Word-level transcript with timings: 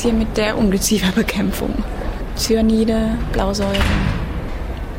hier 0.00 0.12
mit 0.12 0.36
der 0.36 0.56
Ungezieferbekämpfung. 0.56 1.72
Cyanide, 2.36 3.18
Blausäure, 3.32 3.76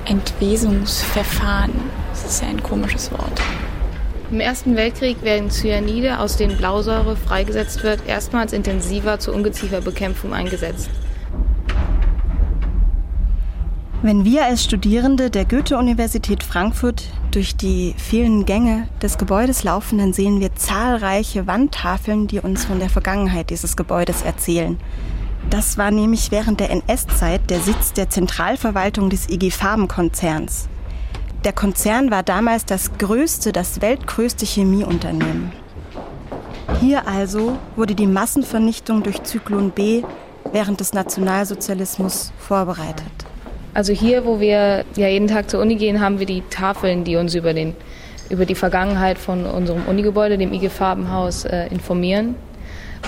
Entwesungsverfahren. 0.06 1.74
Das 2.12 2.26
ist 2.26 2.42
ja 2.42 2.50
ein 2.50 2.62
komisches 2.62 3.12
Wort. 3.12 3.42
Im 4.32 4.40
Ersten 4.40 4.76
Weltkrieg 4.76 5.22
werden 5.24 5.52
Cyanide, 5.52 6.20
aus 6.20 6.38
denen 6.38 6.58
Blausäure 6.58 7.16
freigesetzt 7.16 7.84
wird, 7.84 8.00
erstmals 8.08 8.54
intensiver 8.54 9.20
zur 9.20 9.36
Ungezieferbekämpfung 9.36 10.34
eingesetzt. 10.34 10.90
Wenn 14.06 14.26
wir 14.26 14.44
als 14.44 14.66
Studierende 14.66 15.30
der 15.30 15.46
Goethe-Universität 15.46 16.44
Frankfurt 16.44 17.06
durch 17.32 17.56
die 17.56 17.96
vielen 17.98 18.46
Gänge 18.46 18.90
des 19.02 19.18
Gebäudes 19.18 19.64
laufen, 19.64 19.98
dann 19.98 20.12
sehen 20.12 20.42
wir 20.42 20.54
zahlreiche 20.56 21.48
Wandtafeln, 21.48 22.28
die 22.28 22.42
uns 22.42 22.66
von 22.66 22.80
der 22.80 22.90
Vergangenheit 22.90 23.50
dieses 23.50 23.78
Gebäudes 23.78 24.22
erzählen. 24.22 24.78
Das 25.50 25.78
war 25.78 25.90
nämlich 25.90 26.32
während 26.32 26.60
der 26.60 26.70
NS-Zeit 26.72 27.50
der 27.50 27.62
Sitz 27.62 27.94
der 27.94 28.10
Zentralverwaltung 28.10 29.10
des 29.10 29.30
IG 29.30 29.52
Farben-Konzerns. 29.52 30.68
Der 31.46 31.54
Konzern 31.54 32.12
war 32.12 32.24
damals 32.24 32.66
das 32.66 32.98
größte, 32.98 33.54
das 33.54 33.80
weltgrößte 33.80 34.46
Chemieunternehmen. 34.46 35.54
Hier 36.82 37.08
also 37.08 37.58
wurde 37.78 37.96
die 37.96 38.08
Massenvernichtung 38.08 39.02
durch 39.02 39.24
Zyklon 39.24 39.72
B 39.72 40.04
während 40.52 40.82
des 40.82 40.92
Nationalsozialismus 40.92 42.34
vorbereitet. 42.38 43.33
Also 43.74 43.92
hier, 43.92 44.26
wo 44.26 44.40
wir 44.40 44.86
ja 44.96 45.08
jeden 45.08 45.28
Tag 45.28 45.50
zur 45.50 45.60
Uni 45.62 45.76
gehen, 45.76 46.00
haben 46.00 46.20
wir 46.20 46.28
die 46.28 46.44
Tafeln, 46.50 47.04
die 47.04 47.16
uns 47.16 47.34
über, 47.34 47.54
den, 47.54 47.76
über 48.30 48.46
die 48.46 48.56
Vergangenheit 48.56 49.18
von 49.18 49.46
unserem 49.46 49.86
Unigebäude, 49.86 50.38
dem 50.38 50.54
IG 50.54 50.70
Farbenhaus, 50.70 51.46
äh, 51.46 51.68
informieren. 51.68 52.36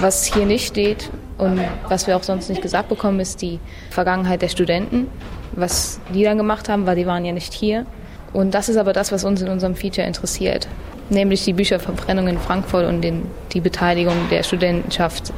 Was 0.01 0.25
hier 0.25 0.45
nicht 0.45 0.67
steht 0.67 1.09
und 1.37 1.61
was 1.87 2.07
wir 2.07 2.17
auch 2.17 2.23
sonst 2.23 2.49
nicht 2.49 2.61
gesagt 2.61 2.89
bekommen, 2.89 3.19
ist 3.19 3.41
die 3.41 3.59
Vergangenheit 3.91 4.41
der 4.41 4.49
Studenten. 4.49 5.07
Was 5.53 5.99
die 6.13 6.23
dann 6.23 6.37
gemacht 6.37 6.67
haben, 6.67 6.85
weil 6.85 6.95
die 6.95 7.05
waren 7.05 7.23
ja 7.23 7.31
nicht 7.31 7.53
hier. 7.53 7.85
Und 8.33 8.53
das 8.53 8.67
ist 8.67 8.75
aber 8.75 8.91
das, 8.91 9.11
was 9.11 9.23
uns 9.23 9.41
in 9.41 9.47
unserem 9.47 9.75
Feature 9.75 10.05
interessiert, 10.05 10.67
nämlich 11.09 11.45
die 11.45 11.53
Bücherverbrennung 11.53 12.27
in 12.27 12.37
Frankfurt 12.37 12.85
und 12.85 13.01
den, 13.01 13.21
die 13.53 13.61
Beteiligung 13.61 14.15
der 14.29 14.43
Studentenschaft 14.43 15.31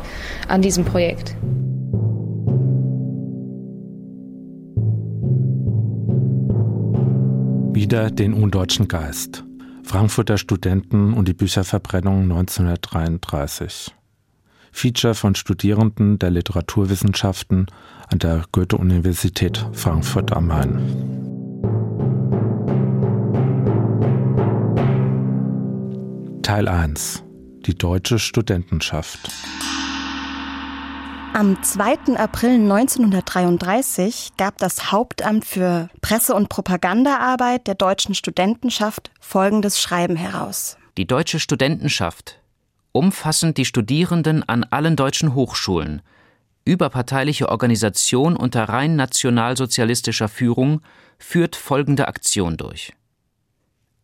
an 0.48 0.64
diesem 0.64 0.86
Projekt. 0.86 1.36
Wieder 7.78 8.10
den 8.10 8.34
undeutschen 8.34 8.88
Geist. 8.88 9.44
Frankfurter 9.84 10.40
Studenten 10.40 11.14
und 11.14 11.28
die 11.28 11.36
Bücherverbrennung 11.36 12.24
1933. 12.24 13.94
Feature 14.72 15.14
von 15.14 15.36
Studierenden 15.36 16.18
der 16.18 16.32
Literaturwissenschaften 16.32 17.68
an 18.12 18.18
der 18.18 18.46
Goethe-Universität 18.52 19.64
Frankfurt 19.74 20.32
am 20.32 20.48
Main. 20.48 20.80
Teil 26.42 26.68
1 26.68 27.24
Die 27.68 27.76
deutsche 27.76 28.18
Studentenschaft. 28.18 29.30
Am 31.38 31.62
2. 31.62 32.18
April 32.18 32.56
1933 32.56 34.32
gab 34.38 34.58
das 34.58 34.92
Hauptamt 34.92 35.46
für 35.46 35.88
Presse- 36.02 36.34
und 36.34 36.50
Propagandaarbeit 36.50 37.68
der 37.68 37.76
deutschen 37.76 38.16
Studentenschaft 38.16 39.12
folgendes 39.20 39.80
Schreiben 39.80 40.16
heraus. 40.16 40.78
Die 40.98 41.06
deutsche 41.06 41.40
Studentenschaft, 41.40 42.42
umfassend 42.92 43.60
die 43.60 43.66
Studierenden 43.66 44.50
an 44.50 44.64
allen 44.64 44.96
deutschen 44.96 45.36
Hochschulen, 45.36 46.02
überparteiliche 46.66 47.50
Organisation 47.50 48.36
unter 48.36 48.64
rein 48.64 48.96
nationalsozialistischer 48.96 50.30
Führung, 50.30 50.82
führt 51.20 51.56
folgende 51.56 52.08
Aktion 52.08 52.58
durch. 52.58 52.94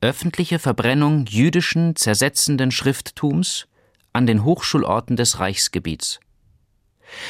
Öffentliche 0.01 0.59
Verbrennung 0.59 1.25
jüdischen, 1.25 1.95
zersetzenden 1.95 2.69
Schrifttums 2.69 3.65
an 4.13 4.27
den 4.27 4.43
Hochschulorten 4.43 5.15
des 5.15 5.39
Reichsgebiets. 5.39 6.19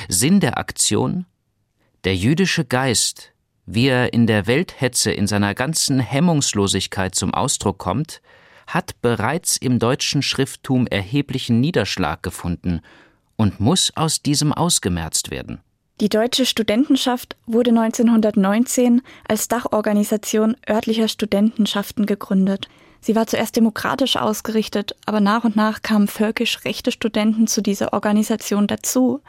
Sinn 0.07 0.39
der 0.39 0.57
Aktion? 0.57 1.25
Der 2.03 2.15
jüdische 2.15 2.65
Geist, 2.65 3.33
wie 3.65 3.87
er 3.87 4.13
in 4.13 4.27
der 4.27 4.47
Welthetze 4.47 5.11
in 5.11 5.27
seiner 5.27 5.53
ganzen 5.53 5.99
Hemmungslosigkeit 5.99 7.15
zum 7.15 7.33
Ausdruck 7.33 7.77
kommt, 7.77 8.21
hat 8.67 9.01
bereits 9.01 9.57
im 9.57 9.79
deutschen 9.79 10.21
Schrifttum 10.21 10.87
erheblichen 10.87 11.59
Niederschlag 11.59 12.23
gefunden 12.23 12.81
und 13.35 13.59
muss 13.59 13.91
aus 13.95 14.21
diesem 14.21 14.53
ausgemerzt 14.53 15.31
werden. 15.31 15.61
Die 16.01 16.09
Deutsche 16.09 16.45
Studentenschaft 16.45 17.37
wurde 17.45 17.69
1919 17.69 19.01
als 19.27 19.47
Dachorganisation 19.47 20.57
örtlicher 20.67 21.07
Studentenschaften 21.07 22.05
gegründet. 22.05 22.67
Sie 22.99 23.15
war 23.15 23.27
zuerst 23.27 23.55
demokratisch 23.55 24.15
ausgerichtet, 24.15 24.95
aber 25.05 25.19
nach 25.19 25.43
und 25.43 25.55
nach 25.55 25.81
kamen 25.81 26.07
völkisch 26.07 26.63
rechte 26.65 26.91
Studenten 26.91 27.47
zu 27.47 27.61
dieser 27.61 27.93
Organisation 27.93 28.65
dazu 28.65 29.21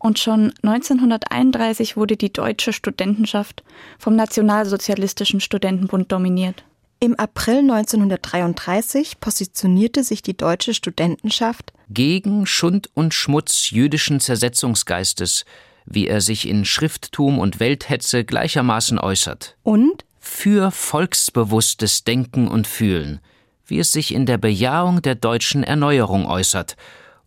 und 0.00 0.18
schon 0.18 0.52
1931 0.62 1.96
wurde 1.96 2.16
die 2.16 2.32
deutsche 2.32 2.72
Studentenschaft 2.72 3.62
vom 3.98 4.16
Nationalsozialistischen 4.16 5.40
Studentenbund 5.40 6.10
dominiert. 6.10 6.64
Im 7.00 7.14
April 7.14 7.58
1933 7.58 9.20
positionierte 9.20 10.02
sich 10.02 10.22
die 10.22 10.36
deutsche 10.36 10.74
Studentenschaft 10.74 11.72
gegen 11.90 12.46
Schund 12.46 12.90
und 12.94 13.14
Schmutz 13.14 13.70
jüdischen 13.70 14.20
Zersetzungsgeistes, 14.20 15.44
wie 15.84 16.06
er 16.06 16.20
sich 16.20 16.48
in 16.48 16.64
Schrifttum 16.64 17.38
und 17.38 17.60
Welthetze 17.60 18.24
gleichermaßen 18.24 18.98
äußert. 18.98 19.56
Und 19.62 20.04
für 20.18 20.70
volksbewusstes 20.70 22.04
Denken 22.04 22.48
und 22.48 22.66
Fühlen, 22.66 23.20
wie 23.66 23.78
es 23.78 23.92
sich 23.92 24.14
in 24.14 24.24
der 24.24 24.38
Bejahung 24.38 25.02
der 25.02 25.14
deutschen 25.14 25.62
Erneuerung 25.62 26.26
äußert 26.26 26.76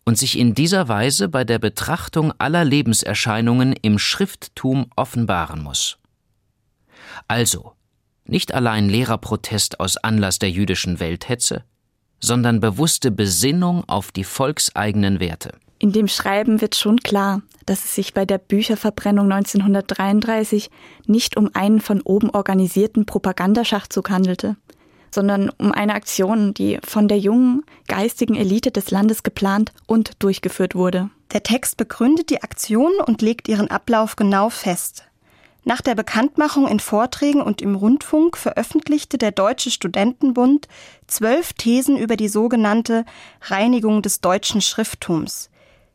und 0.06 0.18
sich 0.18 0.38
in 0.38 0.54
dieser 0.54 0.88
Weise 0.88 1.30
bei 1.30 1.44
der 1.44 1.60
Betrachtung 1.60 2.34
aller 2.38 2.66
Lebenserscheinungen 2.66 3.74
im 3.82 4.00
Schrifttum 4.00 4.88
offenbaren 4.96 5.64
muss. 5.64 5.98
Also, 7.28 7.74
nicht 8.26 8.54
allein 8.54 8.90
Lehrerprotest 8.90 9.80
aus 9.80 9.98
Anlass 9.98 10.40
der 10.40 10.50
jüdischen 10.50 11.00
Welthetze, 11.00 11.64
sondern 12.20 12.60
bewusste 12.60 13.12
Besinnung 13.12 13.84
auf 13.88 14.12
die 14.12 14.24
volkseigenen 14.24 15.20
Werte. 15.20 15.52
In 15.80 15.92
dem 15.92 16.08
Schreiben 16.08 16.62
wird 16.62 16.76
schon 16.76 17.00
klar, 17.00 17.42
dass 17.66 17.84
es 17.84 17.96
sich 17.96 18.14
bei 18.14 18.26
der 18.26 18.38
Bücherverbrennung 18.38 19.30
1933 19.30 20.70
nicht 21.08 21.36
um 21.36 21.50
einen 21.54 21.82
von 21.82 22.02
oben 22.02 22.30
organisierten 22.30 23.06
Propagandaschachzug 23.06 24.10
handelte, 24.10 24.56
sondern 25.14 25.50
um 25.58 25.72
eine 25.72 25.94
Aktion, 25.94 26.54
die 26.54 26.80
von 26.84 27.08
der 27.08 27.20
jungen, 27.20 27.64
geistigen 27.88 28.36
Elite 28.36 28.72
des 28.72 28.92
Landes 28.92 29.24
geplant 29.24 29.72
und 29.86 30.12
durchgeführt 30.20 30.76
wurde. 30.76 31.10
Der 31.34 31.44
Text 31.44 31.78
begründet 31.78 32.30
die 32.30 32.44
Aktion 32.44 32.92
und 33.06 33.22
legt 33.22 33.48
ihren 33.48 33.70
Ablauf 33.70 34.16
genau 34.16 34.50
fest. 34.50 35.06
Nach 35.66 35.82
der 35.82 35.96
Bekanntmachung 35.96 36.68
in 36.68 36.80
Vorträgen 36.80 37.42
und 37.42 37.62
im 37.62 37.76
Rundfunk 37.76 38.36
veröffentlichte 38.36 39.18
der 39.18 39.32
Deutsche 39.32 39.72
Studentenbund 39.72 40.68
zwölf 41.08 41.54
Thesen 41.54 41.98
über 41.98 42.18
die 42.18 42.28
sogenannte 42.28 43.06
Reinigung 43.44 44.02
des 44.02 44.20
deutschen 44.20 44.62
Schrifttums. 44.62 45.50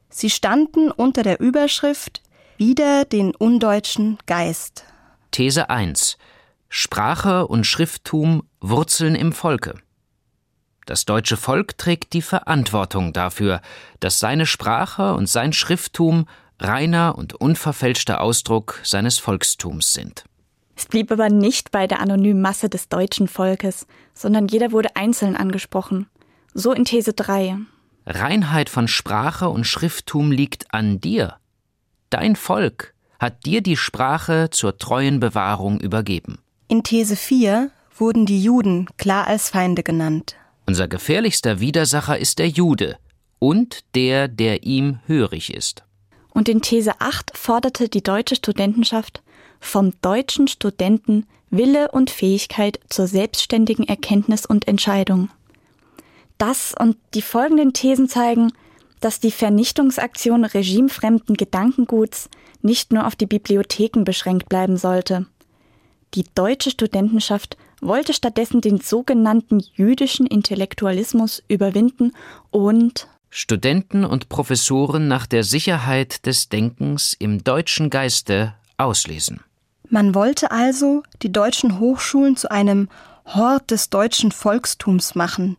Sie 0.09 0.31
standen 0.31 0.91
unter 0.91 1.23
der 1.23 1.41
Überschrift 1.41 2.23
Wieder 2.57 3.05
den 3.05 3.37
undeutschen 3.37 4.19
Geist. 4.27 4.85
These 5.31 5.69
1 5.69 6.17
Sprache 6.69 7.47
und 7.47 7.65
Schrifttum 7.65 8.43
wurzeln 8.61 9.15
im 9.15 9.33
Volke. 9.33 9.75
Das 10.85 11.05
deutsche 11.05 11.37
Volk 11.37 11.77
trägt 11.79 12.13
die 12.13 12.23
Verantwortung 12.23 13.13
dafür, 13.13 13.61
dass 14.01 14.19
seine 14.19 14.47
Sprache 14.47 15.15
und 15.15 15.29
sein 15.29 15.53
Schrifttum 15.53 16.27
reiner 16.59 17.17
und 17.17 17.35
unverfälschter 17.35 18.21
Ausdruck 18.21 18.81
seines 18.83 19.19
Volkstums 19.19 19.93
sind. 19.93 20.25
Es 20.77 20.87
blieb 20.87 21.11
aber 21.11 21.29
nicht 21.29 21.71
bei 21.71 21.87
der 21.87 22.01
anonymen 22.01 22.41
Masse 22.41 22.69
des 22.69 22.89
deutschen 22.89 23.29
Volkes, 23.29 23.87
sondern 24.15 24.49
jeder 24.49 24.73
wurde 24.73 24.95
einzeln 24.95 25.37
angesprochen. 25.37 26.07
So 26.55 26.73
in 26.73 26.85
These 26.85 27.15
3. 27.15 27.59
Reinheit 28.07 28.69
von 28.71 28.89
Sprache 28.89 29.49
und 29.49 29.67
Schrifttum 29.67 30.33
liegt 30.33 30.73
an 30.73 31.01
dir. 31.01 31.37
Dein 32.11 32.37
Volk 32.37 32.95
hat 33.19 33.45
dir 33.45 33.61
die 33.61 33.77
Sprache 33.77 34.49
zur 34.51 34.79
treuen 34.79 35.21
Bewahrung 35.21 35.81
übergeben. 35.81 36.39
In 36.71 36.83
These 36.83 37.17
4 37.17 37.71
wurden 37.97 38.27
die 38.27 38.43
Juden 38.43 38.89
klar 38.99 39.27
als 39.27 39.49
Feinde 39.49 39.83
genannt. 39.83 40.37
Unser 40.67 40.87
gefährlichster 40.87 41.61
Widersacher 41.61 42.19
ist 42.19 42.39
der 42.39 42.49
Jude 42.49 42.99
und 43.39 43.85
der, 43.95 44.29
der 44.29 44.65
ihm 44.65 44.99
hörig 45.07 45.55
ist. 45.55 45.85
Und 46.35 46.47
in 46.47 46.61
These 46.61 47.01
8 47.01 47.35
forderte 47.35 47.89
die 47.89 48.03
deutsche 48.03 48.37
Studentenschaft 48.37 49.23
vom 49.61 49.95
deutschen 50.03 50.47
Studenten 50.47 51.27
Wille 51.49 51.91
und 51.91 52.11
Fähigkeit 52.11 52.79
zur 52.91 53.07
selbstständigen 53.07 53.89
Erkenntnis 53.89 54.45
und 54.45 54.69
Entscheidung. 54.69 55.31
Das 56.37 56.75
und 56.79 56.99
die 57.15 57.23
folgenden 57.23 57.73
Thesen 57.73 58.11
zeigen, 58.11 58.53
dass 59.01 59.21
die 59.21 59.31
Vernichtungsaktion 59.31 60.45
regimefremden 60.45 61.35
Gedankenguts 61.35 62.29
nicht 62.61 62.93
nur 62.93 63.07
auf 63.07 63.17
die 63.17 63.27
Bibliotheken 63.27 64.05
beschränkt 64.05 64.51
bleiben 64.51 64.77
sollte. 64.77 65.27
Die 66.15 66.25
deutsche 66.35 66.71
Studentenschaft 66.71 67.57
wollte 67.81 68.13
stattdessen 68.13 68.61
den 68.61 68.81
sogenannten 68.81 69.63
jüdischen 69.75 70.27
Intellektualismus 70.27 71.43
überwinden 71.49 72.13
und 72.51 73.09
Studenten 73.31 74.05
und 74.05 74.29
Professoren 74.29 75.07
nach 75.07 75.27
der 75.27 75.45
Sicherheit 75.45 76.25
des 76.27 76.49
Denkens 76.49 77.15
im 77.19 77.45
deutschen 77.45 77.91
Geiste 77.91 78.55
auslesen. 78.79 79.41
Man 79.91 80.15
wollte 80.15 80.51
also 80.51 81.03
die 81.23 81.33
deutschen 81.33 81.79
Hochschulen 81.79 82.37
zu 82.37 82.51
einem 82.51 82.89
Hort 83.27 83.71
des 83.71 83.91
deutschen 83.91 84.33
Volkstums 84.33 85.15
machen 85.15 85.57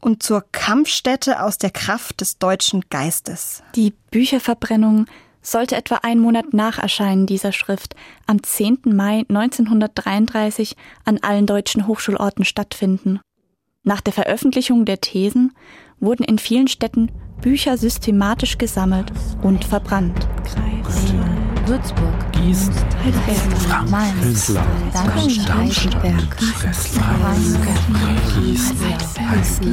und 0.00 0.22
zur 0.22 0.44
Kampfstätte 0.50 1.42
aus 1.42 1.58
der 1.58 1.70
Kraft 1.70 2.20
des 2.20 2.38
deutschen 2.38 2.84
Geistes. 2.90 3.62
Die 3.76 3.94
Bücherverbrennung 4.10 5.06
sollte 5.42 5.76
etwa 5.76 5.96
einen 5.96 6.20
Monat 6.20 6.54
nach 6.54 6.78
Erscheinen 6.78 7.26
dieser 7.26 7.52
Schrift 7.52 7.94
am 8.26 8.42
10. 8.42 8.78
Mai 8.86 9.24
1933 9.28 10.76
an 11.04 11.18
allen 11.20 11.46
deutschen 11.46 11.86
Hochschulorten 11.86 12.44
stattfinden. 12.44 13.20
Nach 13.84 14.00
der 14.00 14.12
Veröffentlichung 14.12 14.84
der 14.84 15.00
Thesen 15.00 15.52
wurden 15.98 16.24
in 16.24 16.38
vielen 16.38 16.68
Städten 16.68 17.10
Bücher 17.40 17.76
systematisch 17.76 18.56
gesammelt 18.56 19.12
und 19.42 19.64
verbrannt. 19.64 20.28
Kreis, 20.44 21.12
Würzburg, 21.66 22.32
Gießen, 22.32 22.72
Heidelberg, 23.04 23.90
Mainz, 23.90 24.54
Darmstadt, 24.92 25.90
Breslau, 26.70 27.08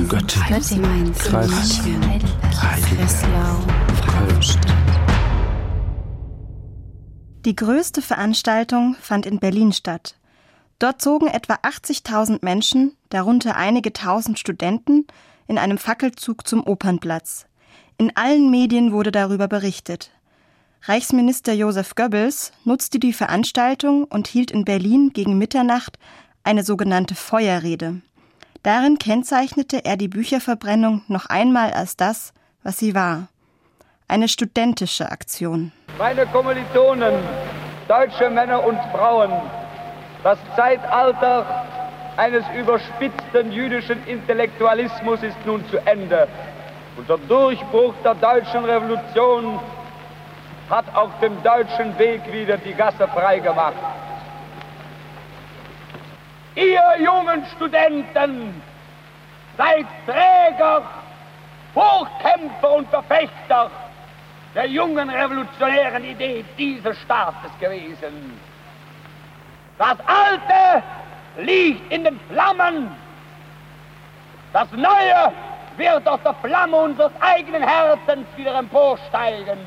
Göttingen, 0.07 1.13
Kreis, 1.13 1.79
Breslau, 2.89 3.57
Die 7.45 7.55
größte 7.55 8.01
Veranstaltung 8.01 8.95
fand 8.99 9.25
in 9.25 9.39
Berlin 9.39 9.71
statt. 9.71 10.15
Dort 10.77 11.01
zogen 11.01 11.27
etwa 11.27 11.55
80.000 11.55 12.39
Menschen, 12.41 12.97
darunter 13.09 13.55
einige 13.55 13.93
tausend 13.93 14.37
Studenten, 14.39 15.07
in 15.47 15.57
einem 15.57 15.77
Fackelzug 15.77 16.45
zum 16.45 16.65
Opernplatz. 16.65 17.45
In 17.97 18.15
allen 18.15 18.51
Medien 18.51 18.91
wurde 18.91 19.11
darüber 19.11 19.47
berichtet. 19.47 20.11
Reichsminister 20.83 21.53
Josef 21.53 21.95
Goebbels 21.95 22.51
nutzte 22.65 22.99
die 22.99 23.13
Veranstaltung 23.13 24.03
und 24.03 24.27
hielt 24.27 24.51
in 24.51 24.65
Berlin 24.65 25.11
gegen 25.13 25.37
Mitternacht 25.37 25.97
eine 26.43 26.63
sogenannte 26.63 27.15
Feuerrede. 27.15 28.01
Darin 28.63 28.99
kennzeichnete 28.99 29.85
er 29.85 29.95
die 29.95 30.07
Bücherverbrennung 30.09 31.03
noch 31.07 31.25
einmal 31.27 31.71
als 31.71 31.95
das, 31.95 32.33
was 32.63 32.77
sie 32.77 32.95
war. 32.95 33.29
Eine 34.09 34.27
studentische 34.27 35.11
Aktion. 35.11 35.71
Meine 35.99 36.25
Kommilitonen, 36.25 37.13
deutsche 37.87 38.27
Männer 38.31 38.63
und 38.65 38.79
Frauen, 38.91 39.31
das 40.23 40.39
Zeitalter 40.55 41.45
eines 42.17 42.43
überspitzten 42.57 43.51
jüdischen 43.51 44.03
Intellektualismus 44.07 45.21
ist 45.21 45.37
nun 45.45 45.63
zu 45.69 45.77
Ende. 45.85 46.27
Und 46.97 47.07
der 47.07 47.19
Durchbruch 47.19 47.93
der 48.03 48.15
deutschen 48.15 48.65
Revolution 48.65 49.59
hat 50.71 50.85
auf 50.95 51.11
dem 51.21 51.43
deutschen 51.43 51.95
Weg 51.99 52.21
wieder 52.33 52.57
die 52.57 52.73
Gasse 52.73 53.07
freigemacht. 53.09 53.75
Ihr 56.55 56.81
jungen 56.97 57.45
Studenten 57.55 58.59
seid 59.55 59.85
Träger, 60.07 60.81
Hochkämpfer 61.75 62.71
und 62.71 62.89
Verfechter 62.89 63.69
der 64.55 64.65
jungen 64.65 65.09
revolutionären 65.09 66.03
Idee 66.03 66.43
dieses 66.57 66.97
Staates 66.99 67.51
gewesen. 67.59 68.33
Das 69.77 69.97
Alte 70.05 70.83
liegt 71.37 71.91
in 71.91 72.03
den 72.03 72.19
Flammen. 72.29 72.89
Das 74.51 74.71
Neue 74.71 75.33
wird 75.77 76.07
aus 76.07 76.19
der 76.23 76.33
Flamme 76.35 76.75
unseres 76.75 77.11
eigenen 77.19 77.63
Herzens 77.63 78.25
wieder 78.35 78.57
emporsteigen. 78.57 79.59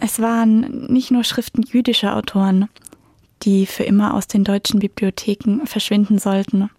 Es 0.00 0.20
waren 0.20 0.86
nicht 0.86 1.10
nur 1.10 1.24
Schriften 1.24 1.62
jüdischer 1.62 2.16
Autoren, 2.16 2.68
die 3.42 3.66
für 3.66 3.84
immer 3.84 4.14
aus 4.14 4.26
den 4.26 4.44
deutschen 4.44 4.80
Bibliotheken 4.80 5.66
verschwinden 5.66 6.18
sollten. 6.18 6.70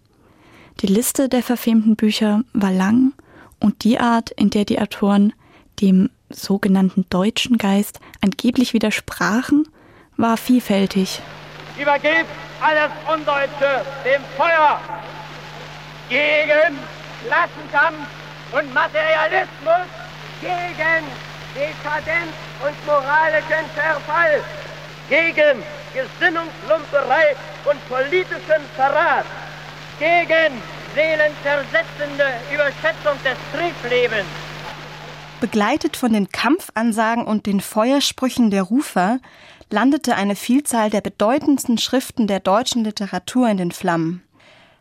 Die 0.80 0.86
Liste 0.86 1.28
der 1.28 1.42
verfemten 1.42 1.96
Bücher 1.96 2.42
war 2.52 2.72
lang 2.72 3.12
und 3.60 3.84
die 3.84 4.00
Art, 4.00 4.30
in 4.32 4.50
der 4.50 4.64
die 4.64 4.80
Autoren 4.80 5.32
dem 5.80 6.10
sogenannten 6.36 7.06
deutschen 7.10 7.58
Geist 7.58 8.00
angeblich 8.20 8.72
widersprachen, 8.72 9.68
war 10.16 10.36
vielfältig. 10.36 11.20
Übergebt 11.80 12.30
alles 12.60 12.90
Undeutsche 13.12 13.84
dem 14.04 14.22
Feuer 14.36 14.80
gegen 16.08 16.78
Klassenkampf 17.26 18.06
und 18.52 18.72
Materialismus, 18.72 19.88
gegen 20.40 21.04
Dekadenz 21.54 22.32
und 22.64 22.86
moralischen 22.86 23.66
Verfall, 23.74 24.42
gegen 25.08 25.62
Gesinnungslumperei 25.92 27.36
und 27.64 27.88
politischen 27.88 28.62
Verrat, 28.76 29.26
gegen 29.98 30.62
seelenversetzende 30.94 32.26
Überschätzung 32.52 33.18
des 33.24 33.38
Triebslebens. 33.52 34.53
Begleitet 35.44 35.98
von 35.98 36.14
den 36.14 36.30
Kampfansagen 36.30 37.26
und 37.26 37.44
den 37.44 37.60
Feuersprüchen 37.60 38.50
der 38.50 38.62
Rufer 38.62 39.18
landete 39.68 40.16
eine 40.16 40.36
Vielzahl 40.36 40.88
der 40.88 41.02
bedeutendsten 41.02 41.76
Schriften 41.76 42.26
der 42.26 42.40
deutschen 42.40 42.82
Literatur 42.82 43.50
in 43.50 43.58
den 43.58 43.70
Flammen. 43.70 44.22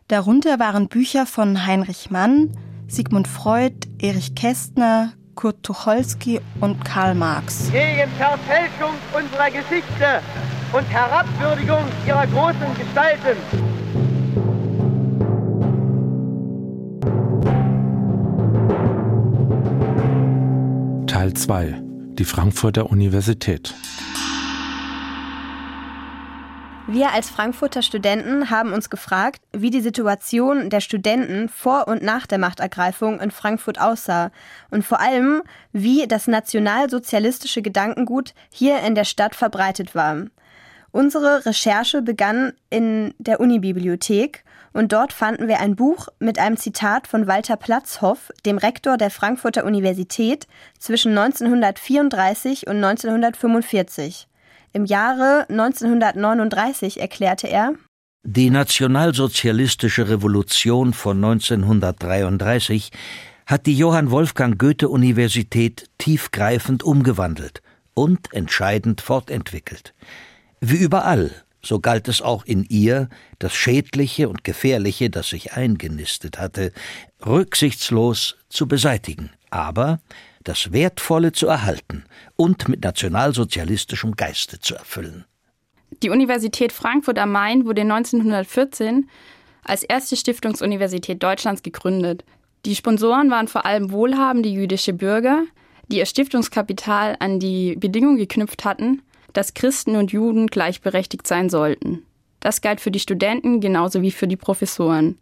Darunter 0.08 0.60
waren 0.60 0.88
Bücher 0.88 1.26
von 1.26 1.66
Heinrich 1.66 2.12
Mann, 2.12 2.56
Sigmund 2.88 3.28
Freud, 3.28 3.76
Erich 4.02 4.36
Kästner, 4.36 5.12
Kurt 5.36 5.64
Tucholsky 5.64 6.40
und 6.62 6.86
Karl 6.86 7.14
Marx. 7.14 7.70
Gegen 7.70 8.10
Verfälschung 8.12 8.94
unserer 9.14 9.52
Geschichte 9.52 10.22
und 10.72 10.90
Herabwürdigung 10.90 11.84
ihrer 12.08 12.26
großen 12.28 12.74
Gestalten. 12.80 13.73
Teil 21.24 21.34
2 21.36 21.82
Die 22.20 22.26
Frankfurter 22.26 22.90
Universität 22.90 23.74
Wir 26.86 27.14
als 27.14 27.30
Frankfurter 27.30 27.82
Studenten 27.82 28.50
haben 28.50 28.74
uns 28.74 28.90
gefragt, 28.90 29.42
wie 29.54 29.70
die 29.70 29.80
Situation 29.80 30.70
der 30.70 30.82
Studenten 30.82 31.48
vor 31.48 31.88
und 31.88 32.04
nach 32.04 32.28
der 32.28 32.40
Machtergreifung 32.40 33.22
in 33.22 33.32
Frankfurt 33.32 33.80
aussah 33.80 34.32
und 34.70 34.84
vor 34.84 35.00
allem, 35.00 35.44
wie 35.72 36.08
das 36.10 36.28
nationalsozialistische 36.28 37.62
Gedankengut 37.62 38.34
hier 38.52 38.82
in 38.82 38.94
der 38.94 39.06
Stadt 39.06 39.34
verbreitet 39.34 39.96
war. 39.96 40.26
Unsere 40.92 41.46
Recherche 41.46 42.02
begann 42.02 42.52
in 42.70 43.14
der 43.18 43.40
Unibibliothek 43.40 44.44
und 44.74 44.92
dort 44.92 45.14
fanden 45.14 45.48
wir 45.48 45.60
ein 45.60 45.76
Buch 45.76 46.08
mit 46.20 46.40
einem 46.40 46.58
Zitat 46.58 47.08
von 47.08 47.28
Walter 47.28 47.56
Platzhoff, 47.56 48.32
dem 48.46 48.58
Rektor 48.58 48.98
der 48.98 49.12
Frankfurter 49.12 49.66
Universität 49.66 50.48
zwischen 50.80 51.18
1934 51.18 52.68
und 52.68 52.84
1945. 52.84 54.28
Im 54.74 54.86
Jahre 54.86 55.46
1939 55.50 57.00
erklärte 57.00 57.48
er, 57.48 57.74
die 58.26 58.50
nationalsozialistische 58.50 60.08
Revolution 60.08 60.94
von 60.94 61.18
1933 61.18 62.92
hat 63.46 63.66
die 63.66 63.78
Johann 63.78 64.12
Wolfgang 64.12 64.58
Goethe 64.58 64.88
Universität 64.88 65.90
tiefgreifend 65.98 66.84
umgewandelt 66.84 67.62
und 67.94 68.34
entscheidend 68.34 69.02
fortentwickelt. 69.02 69.94
Wie 70.62 70.78
überall, 70.78 71.32
so 71.66 71.80
galt 71.80 72.08
es 72.08 72.22
auch 72.22 72.46
in 72.46 72.66
ihr, 72.66 73.10
das 73.40 73.54
Schädliche 73.54 74.30
und 74.30 74.44
Gefährliche, 74.44 75.10
das 75.10 75.30
sich 75.30 75.54
eingenistet 75.54 76.40
hatte, 76.40 76.72
rücksichtslos 77.26 78.36
zu 78.50 78.68
beseitigen, 78.68 79.32
aber 79.50 80.00
das 80.44 80.72
Wertvolle 80.74 81.32
zu 81.32 81.48
erhalten 81.48 82.04
und 82.36 82.68
mit 82.68 82.84
nationalsozialistischem 82.84 84.16
Geiste 84.16 84.60
zu 84.60 84.76
erfüllen. 84.76 85.26
Die 86.02 86.10
Universität 86.10 86.74
Frankfurt 86.74 87.18
am 87.18 87.32
Main 87.32 87.66
wurde 87.66 87.82
1914 87.82 89.10
als 89.64 89.84
erste 89.84 90.18
Stiftungsuniversität 90.18 91.24
Deutschlands 91.24 91.64
gegründet. 91.64 92.26
Die 92.66 92.76
Sponsoren 92.76 93.30
waren 93.30 93.48
vor 93.48 93.66
allem 93.66 93.92
wohlhabende 93.92 94.50
jüdische 94.50 94.94
Bürger, 94.94 95.44
die 95.90 95.98
ihr 95.98 96.06
Stiftungskapital 96.06 97.16
an 97.20 97.40
die 97.40 97.76
Bedingung 97.76 98.18
geknüpft 98.18 98.66
hatten, 98.66 99.02
dass 99.34 99.54
Christen 99.54 99.96
und 99.96 100.12
Juden 100.12 100.48
gleichberechtigt 100.48 101.28
sein 101.28 101.50
sollten. 101.50 102.04
Das 102.40 102.62
galt 102.62 102.82
für 102.82 102.92
die 102.92 103.00
Studenten 103.00 103.62
genauso 103.62 104.02
wie 104.02 104.12
für 104.12 104.28
die 104.28 104.38
Professoren. 104.38 105.18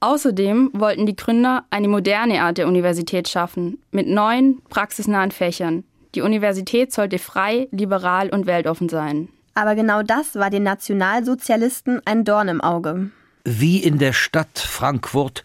Außerdem 0.00 0.70
wollten 0.74 1.06
die 1.06 1.16
Gründer 1.16 1.64
eine 1.70 1.88
moderne 1.88 2.42
Art 2.42 2.58
der 2.58 2.68
Universität 2.68 3.28
schaffen, 3.28 3.78
mit 3.90 4.08
neuen, 4.08 4.62
praxisnahen 4.68 5.30
Fächern. 5.30 5.84
Die 6.14 6.20
Universität 6.20 6.92
sollte 6.92 7.18
frei, 7.18 7.68
liberal 7.70 8.28
und 8.30 8.46
weltoffen 8.46 8.88
sein. 8.88 9.28
Aber 9.54 9.74
genau 9.74 10.02
das 10.02 10.34
war 10.34 10.50
den 10.50 10.64
Nationalsozialisten 10.64 12.02
ein 12.04 12.24
Dorn 12.24 12.48
im 12.48 12.60
Auge. 12.60 13.10
Wie 13.44 13.78
in 13.78 13.98
der 13.98 14.12
Stadt 14.12 14.58
Frankfurt, 14.58 15.44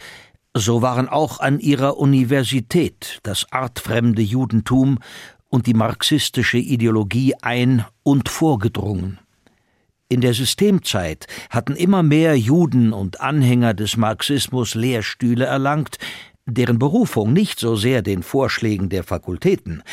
so 0.53 0.81
waren 0.81 1.07
auch 1.07 1.39
an 1.39 1.59
ihrer 1.59 1.97
Universität 1.97 3.19
das 3.23 3.45
artfremde 3.51 4.21
Judentum 4.21 4.99
und 5.51 5.67
die 5.67 5.75
marxistische 5.75 6.57
Ideologie 6.57 7.35
ein 7.41 7.85
und 8.01 8.29
vorgedrungen. 8.29 9.19
In 10.09 10.21
der 10.21 10.33
Systemzeit 10.33 11.27
hatten 11.49 11.75
immer 11.75 12.01
mehr 12.01 12.37
Juden 12.37 12.91
und 12.93 13.21
Anhänger 13.21 13.73
des 13.73 13.95
Marxismus 13.97 14.73
Lehrstühle 14.73 15.45
erlangt, 15.45 15.99
deren 16.45 16.79
Berufung 16.79 17.33
nicht 17.33 17.59
so 17.59 17.75
sehr 17.75 18.01
den 18.01 18.23
Vorschlägen 18.23 18.89
der 18.89 19.03
Fakultäten 19.03 19.83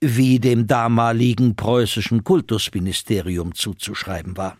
wie 0.00 0.38
dem 0.38 0.68
damaligen 0.68 1.56
preußischen 1.56 2.22
Kultusministerium 2.22 3.54
zuzuschreiben 3.54 4.36
war. 4.36 4.56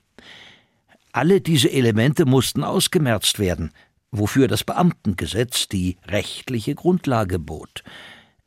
Alle 1.12 1.40
diese 1.40 1.70
Elemente 1.70 2.26
mussten 2.26 2.64
ausgemerzt 2.64 3.38
werden, 3.38 3.70
wofür 4.10 4.48
das 4.48 4.64
Beamtengesetz 4.64 5.68
die 5.68 5.96
rechtliche 6.06 6.74
Grundlage 6.74 7.38
bot. 7.38 7.84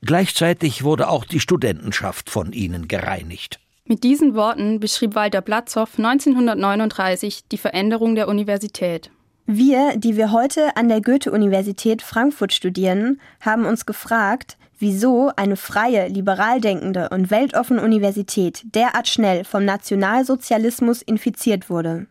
Gleichzeitig 0.04 0.84
wurde 0.84 1.10
auch 1.10 1.26
die 1.26 1.40
Studentenschaft 1.40 2.30
von 2.30 2.54
ihnen 2.54 2.88
gereinigt. 2.88 3.60
Mit 3.86 4.04
diesen 4.04 4.36
Worten 4.36 4.80
beschrieb 4.80 5.16
Walter 5.16 5.42
Platzow 5.42 5.88
1939 5.98 7.46
die 7.52 7.58
Veränderung 7.58 8.16
der 8.16 8.28
Universität. 8.28 9.12
Wir, 9.46 9.98
die 9.98 10.16
wir 10.18 10.32
heute 10.32 10.76
an 10.78 10.88
der 10.88 11.02
Goethe-Universität 11.02 12.02
Frankfurt 12.02 12.54
studieren, 12.54 13.20
haben 13.42 13.66
uns 13.66 13.86
gefragt, 13.86 14.58
wieso 14.80 15.32
eine 15.36 15.56
freie, 15.56 16.08
liberal 16.08 16.62
denkende 16.62 17.10
und 17.10 17.32
weltoffene 17.32 17.82
Universität 17.82 18.64
derart 18.74 19.08
schnell 19.08 19.44
vom 19.44 19.66
Nationalsozialismus 19.66 21.02
infiziert 21.02 21.70
wurde. 21.70 22.08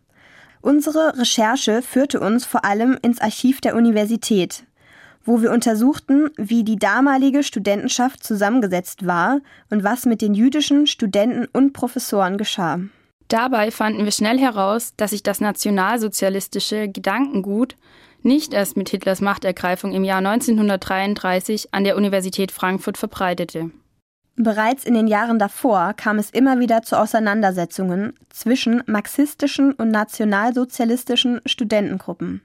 Unsere 0.60 1.18
Recherche 1.18 1.82
führte 1.82 2.20
uns 2.20 2.44
vor 2.44 2.64
allem 2.64 2.98
ins 3.00 3.20
Archiv 3.20 3.60
der 3.60 3.74
Universität, 3.74 4.64
wo 5.24 5.42
wir 5.42 5.50
untersuchten, 5.50 6.30
wie 6.36 6.64
die 6.64 6.76
damalige 6.76 7.42
Studentenschaft 7.42 8.24
zusammengesetzt 8.24 9.06
war 9.06 9.40
und 9.70 9.84
was 9.84 10.06
mit 10.06 10.22
den 10.22 10.34
jüdischen 10.34 10.86
Studenten 10.86 11.46
und 11.52 11.72
Professoren 11.72 12.38
geschah. 12.38 12.80
Dabei 13.28 13.70
fanden 13.70 14.04
wir 14.04 14.12
schnell 14.12 14.38
heraus, 14.38 14.94
dass 14.96 15.10
sich 15.10 15.22
das 15.22 15.40
nationalsozialistische 15.40 16.88
Gedankengut 16.88 17.76
nicht 18.22 18.52
erst 18.52 18.76
mit 18.76 18.88
Hitlers 18.88 19.20
Machtergreifung 19.20 19.92
im 19.92 20.04
Jahr 20.04 20.18
1933 20.18 21.72
an 21.72 21.84
der 21.84 21.96
Universität 21.96 22.52
Frankfurt 22.52 22.98
verbreitete. 22.98 23.70
Bereits 24.36 24.84
in 24.84 24.94
den 24.94 25.06
Jahren 25.06 25.38
davor 25.38 25.92
kam 25.94 26.18
es 26.18 26.30
immer 26.30 26.58
wieder 26.60 26.82
zu 26.82 26.98
Auseinandersetzungen 26.98 28.14
zwischen 28.30 28.82
marxistischen 28.86 29.72
und 29.72 29.90
nationalsozialistischen 29.90 31.40
Studentengruppen. 31.46 32.42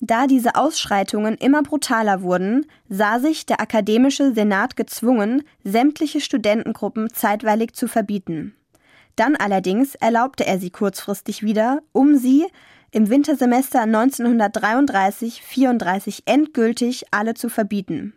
Da 0.00 0.26
diese 0.26 0.56
Ausschreitungen 0.56 1.36
immer 1.36 1.62
brutaler 1.62 2.22
wurden, 2.22 2.66
sah 2.88 3.20
sich 3.20 3.46
der 3.46 3.60
akademische 3.60 4.34
Senat 4.34 4.76
gezwungen, 4.76 5.44
sämtliche 5.62 6.20
Studentengruppen 6.20 7.12
zeitweilig 7.12 7.74
zu 7.74 7.86
verbieten. 7.88 8.54
Dann 9.16 9.36
allerdings 9.36 9.94
erlaubte 9.94 10.44
er 10.44 10.58
sie 10.58 10.70
kurzfristig 10.70 11.42
wieder, 11.42 11.80
um 11.92 12.16
sie 12.16 12.46
im 12.90 13.08
Wintersemester 13.10 13.82
1933-34 13.82 16.22
endgültig 16.26 17.04
alle 17.10 17.34
zu 17.34 17.48
verbieten. 17.48 18.12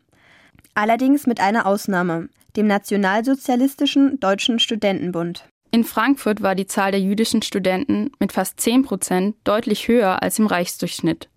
Allerdings 0.75 1.27
mit 1.27 1.39
einer 1.39 1.65
Ausnahme, 1.65 2.27
dem 2.55 2.67
Nationalsozialistischen 2.67 4.19
Deutschen 4.19 4.60
Studentenbund. 4.60 5.46
In 5.72 5.84
Frankfurt 5.84 6.41
war 6.41 6.55
die 6.55 6.67
Zahl 6.67 6.91
der 6.91 7.01
jüdischen 7.01 7.41
Studenten 7.41 8.12
mit 8.19 8.31
fast 8.31 8.60
10 8.60 8.84
Prozent 8.84 9.36
deutlich 9.43 9.88
höher 9.88 10.24
als 10.24 10.39
im 10.39 10.48
Reichsdurchschnitt. 10.48 11.29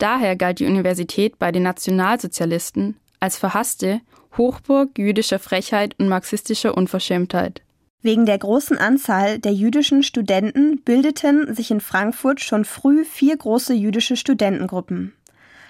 Daher 0.00 0.34
galt 0.34 0.60
die 0.60 0.66
Universität 0.66 1.38
bei 1.38 1.52
den 1.52 1.62
Nationalsozialisten 1.62 2.96
als 3.20 3.36
verhasste 3.36 4.00
Hochburg 4.38 4.96
jüdischer 4.96 5.38
Frechheit 5.38 5.94
und 5.98 6.08
marxistischer 6.08 6.74
Unverschämtheit. 6.74 7.60
Wegen 8.00 8.24
der 8.24 8.38
großen 8.38 8.78
Anzahl 8.78 9.38
der 9.38 9.52
jüdischen 9.52 10.02
Studenten 10.02 10.80
bildeten 10.80 11.54
sich 11.54 11.70
in 11.70 11.82
Frankfurt 11.82 12.40
schon 12.40 12.64
früh 12.64 13.04
vier 13.04 13.36
große 13.36 13.74
jüdische 13.74 14.16
Studentengruppen. 14.16 15.12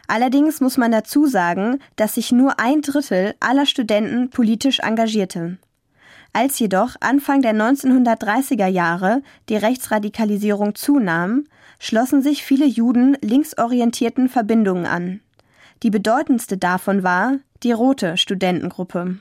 Allerdings 0.06 0.60
muss 0.60 0.76
man 0.76 0.92
dazu 0.92 1.26
sagen, 1.26 1.80
dass 1.96 2.14
sich 2.14 2.30
nur 2.30 2.60
ein 2.60 2.82
Drittel 2.82 3.34
aller 3.40 3.66
Studenten 3.66 4.30
politisch 4.30 4.78
engagierte. 4.78 5.58
Als 6.32 6.60
jedoch 6.60 6.94
Anfang 7.00 7.42
der 7.42 7.54
1930er 7.54 8.68
Jahre 8.68 9.22
die 9.48 9.56
Rechtsradikalisierung 9.56 10.76
zunahm, 10.76 11.46
schlossen 11.80 12.22
sich 12.22 12.44
viele 12.44 12.66
Juden 12.66 13.16
linksorientierten 13.22 14.28
Verbindungen 14.28 14.86
an. 14.86 15.20
Die 15.82 15.90
bedeutendste 15.90 16.58
davon 16.58 17.02
war 17.02 17.38
die 17.64 17.72
Rote 17.72 18.16
Studentengruppe. 18.16 19.16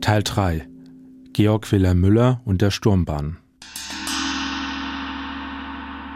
Teil 0.00 0.22
3 0.22 0.68
Georg 1.32 1.72
Wilhelm 1.72 2.00
Müller 2.00 2.40
und 2.44 2.60
der 2.60 2.70
Sturmbahn 2.70 3.38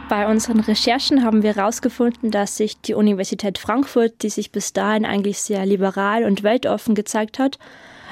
bei 0.09 0.29
unseren 0.29 0.61
Recherchen 0.61 1.25
haben 1.25 1.43
wir 1.43 1.55
herausgefunden, 1.55 2.31
dass 2.31 2.57
sich 2.57 2.81
die 2.81 2.95
Universität 2.95 3.59
Frankfurt, 3.59 4.23
die 4.23 4.29
sich 4.29 4.53
bis 4.53 4.73
dahin 4.73 5.05
eigentlich 5.05 5.41
sehr 5.41 5.67
liberal 5.67 6.25
und 6.25 6.43
weltoffen 6.43 6.95
gezeigt 6.95 7.39
hat, 7.39 7.59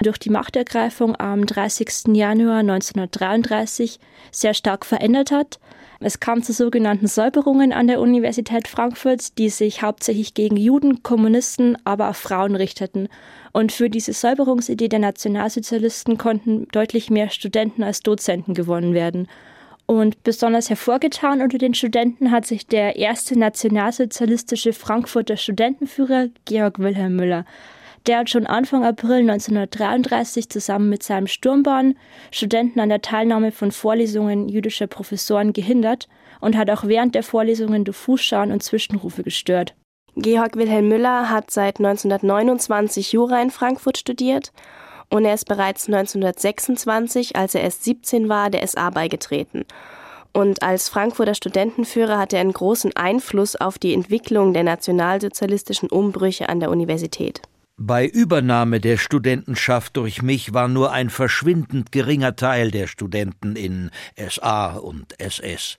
durch 0.02 0.18
die 0.18 0.30
Machtergreifung 0.30 1.14
am 1.16 1.46
30. 1.46 2.14
Januar 2.14 2.58
1933 2.58 4.00
sehr 4.32 4.54
stark 4.54 4.84
verändert 4.84 5.30
hat. 5.30 5.60
Es 6.00 6.18
kam 6.18 6.42
zu 6.42 6.52
sogenannten 6.52 7.06
Säuberungen 7.06 7.72
an 7.72 7.86
der 7.86 8.00
Universität 8.00 8.66
Frankfurt, 8.66 9.38
die 9.38 9.48
sich 9.48 9.82
hauptsächlich 9.82 10.34
gegen 10.34 10.56
Juden, 10.56 11.02
Kommunisten, 11.02 11.78
aber 11.84 12.10
auch 12.10 12.16
Frauen 12.16 12.56
richteten. 12.56 13.08
Und 13.52 13.70
für 13.70 13.88
diese 13.88 14.12
Säuberungsidee 14.12 14.88
der 14.88 14.98
Nationalsozialisten 14.98 16.18
konnten 16.18 16.66
deutlich 16.72 17.08
mehr 17.08 17.30
Studenten 17.30 17.84
als 17.84 18.00
Dozenten 18.00 18.54
gewonnen 18.54 18.94
werden. 18.94 19.28
Und 19.86 20.22
besonders 20.22 20.70
hervorgetan 20.70 21.42
unter 21.42 21.58
den 21.58 21.74
Studenten 21.74 22.30
hat 22.30 22.46
sich 22.46 22.66
der 22.66 22.96
erste 22.96 23.38
nationalsozialistische 23.38 24.72
Frankfurter 24.72 25.36
Studentenführer 25.36 26.28
Georg 26.46 26.78
Wilhelm 26.78 27.16
Müller. 27.16 27.44
Der 28.06 28.18
hat 28.18 28.30
schon 28.30 28.46
Anfang 28.46 28.84
April 28.84 29.20
1933 29.20 30.48
zusammen 30.48 30.90
mit 30.90 31.02
seinem 31.02 31.26
Sturmbahn 31.26 31.96
Studenten 32.30 32.80
an 32.80 32.90
der 32.90 33.00
Teilnahme 33.00 33.50
von 33.50 33.72
Vorlesungen 33.72 34.48
jüdischer 34.48 34.86
Professoren 34.86 35.52
gehindert 35.52 36.08
und 36.40 36.56
hat 36.56 36.70
auch 36.70 36.84
während 36.84 37.14
der 37.14 37.22
Vorlesungen 37.22 37.84
Diffusschauen 37.84 38.52
und 38.52 38.62
Zwischenrufe 38.62 39.22
gestört. 39.22 39.74
Georg 40.16 40.56
Wilhelm 40.56 40.88
Müller 40.88 41.28
hat 41.30 41.50
seit 41.50 41.78
1929 41.78 43.12
Jura 43.12 43.42
in 43.42 43.50
Frankfurt 43.50 43.98
studiert 43.98 44.52
und 45.10 45.24
er 45.24 45.34
ist 45.34 45.46
bereits 45.46 45.86
1926, 45.86 47.36
als 47.36 47.54
er 47.54 47.62
erst 47.62 47.84
17 47.84 48.28
war, 48.28 48.50
der 48.50 48.66
SA 48.66 48.90
beigetreten. 48.90 49.64
Und 50.32 50.62
als 50.62 50.88
Frankfurter 50.88 51.34
Studentenführer 51.34 52.18
hat 52.18 52.32
er 52.32 52.40
einen 52.40 52.52
großen 52.52 52.96
Einfluss 52.96 53.54
auf 53.54 53.78
die 53.78 53.94
Entwicklung 53.94 54.52
der 54.52 54.64
nationalsozialistischen 54.64 55.88
Umbrüche 55.88 56.48
an 56.48 56.58
der 56.58 56.70
Universität. 56.70 57.40
Bei 57.76 58.06
Übernahme 58.06 58.80
der 58.80 58.98
Studentenschaft 58.98 59.96
durch 59.96 60.22
mich 60.22 60.54
war 60.54 60.68
nur 60.68 60.92
ein 60.92 61.10
verschwindend 61.10 61.90
geringer 61.90 62.36
Teil 62.36 62.70
der 62.70 62.86
Studenten 62.86 63.56
in 63.56 63.90
SA 64.16 64.74
und 64.76 65.20
SS. 65.20 65.78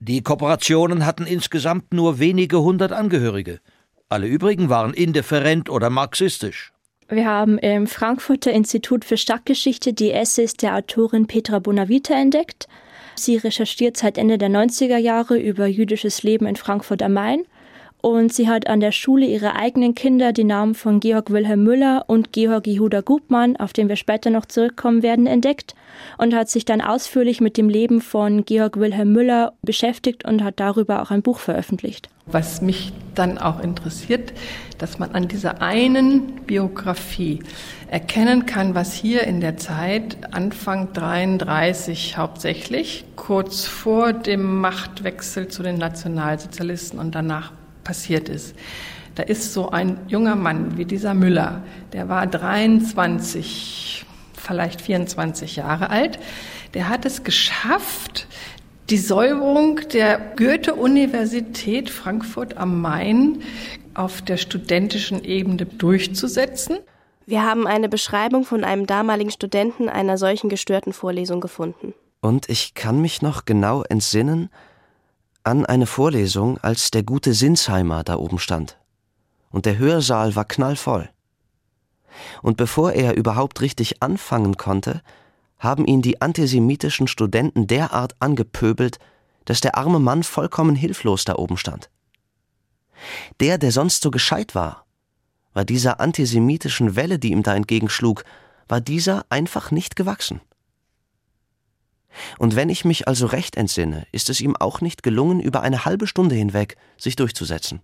Die 0.00 0.22
Kooperationen 0.22 1.06
hatten 1.06 1.26
insgesamt 1.26 1.94
nur 1.94 2.18
wenige 2.18 2.60
hundert 2.60 2.90
Angehörige. 2.90 3.60
Alle 4.08 4.26
übrigen 4.26 4.68
waren 4.68 4.94
indifferent 4.94 5.70
oder 5.70 5.90
marxistisch. 5.90 6.71
Wir 7.12 7.26
haben 7.26 7.58
im 7.58 7.86
Frankfurter 7.86 8.52
Institut 8.52 9.04
für 9.04 9.18
Stadtgeschichte 9.18 9.92
die 9.92 10.12
Essays 10.12 10.56
der 10.56 10.76
Autorin 10.76 11.26
Petra 11.26 11.58
Bonavita 11.58 12.14
entdeckt. 12.14 12.68
Sie 13.16 13.36
recherchiert 13.36 13.98
seit 13.98 14.16
Ende 14.16 14.38
der 14.38 14.48
90er 14.48 14.96
Jahre 14.96 15.38
über 15.38 15.66
jüdisches 15.66 16.22
Leben 16.22 16.46
in 16.46 16.56
Frankfurt 16.56 17.02
am 17.02 17.12
Main 17.12 17.44
und 18.02 18.32
sie 18.32 18.48
hat 18.48 18.66
an 18.66 18.80
der 18.80 18.92
Schule 18.92 19.24
ihrer 19.24 19.56
eigenen 19.56 19.94
Kinder 19.94 20.32
die 20.32 20.44
Namen 20.44 20.74
von 20.74 20.98
Georg 21.00 21.30
Wilhelm 21.30 21.62
Müller 21.62 22.04
und 22.08 22.32
Georg 22.32 22.66
Jehuda 22.66 23.00
Gutmann, 23.00 23.56
auf 23.56 23.72
den 23.72 23.88
wir 23.88 23.96
später 23.96 24.28
noch 24.28 24.44
zurückkommen 24.44 25.02
werden, 25.02 25.26
entdeckt 25.26 25.74
und 26.18 26.34
hat 26.34 26.50
sich 26.50 26.64
dann 26.64 26.80
ausführlich 26.80 27.40
mit 27.40 27.56
dem 27.56 27.68
Leben 27.68 28.00
von 28.00 28.44
Georg 28.44 28.78
Wilhelm 28.78 29.12
Müller 29.12 29.52
beschäftigt 29.62 30.24
und 30.24 30.42
hat 30.42 30.58
darüber 30.58 31.00
auch 31.00 31.12
ein 31.12 31.22
Buch 31.22 31.38
veröffentlicht. 31.38 32.08
Was 32.26 32.60
mich 32.60 32.92
dann 33.14 33.38
auch 33.38 33.60
interessiert, 33.60 34.32
dass 34.78 34.98
man 34.98 35.12
an 35.12 35.28
dieser 35.28 35.62
einen 35.62 36.34
Biografie 36.46 37.40
erkennen 37.88 38.46
kann, 38.46 38.74
was 38.74 38.94
hier 38.94 39.24
in 39.24 39.40
der 39.40 39.56
Zeit 39.58 40.16
Anfang 40.32 40.92
33 40.92 42.16
hauptsächlich, 42.16 43.04
kurz 43.14 43.66
vor 43.66 44.12
dem 44.12 44.60
Machtwechsel 44.60 45.48
zu 45.48 45.62
den 45.62 45.78
Nationalsozialisten 45.78 46.98
und 46.98 47.14
danach 47.14 47.52
passiert 47.84 48.28
ist. 48.28 48.54
Da 49.14 49.22
ist 49.22 49.52
so 49.52 49.70
ein 49.70 49.98
junger 50.08 50.36
Mann 50.36 50.78
wie 50.78 50.84
dieser 50.84 51.14
Müller, 51.14 51.62
der 51.92 52.08
war 52.08 52.26
23, 52.26 54.06
vielleicht 54.34 54.80
24 54.80 55.56
Jahre 55.56 55.90
alt, 55.90 56.18
der 56.74 56.88
hat 56.88 57.04
es 57.04 57.22
geschafft, 57.22 58.26
die 58.88 58.98
Säuberung 58.98 59.80
der 59.92 60.18
Goethe-Universität 60.36 61.90
Frankfurt 61.90 62.56
am 62.56 62.80
Main 62.80 63.42
auf 63.94 64.22
der 64.22 64.38
studentischen 64.38 65.24
Ebene 65.24 65.66
durchzusetzen. 65.66 66.78
Wir 67.26 67.44
haben 67.44 67.66
eine 67.66 67.88
Beschreibung 67.88 68.44
von 68.44 68.64
einem 68.64 68.86
damaligen 68.86 69.30
Studenten 69.30 69.88
einer 69.88 70.18
solchen 70.18 70.48
gestörten 70.48 70.92
Vorlesung 70.92 71.40
gefunden. 71.40 71.94
Und 72.20 72.48
ich 72.48 72.74
kann 72.74 73.00
mich 73.00 73.22
noch 73.22 73.44
genau 73.44 73.82
entsinnen 73.82 74.50
an 75.44 75.66
eine 75.66 75.86
Vorlesung, 75.86 76.58
als 76.58 76.90
der 76.90 77.02
gute 77.02 77.34
Sinsheimer 77.34 78.04
da 78.04 78.16
oben 78.16 78.38
stand. 78.38 78.78
Und 79.50 79.66
der 79.66 79.78
Hörsaal 79.78 80.34
war 80.36 80.44
knallvoll. 80.44 81.10
Und 82.42 82.56
bevor 82.56 82.92
er 82.92 83.16
überhaupt 83.16 83.60
richtig 83.60 84.02
anfangen 84.02 84.56
konnte, 84.56 85.02
haben 85.58 85.86
ihn 85.86 86.02
die 86.02 86.20
antisemitischen 86.20 87.06
Studenten 87.06 87.66
derart 87.66 88.14
angepöbelt, 88.20 88.98
dass 89.44 89.60
der 89.60 89.76
arme 89.76 89.98
Mann 89.98 90.22
vollkommen 90.22 90.76
hilflos 90.76 91.24
da 91.24 91.36
oben 91.36 91.56
stand. 91.56 91.90
Der, 93.40 93.58
der 93.58 93.72
sonst 93.72 94.02
so 94.02 94.10
gescheit 94.10 94.54
war, 94.54 94.86
war 95.54 95.64
dieser 95.64 96.00
antisemitischen 96.00 96.96
Welle, 96.96 97.18
die 97.18 97.32
ihm 97.32 97.42
da 97.42 97.54
entgegenschlug, 97.54 98.24
war 98.68 98.80
dieser 98.80 99.24
einfach 99.28 99.70
nicht 99.70 99.96
gewachsen. 99.96 100.40
Und 102.38 102.56
wenn 102.56 102.68
ich 102.68 102.84
mich 102.84 103.08
also 103.08 103.26
recht 103.26 103.56
entsinne, 103.56 104.06
ist 104.12 104.30
es 104.30 104.40
ihm 104.40 104.56
auch 104.56 104.80
nicht 104.80 105.02
gelungen, 105.02 105.40
über 105.40 105.62
eine 105.62 105.84
halbe 105.84 106.06
Stunde 106.06 106.34
hinweg 106.34 106.76
sich 106.96 107.16
durchzusetzen. 107.16 107.80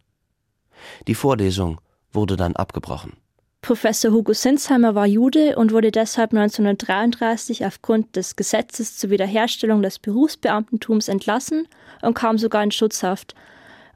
Die 1.07 1.15
Vorlesung 1.15 1.81
wurde 2.13 2.37
dann 2.37 2.57
abgebrochen. 2.57 3.15
Professor 3.61 4.13
Hugo 4.13 4.33
Sinsheimer 4.33 4.95
war 4.95 5.07
Jude 5.07 5.57
und 5.57 5.73
wurde 5.73 5.91
deshalb 5.91 6.33
1933 6.33 7.67
aufgrund 7.67 8.15
des 8.15 8.37
Gesetzes 8.37 8.97
zur 8.97 9.11
Wiederherstellung 9.11 9.83
des 9.83 9.99
Berufsbeamtentums 9.99 11.09
entlassen 11.09 11.67
und 12.01 12.15
kam 12.15 12.39
sogar 12.39 12.63
in 12.63 12.71
Schutzhaft. 12.71 13.35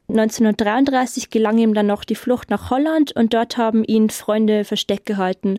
1933 0.09 1.31
gelang 1.31 1.59
ihm 1.59 1.75
dann 1.75 1.87
noch 1.87 2.05
die 2.05 2.17
Flucht 2.17 2.51
nach 2.51 2.71
Holland 2.71 3.13
und 3.13 3.33
dort 3.33 3.57
haben 3.57 3.85
ihn 3.85 4.11
Freunde 4.11 4.65
versteckt 4.65 5.07
gehalten. 5.07 5.59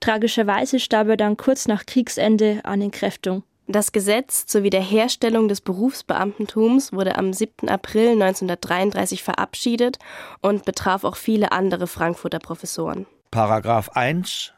Tragischerweise 0.00 0.78
starb 0.78 1.08
er 1.08 1.16
dann 1.16 1.36
kurz 1.36 1.66
nach 1.66 1.86
Kriegsende 1.86 2.60
an 2.64 2.82
Entkräftung. 2.82 3.42
Das 3.70 3.92
Gesetz 3.92 4.46
zur 4.46 4.62
Wiederherstellung 4.62 5.46
des 5.46 5.60
Berufsbeamtentums 5.60 6.94
wurde 6.94 7.18
am 7.18 7.34
7. 7.34 7.68
April 7.68 8.12
1933 8.12 9.22
verabschiedet 9.22 9.98
und 10.40 10.64
betraf 10.64 11.04
auch 11.04 11.16
viele 11.16 11.52
andere 11.52 11.86
Frankfurter 11.86 12.38
Professoren. 12.38 13.04
Paragraph 13.30 13.90
1 13.90 14.54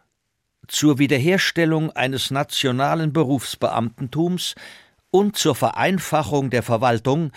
zur 0.68 1.00
Wiederherstellung 1.00 1.90
eines 1.90 2.30
nationalen 2.30 3.12
Berufsbeamtentums 3.12 4.54
und 5.10 5.36
zur 5.36 5.56
Vereinfachung 5.56 6.50
der 6.50 6.62
Verwaltung 6.62 7.32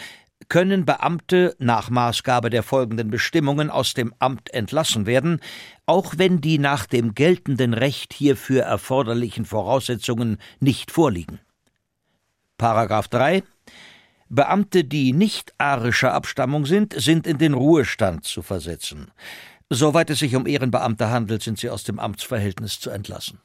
können 0.49 0.85
Beamte 0.85 1.55
nach 1.57 1.89
Maßgabe 1.89 2.51
der 2.51 2.61
folgenden 2.61 3.09
Bestimmungen 3.09 3.71
aus 3.71 3.95
dem 3.95 4.13
Amt 4.19 4.53
entlassen 4.53 5.07
werden, 5.07 5.39
auch 5.87 6.13
wenn 6.17 6.39
die 6.39 6.59
nach 6.59 6.85
dem 6.85 7.15
geltenden 7.15 7.73
Recht 7.73 8.13
hierfür 8.13 8.61
erforderlichen 8.61 9.45
Voraussetzungen 9.45 10.37
nicht 10.59 10.91
vorliegen. 10.91 11.39
Paragraph 12.63 13.09
3 13.09 13.43
Beamte, 14.29 14.85
die 14.85 15.11
nicht 15.11 15.53
arischer 15.57 16.13
Abstammung 16.13 16.65
sind, 16.65 16.93
sind 16.97 17.27
in 17.27 17.37
den 17.37 17.53
Ruhestand 17.53 18.23
zu 18.23 18.41
versetzen. 18.41 19.11
Soweit 19.69 20.09
es 20.09 20.19
sich 20.19 20.33
um 20.33 20.47
Ehrenbeamte 20.47 21.09
handelt, 21.09 21.43
sind 21.43 21.59
sie 21.59 21.69
aus 21.69 21.83
dem 21.83 21.99
Amtsverhältnis 21.99 22.79
zu 22.79 22.89
entlassen. 22.89 23.39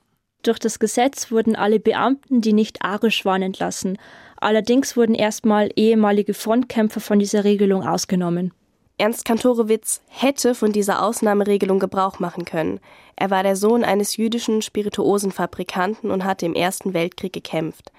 Durch 0.44 0.60
das 0.60 0.78
Gesetz 0.78 1.32
wurden 1.32 1.56
alle 1.56 1.80
Beamten, 1.80 2.42
die 2.42 2.52
nicht 2.52 2.84
arisch 2.84 3.24
waren, 3.24 3.42
entlassen. 3.42 3.98
Allerdings 4.36 4.96
wurden 4.96 5.16
erstmal 5.16 5.70
ehemalige 5.74 6.32
Frontkämpfer 6.32 7.00
von 7.00 7.18
dieser 7.18 7.42
Regelung 7.42 7.84
ausgenommen. 7.84 8.52
Ernst 8.98 9.24
Kantorowitz 9.24 10.00
hätte 10.06 10.54
von 10.54 10.70
dieser 10.70 11.02
Ausnahmeregelung 11.02 11.80
Gebrauch 11.80 12.20
machen 12.20 12.44
können. 12.44 12.78
Er 13.16 13.30
war 13.30 13.42
der 13.42 13.56
Sohn 13.56 13.82
eines 13.82 14.16
jüdischen 14.16 14.62
Spirituosenfabrikanten 14.62 16.12
und 16.12 16.22
hatte 16.22 16.46
im 16.46 16.54
Ersten 16.54 16.94
Weltkrieg 16.94 17.32
gekämpft. 17.32 17.90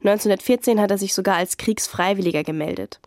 1914 0.00 0.80
hat 0.80 0.90
er 0.90 0.98
sich 0.98 1.14
sogar 1.14 1.36
als 1.36 1.56
Kriegsfreiwilliger 1.56 2.44
gemeldet. 2.44 3.00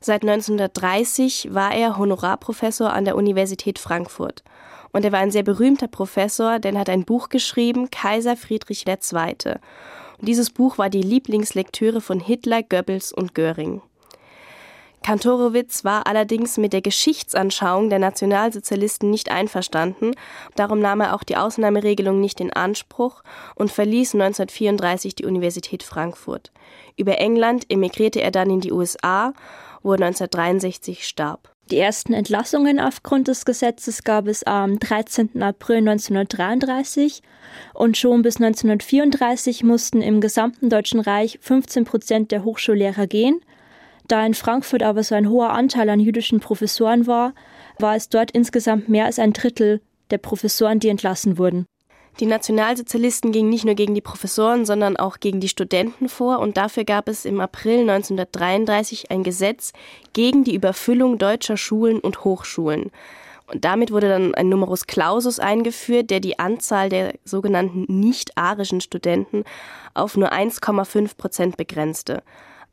Seit 0.00 0.22
1930 0.22 1.48
war 1.52 1.74
er 1.74 1.96
Honorarprofessor 1.96 2.92
an 2.92 3.04
der 3.04 3.16
Universität 3.16 3.78
Frankfurt. 3.78 4.42
Und 4.92 5.04
er 5.04 5.12
war 5.12 5.20
ein 5.20 5.30
sehr 5.30 5.42
berühmter 5.42 5.88
Professor, 5.88 6.58
denn 6.58 6.74
er 6.74 6.80
hat 6.80 6.90
ein 6.90 7.04
Buch 7.04 7.28
geschrieben, 7.28 7.90
Kaiser 7.90 8.36
Friedrich 8.36 8.86
II. 8.86 8.96
Und 10.18 10.28
dieses 10.28 10.50
Buch 10.50 10.78
war 10.78 10.90
die 10.90 11.02
Lieblingslektüre 11.02 12.00
von 12.00 12.20
Hitler, 12.20 12.62
Goebbels 12.62 13.12
und 13.12 13.34
Göring. 13.34 13.80
Kantorowitz 15.02 15.84
war 15.84 16.06
allerdings 16.06 16.58
mit 16.58 16.72
der 16.72 16.82
Geschichtsanschauung 16.82 17.90
der 17.90 17.98
Nationalsozialisten 17.98 19.10
nicht 19.10 19.30
einverstanden. 19.30 20.12
Darum 20.56 20.80
nahm 20.80 21.00
er 21.00 21.14
auch 21.14 21.22
die 21.22 21.36
Ausnahmeregelung 21.36 22.20
nicht 22.20 22.40
in 22.40 22.52
Anspruch 22.52 23.22
und 23.54 23.70
verließ 23.70 24.14
1934 24.14 25.14
die 25.14 25.26
Universität 25.26 25.82
Frankfurt. 25.82 26.52
Über 26.96 27.18
England 27.18 27.66
emigrierte 27.68 28.20
er 28.20 28.30
dann 28.30 28.50
in 28.50 28.60
die 28.60 28.72
USA 28.72 29.32
wo 29.82 29.92
er 29.92 30.00
1963 30.00 31.06
starb. 31.06 31.50
Die 31.70 31.78
ersten 31.78 32.12
Entlassungen 32.12 32.80
aufgrund 32.80 33.28
des 33.28 33.44
Gesetzes 33.44 34.04
gab 34.04 34.26
es 34.26 34.42
am 34.42 34.78
13. 34.78 35.42
April 35.42 35.78
1933 35.78 37.22
und 37.72 37.96
schon 37.96 38.22
bis 38.22 38.36
1934 38.36 39.62
mussten 39.62 40.02
im 40.02 40.20
gesamten 40.20 40.70
Deutschen 40.70 41.00
Reich 41.00 41.38
15 41.40 41.84
Prozent 41.84 42.30
der 42.30 42.44
Hochschullehrer 42.44 43.06
gehen. 43.06 43.40
Da 44.08 44.24
in 44.24 44.34
Frankfurt 44.34 44.82
aber 44.82 45.02
so 45.02 45.14
ein 45.14 45.28
hoher 45.28 45.50
Anteil 45.50 45.88
an 45.88 46.00
jüdischen 46.00 46.40
Professoren 46.40 47.06
war, 47.06 47.34
war 47.78 47.96
es 47.96 48.08
dort 48.08 48.30
insgesamt 48.30 48.88
mehr 48.88 49.06
als 49.06 49.18
ein 49.18 49.32
Drittel 49.32 49.80
der 50.10 50.18
Professoren, 50.18 50.80
die 50.80 50.88
entlassen 50.88 51.38
wurden. 51.38 51.66
Die 52.20 52.26
Nationalsozialisten 52.26 53.32
gingen 53.32 53.48
nicht 53.48 53.64
nur 53.64 53.74
gegen 53.74 53.94
die 53.94 54.02
Professoren, 54.02 54.66
sondern 54.66 54.98
auch 54.98 55.18
gegen 55.18 55.40
die 55.40 55.48
Studenten 55.48 56.10
vor 56.10 56.40
und 56.40 56.58
dafür 56.58 56.84
gab 56.84 57.08
es 57.08 57.24
im 57.24 57.40
April 57.40 57.80
1933 57.80 59.10
ein 59.10 59.22
Gesetz 59.22 59.72
gegen 60.12 60.44
die 60.44 60.54
Überfüllung 60.54 61.16
deutscher 61.16 61.56
Schulen 61.56 62.00
und 62.00 62.24
Hochschulen. 62.24 62.90
Und 63.46 63.64
damit 63.64 63.90
wurde 63.92 64.08
dann 64.08 64.34
ein 64.34 64.48
Numerus 64.48 64.86
Clausus 64.86 65.38
eingeführt, 65.38 66.10
der 66.10 66.20
die 66.20 66.38
Anzahl 66.38 66.90
der 66.90 67.14
sogenannten 67.24 67.86
nicht-arischen 67.88 68.80
Studenten 68.80 69.44
auf 69.94 70.16
nur 70.16 70.32
1,5 70.32 71.16
Prozent 71.16 71.56
begrenzte. 71.56 72.22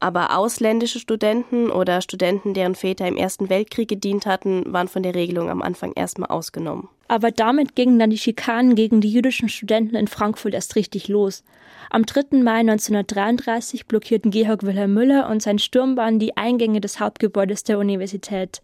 Aber 0.02 0.38
ausländische 0.38 1.00
Studenten 1.00 1.70
oder 1.70 2.02
Studenten, 2.02 2.54
deren 2.54 2.76
Väter 2.76 3.08
im 3.08 3.18
Ersten 3.18 3.50
Weltkrieg 3.50 3.90
gedient 3.90 4.26
hatten, 4.26 4.64
waren 4.72 4.88
von 4.88 5.04
der 5.04 5.14
Regelung 5.14 5.50
am 5.50 5.62
Anfang 5.62 5.92
erstmal 5.94 6.30
ausgenommen. 6.30 6.88
Aber 7.10 7.32
damit 7.32 7.76
gingen 7.76 8.00
dann 8.00 8.10
die 8.10 8.18
Schikanen 8.18 8.76
gegen 8.76 9.02
die 9.02 9.12
jüdischen 9.12 9.50
Studenten 9.50 9.96
in 9.96 10.08
Frankfurt 10.08 10.54
erst 10.54 10.76
richtig 10.78 11.10
los. 11.10 11.44
Am 11.90 12.06
3. 12.06 12.38
Mai 12.44 12.60
1933 12.60 13.88
blockierten 13.88 14.32
Georg 14.32 14.64
Wilhelm 14.64 14.94
Müller 14.94 15.28
und 15.30 15.42
sein 15.42 15.60
Sturmbahn 15.60 16.20
die 16.20 16.38
Eingänge 16.38 16.80
des 16.80 17.00
Hauptgebäudes 17.00 17.64
der 17.64 17.80
Universität. 17.80 18.62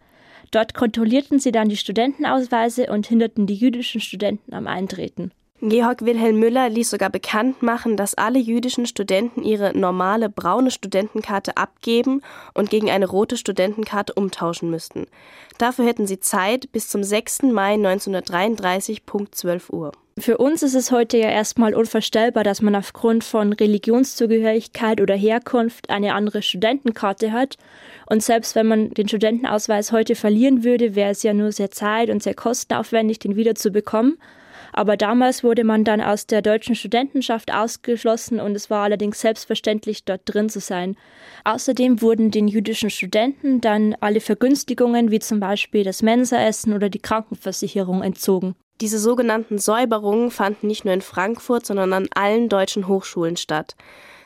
Dort 0.52 0.74
kontrollierten 0.74 1.39
sie 1.39 1.52
dann 1.52 1.69
die 1.69 1.78
Studentenausweise 1.78 2.86
und 2.86 3.08
hinderten 3.08 3.48
die 3.48 3.56
jüdischen 3.56 4.00
Studenten 4.00 4.54
am 4.54 4.67
Eintreten. 4.67 5.32
Georg 5.61 6.05
Wilhelm 6.05 6.39
Müller 6.39 6.69
ließ 6.69 6.89
sogar 6.89 7.09
bekannt 7.09 7.63
machen, 7.63 7.95
dass 7.95 8.13
alle 8.13 8.39
jüdischen 8.39 8.85
Studenten 8.85 9.41
ihre 9.41 9.75
normale 9.75 10.29
braune 10.29 10.69
Studentenkarte 10.69 11.55
abgeben 11.55 12.21
und 12.53 12.69
gegen 12.69 12.91
eine 12.91 13.07
rote 13.07 13.37
Studentenkarte 13.37 14.13
umtauschen 14.13 14.69
müssten. 14.69 15.07
Dafür 15.57 15.85
hätten 15.85 16.07
sie 16.07 16.19
Zeit 16.19 16.71
bis 16.73 16.89
zum 16.89 17.05
6. 17.05 17.43
Mai 17.43 17.75
1933, 17.75 19.05
Punkt 19.05 19.33
12 19.33 19.69
Uhr. 19.69 19.93
Für 20.17 20.37
uns 20.37 20.61
ist 20.61 20.75
es 20.75 20.91
heute 20.91 21.17
ja 21.17 21.29
erstmal 21.29 21.73
unvorstellbar, 21.73 22.43
dass 22.43 22.61
man 22.61 22.75
aufgrund 22.75 23.23
von 23.23 23.53
Religionszugehörigkeit 23.53 24.99
oder 24.99 25.15
Herkunft 25.15 25.89
eine 25.89 26.13
andere 26.15 26.41
Studentenkarte 26.41 27.31
hat. 27.31 27.57
Und 28.07 28.23
selbst 28.23 28.55
wenn 28.55 28.67
man 28.67 28.89
den 28.91 29.07
Studentenausweis 29.07 29.93
heute 29.93 30.15
verlieren 30.15 30.65
würde, 30.65 30.95
wäre 30.95 31.11
es 31.11 31.23
ja 31.23 31.33
nur 31.33 31.53
sehr 31.53 31.71
zeit- 31.71 32.09
und 32.09 32.23
sehr 32.23 32.33
kostenaufwendig, 32.33 33.19
den 33.19 33.37
wieder 33.37 33.55
zu 33.55 33.71
bekommen. 33.71 34.17
Aber 34.77 34.97
damals 34.97 35.41
wurde 35.41 35.63
man 35.63 35.85
dann 35.85 36.01
aus 36.01 36.27
der 36.27 36.41
deutschen 36.41 36.75
Studentenschaft 36.75 37.53
ausgeschlossen 37.53 38.41
und 38.41 38.55
es 38.55 38.69
war 38.69 38.83
allerdings 38.83 39.21
selbstverständlich, 39.21 40.03
dort 40.03 40.23
drin 40.25 40.49
zu 40.49 40.59
sein. 40.59 40.97
Außerdem 41.45 42.01
wurden 42.01 42.29
den 42.29 42.49
jüdischen 42.49 42.89
Studenten 42.89 43.61
dann 43.61 43.95
alle 44.01 44.19
Vergünstigungen 44.19 45.11
wie 45.11 45.19
zum 45.19 45.39
Beispiel 45.39 45.85
das 45.85 46.01
Mensaessen 46.01 46.73
oder 46.73 46.89
die 46.89 46.99
Krankenversicherung 46.99 48.03
entzogen. 48.03 48.53
Diese 48.81 48.99
sogenannten 48.99 49.59
Säuberungen 49.59 50.29
fanden 50.29 50.67
nicht 50.67 50.83
nur 50.83 50.93
in 50.93 50.99
Frankfurt, 50.99 51.65
sondern 51.65 51.93
an 51.93 52.09
allen 52.13 52.49
deutschen 52.49 52.89
Hochschulen 52.89 53.38
statt. 53.38 53.77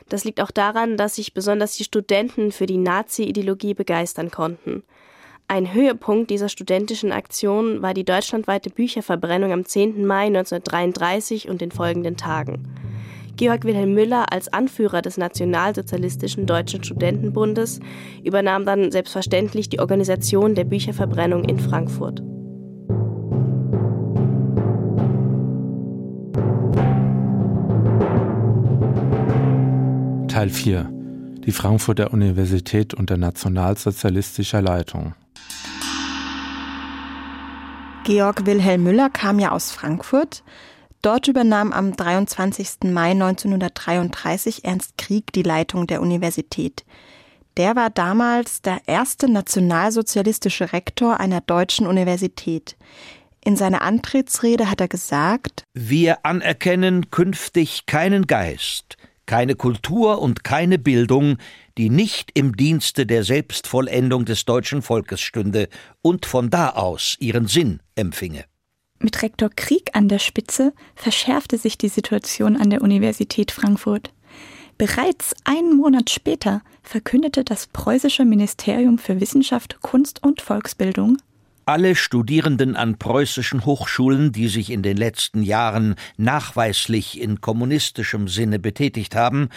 Das 0.08 0.24
liegt 0.24 0.40
auch 0.40 0.50
daran, 0.50 0.96
dass 0.96 1.14
sich 1.14 1.32
besonders 1.32 1.76
die 1.76 1.84
Studenten 1.84 2.50
für 2.50 2.66
die 2.66 2.76
Nazi-Ideologie 2.76 3.74
begeistern 3.74 4.32
konnten. 4.32 4.82
Ein 5.50 5.74
Höhepunkt 5.74 6.30
dieser 6.30 6.48
studentischen 6.48 7.10
Aktion 7.10 7.82
war 7.82 7.92
die 7.92 8.04
deutschlandweite 8.04 8.70
Bücherverbrennung 8.70 9.50
am 9.50 9.64
10. 9.64 10.06
Mai 10.06 10.26
1933 10.26 11.48
und 11.48 11.60
den 11.60 11.72
folgenden 11.72 12.16
Tagen. 12.16 12.68
Georg 13.36 13.64
Wilhelm 13.64 13.92
Müller 13.92 14.32
als 14.32 14.52
Anführer 14.52 15.02
des 15.02 15.16
Nationalsozialistischen 15.16 16.46
Deutschen 16.46 16.84
Studentenbundes 16.84 17.80
übernahm 18.22 18.64
dann 18.64 18.92
selbstverständlich 18.92 19.68
die 19.68 19.80
Organisation 19.80 20.54
der 20.54 20.62
Bücherverbrennung 20.62 21.42
in 21.42 21.58
Frankfurt. 21.58 22.22
Teil 30.28 30.48
4 30.48 30.99
Die 31.50 31.56
Frankfurter 31.56 32.12
Universität 32.12 32.94
unter 32.94 33.16
nationalsozialistischer 33.16 34.62
Leitung. 34.62 35.16
Georg 38.04 38.46
Wilhelm 38.46 38.84
Müller 38.84 39.10
kam 39.10 39.40
ja 39.40 39.50
aus 39.50 39.72
Frankfurt. 39.72 40.44
Dort 41.02 41.26
übernahm 41.26 41.72
am 41.72 41.96
23. 41.96 42.92
Mai 42.92 43.10
1933 43.10 44.64
Ernst 44.64 44.96
Krieg 44.96 45.32
die 45.32 45.42
Leitung 45.42 45.88
der 45.88 46.02
Universität. 46.02 46.84
Der 47.56 47.74
war 47.74 47.90
damals 47.90 48.62
der 48.62 48.82
erste 48.86 49.28
nationalsozialistische 49.28 50.72
Rektor 50.72 51.18
einer 51.18 51.40
deutschen 51.40 51.88
Universität. 51.88 52.76
In 53.44 53.56
seiner 53.56 53.82
Antrittsrede 53.82 54.70
hat 54.70 54.80
er 54.80 54.88
gesagt, 54.88 55.64
Wir 55.74 56.24
anerkennen 56.24 57.10
künftig 57.10 57.86
keinen 57.86 58.28
Geist, 58.28 58.96
keine 59.30 59.54
Kultur 59.54 60.20
und 60.20 60.42
keine 60.42 60.76
Bildung, 60.76 61.36
die 61.78 61.88
nicht 61.88 62.32
im 62.34 62.56
Dienste 62.56 63.06
der 63.06 63.22
Selbstvollendung 63.22 64.24
des 64.24 64.44
deutschen 64.44 64.82
Volkes 64.82 65.20
stünde 65.20 65.68
und 66.02 66.26
von 66.26 66.50
da 66.50 66.70
aus 66.70 67.16
ihren 67.20 67.46
Sinn 67.46 67.78
empfinge. 67.94 68.44
Mit 68.98 69.22
Rektor 69.22 69.48
Krieg 69.54 69.90
an 69.92 70.08
der 70.08 70.18
Spitze 70.18 70.72
verschärfte 70.96 71.58
sich 71.58 71.78
die 71.78 71.88
Situation 71.88 72.56
an 72.56 72.70
der 72.70 72.82
Universität 72.82 73.52
Frankfurt. 73.52 74.12
Bereits 74.78 75.36
einen 75.44 75.76
Monat 75.76 76.10
später 76.10 76.62
verkündete 76.82 77.44
das 77.44 77.68
preußische 77.68 78.24
Ministerium 78.24 78.98
für 78.98 79.20
Wissenschaft, 79.20 79.80
Kunst 79.80 80.24
und 80.24 80.42
Volksbildung, 80.42 81.18
alle 81.70 81.94
Studierenden 81.94 82.74
an 82.74 82.98
preußischen 82.98 83.64
Hochschulen, 83.64 84.32
die 84.32 84.48
sich 84.48 84.70
in 84.70 84.82
den 84.82 84.96
letzten 84.96 85.40
Jahren 85.44 85.94
nachweislich 86.16 87.20
in 87.20 87.40
kommunistischem 87.40 88.26
Sinne 88.26 88.58
betätigt 88.58 89.14
haben, 89.14 89.50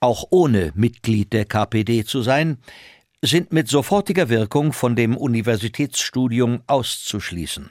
auch 0.00 0.24
ohne 0.30 0.72
Mitglied 0.74 1.34
der 1.34 1.44
KPD 1.44 2.04
zu 2.06 2.22
sein, 2.22 2.56
sind 3.22 3.52
mit 3.52 3.68
sofortiger 3.68 4.30
Wirkung 4.30 4.72
von 4.72 4.96
dem 4.96 5.14
Universitätsstudium 5.14 6.62
auszuschließen. 6.66 7.70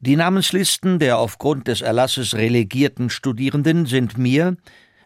Die 0.00 0.16
Namenslisten 0.16 0.98
der 0.98 1.18
aufgrund 1.18 1.68
des 1.68 1.82
Erlasses 1.82 2.34
relegierten 2.34 3.10
Studierenden 3.10 3.84
sind 3.84 4.16
mir, 4.16 4.56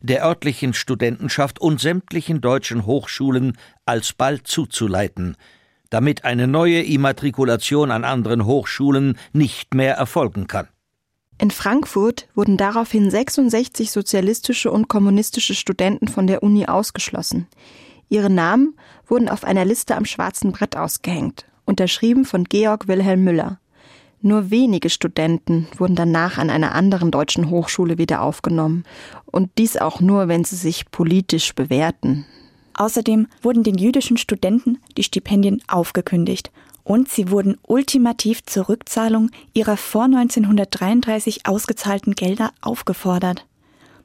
der 0.00 0.24
örtlichen 0.24 0.74
Studentenschaft 0.74 1.60
und 1.60 1.80
sämtlichen 1.80 2.40
deutschen 2.40 2.86
Hochschulen 2.86 3.58
alsbald 3.84 4.46
zuzuleiten, 4.46 5.36
damit 5.94 6.24
eine 6.24 6.48
neue 6.48 6.82
Immatrikulation 6.82 7.92
an 7.92 8.02
anderen 8.02 8.46
Hochschulen 8.46 9.16
nicht 9.32 9.74
mehr 9.74 9.94
erfolgen 9.94 10.48
kann. 10.48 10.66
In 11.38 11.52
Frankfurt 11.52 12.26
wurden 12.34 12.56
daraufhin 12.56 13.10
66 13.10 13.92
sozialistische 13.92 14.72
und 14.72 14.88
kommunistische 14.88 15.54
Studenten 15.54 16.08
von 16.08 16.26
der 16.26 16.42
Uni 16.42 16.66
ausgeschlossen. 16.66 17.46
Ihre 18.08 18.28
Namen 18.28 18.74
wurden 19.06 19.28
auf 19.28 19.44
einer 19.44 19.64
Liste 19.64 19.94
am 19.94 20.04
schwarzen 20.04 20.50
Brett 20.50 20.76
ausgehängt, 20.76 21.46
unterschrieben 21.64 22.24
von 22.24 22.42
Georg 22.42 22.88
Wilhelm 22.88 23.22
Müller. 23.22 23.60
Nur 24.20 24.50
wenige 24.50 24.90
Studenten 24.90 25.68
wurden 25.76 25.94
danach 25.94 26.38
an 26.38 26.50
einer 26.50 26.74
anderen 26.74 27.12
deutschen 27.12 27.50
Hochschule 27.50 27.98
wieder 27.98 28.20
aufgenommen, 28.20 28.82
und 29.26 29.50
dies 29.58 29.76
auch 29.76 30.00
nur, 30.00 30.26
wenn 30.26 30.42
sie 30.42 30.56
sich 30.56 30.90
politisch 30.90 31.54
bewährten. 31.54 32.26
Außerdem 32.74 33.28
wurden 33.42 33.62
den 33.62 33.78
jüdischen 33.78 34.16
Studenten 34.16 34.78
die 34.96 35.04
Stipendien 35.04 35.62
aufgekündigt 35.68 36.50
und 36.82 37.08
sie 37.08 37.30
wurden 37.30 37.56
ultimativ 37.66 38.44
zur 38.44 38.68
Rückzahlung 38.68 39.30
ihrer 39.54 39.76
vor 39.76 40.04
1933 40.04 41.46
ausgezahlten 41.46 42.14
Gelder 42.14 42.50
aufgefordert. 42.60 43.46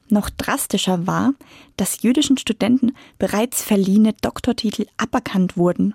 Noch 0.08 0.30
drastischer 0.30 1.06
war, 1.06 1.34
dass 1.76 2.02
jüdischen 2.02 2.36
Studenten 2.36 2.96
bereits 3.18 3.62
verliehene 3.62 4.12
Doktortitel 4.20 4.86
aberkannt 4.96 5.56
wurden. 5.56 5.94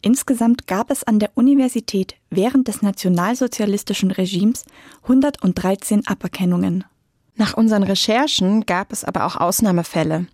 Insgesamt 0.00 0.66
gab 0.66 0.90
es 0.90 1.04
an 1.04 1.18
der 1.18 1.30
Universität 1.34 2.14
während 2.30 2.68
des 2.68 2.82
nationalsozialistischen 2.82 4.10
Regimes 4.10 4.64
113 5.02 6.06
Aberkennungen. 6.06 6.84
Nach 7.36 7.54
unseren 7.54 7.82
Recherchen 7.82 8.66
gab 8.66 8.92
es 8.92 9.04
aber 9.04 9.24
auch 9.24 9.36
Ausnahmefälle. 9.36 10.26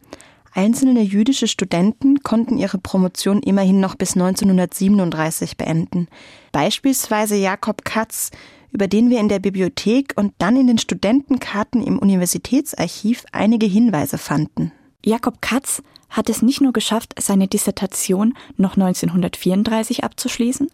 Einzelne 0.54 1.02
jüdische 1.02 1.48
Studenten 1.48 2.22
konnten 2.22 2.58
ihre 2.58 2.78
Promotion 2.78 3.42
immerhin 3.42 3.80
noch 3.80 3.96
bis 3.96 4.14
1937 4.14 5.56
beenden. 5.56 6.06
Beispielsweise 6.52 7.34
Jakob 7.34 7.84
Katz, 7.84 8.30
über 8.70 8.86
den 8.86 9.10
wir 9.10 9.18
in 9.18 9.28
der 9.28 9.40
Bibliothek 9.40 10.12
und 10.16 10.32
dann 10.38 10.56
in 10.56 10.68
den 10.68 10.78
Studentenkarten 10.78 11.82
im 11.82 11.98
Universitätsarchiv 11.98 13.24
einige 13.32 13.66
Hinweise 13.66 14.16
fanden. 14.16 14.70
Jakob 15.04 15.42
Katz 15.42 15.82
hat 16.08 16.30
es 16.30 16.40
nicht 16.40 16.60
nur 16.60 16.72
geschafft, 16.72 17.14
seine 17.18 17.48
Dissertation 17.48 18.34
noch 18.56 18.76
1934 18.76 20.04
abzuschließen, 20.04 20.68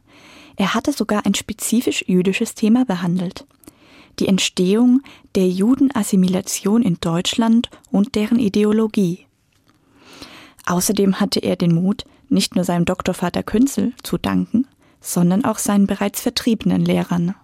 er 0.56 0.74
hatte 0.74 0.92
sogar 0.92 1.24
ein 1.24 1.34
spezifisch 1.34 2.04
jüdisches 2.06 2.54
Thema 2.54 2.84
behandelt. 2.84 3.46
Die 4.18 4.28
Entstehung 4.28 5.00
der 5.34 5.48
Judenassimilation 5.48 6.82
in 6.82 6.98
Deutschland 7.00 7.70
und 7.90 8.14
deren 8.14 8.38
Ideologie. 8.38 9.26
Außerdem 10.70 11.18
hatte 11.18 11.40
er 11.40 11.56
den 11.56 11.74
Mut, 11.74 12.04
nicht 12.28 12.54
nur 12.54 12.62
seinem 12.62 12.84
Doktorvater 12.84 13.42
Künzel 13.42 13.92
zu 14.04 14.18
danken, 14.18 14.68
sondern 15.00 15.44
auch 15.44 15.58
seinen 15.58 15.88
bereits 15.88 16.20
vertriebenen 16.20 16.84
Lehrern. 16.84 17.34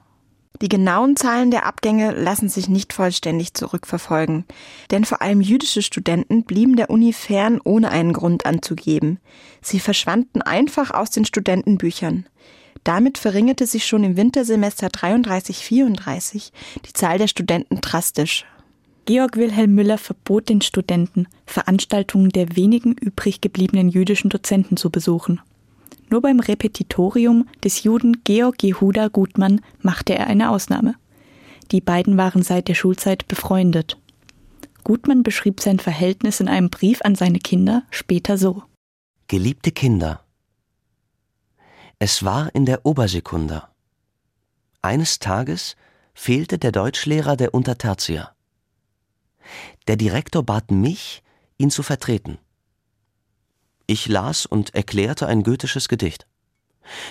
Die 0.62 0.68
genauen 0.68 1.16
Zahlen 1.16 1.50
der 1.50 1.66
Abgänge 1.66 2.12
lassen 2.12 2.48
sich 2.48 2.68
nicht 2.68 2.92
vollständig 2.92 3.52
zurückverfolgen, 3.54 4.44
denn 4.92 5.04
vor 5.04 5.22
allem 5.22 5.40
jüdische 5.40 5.82
Studenten 5.82 6.44
blieben 6.44 6.76
der 6.76 6.88
Uni 6.88 7.12
fern, 7.12 7.60
ohne 7.64 7.90
einen 7.90 8.12
Grund 8.12 8.46
anzugeben. 8.46 9.18
Sie 9.60 9.80
verschwanden 9.80 10.40
einfach 10.40 10.92
aus 10.92 11.10
den 11.10 11.24
Studentenbüchern. 11.24 12.26
Damit 12.84 13.18
verringerte 13.18 13.66
sich 13.66 13.86
schon 13.86 14.04
im 14.04 14.16
Wintersemester 14.16 14.86
33-34 14.86 16.52
die 16.86 16.92
Zahl 16.92 17.18
der 17.18 17.26
Studenten 17.26 17.80
drastisch. 17.80 18.46
Georg 19.06 19.36
Wilhelm 19.36 19.74
Müller 19.74 19.98
verbot 19.98 20.48
den 20.48 20.60
Studenten, 20.60 21.28
Veranstaltungen 21.46 22.30
der 22.30 22.56
wenigen 22.56 22.92
übrig 22.92 23.40
gebliebenen 23.40 23.88
jüdischen 23.88 24.30
Dozenten 24.30 24.76
zu 24.76 24.90
besuchen. 24.90 25.40
Nur 26.10 26.22
beim 26.22 26.40
Repetitorium 26.40 27.48
des 27.64 27.84
Juden 27.84 28.24
Georg 28.24 28.62
Jehuda 28.62 29.08
Gutmann 29.08 29.60
machte 29.80 30.14
er 30.14 30.26
eine 30.26 30.50
Ausnahme. 30.50 30.96
Die 31.70 31.80
beiden 31.80 32.16
waren 32.16 32.42
seit 32.42 32.68
der 32.68 32.74
Schulzeit 32.74 33.26
befreundet. 33.28 33.96
Gutmann 34.84 35.22
beschrieb 35.22 35.60
sein 35.60 35.78
Verhältnis 35.78 36.40
in 36.40 36.48
einem 36.48 36.68
Brief 36.68 37.00
an 37.02 37.14
seine 37.14 37.38
Kinder 37.38 37.84
später 37.90 38.36
so. 38.36 38.64
Geliebte 39.28 39.72
Kinder, 39.72 40.20
es 41.98 42.24
war 42.24 42.54
in 42.54 42.66
der 42.66 42.84
Obersekunda. 42.84 43.72
Eines 44.82 45.18
Tages 45.18 45.76
fehlte 46.12 46.58
der 46.58 46.70
Deutschlehrer 46.70 47.36
der 47.36 47.54
Untertertia. 47.54 48.35
Der 49.86 49.96
Direktor 49.96 50.42
bat 50.42 50.70
mich, 50.70 51.22
ihn 51.58 51.70
zu 51.70 51.82
vertreten. 51.82 52.38
Ich 53.86 54.08
las 54.08 54.46
und 54.46 54.74
erklärte 54.74 55.26
ein 55.26 55.42
goethisches 55.44 55.88
Gedicht. 55.88 56.26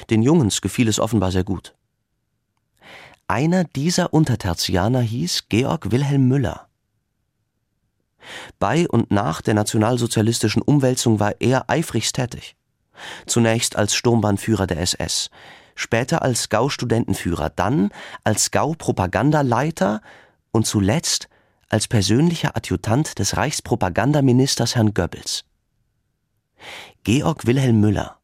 Den 0.09 0.21
Jungens 0.21 0.61
gefiel 0.61 0.87
es 0.87 0.99
offenbar 0.99 1.31
sehr 1.31 1.43
gut. 1.43 1.75
Einer 3.27 3.63
dieser 3.63 4.13
Untertertianer 4.13 5.01
hieß 5.01 5.45
Georg 5.49 5.91
Wilhelm 5.91 6.27
Müller. 6.27 6.67
Bei 8.59 8.87
und 8.87 9.11
nach 9.11 9.41
der 9.41 9.53
nationalsozialistischen 9.53 10.61
Umwälzung 10.61 11.19
war 11.19 11.35
er 11.39 11.69
eifrigst 11.69 12.15
tätig. 12.15 12.55
Zunächst 13.25 13.75
als 13.75 13.95
Sturmbannführer 13.95 14.67
der 14.67 14.79
SS, 14.79 15.29
später 15.75 16.21
als 16.21 16.49
Gau-Studentenführer, 16.49 17.49
dann 17.49 17.89
als 18.23 18.51
Gau-Propagandaleiter 18.51 20.01
und 20.51 20.65
zuletzt 20.65 21.29
als 21.75 21.89
persönlicher 21.89 22.55
Adjutant 22.55 23.19
des 23.19 23.35
Reichspropagandaministers 23.35 24.77
Herrn 24.77 24.93
Goebbels. 24.93 25.43
Georg 27.03 27.45
Wilhelm 27.47 27.81
Müller, 27.81 28.17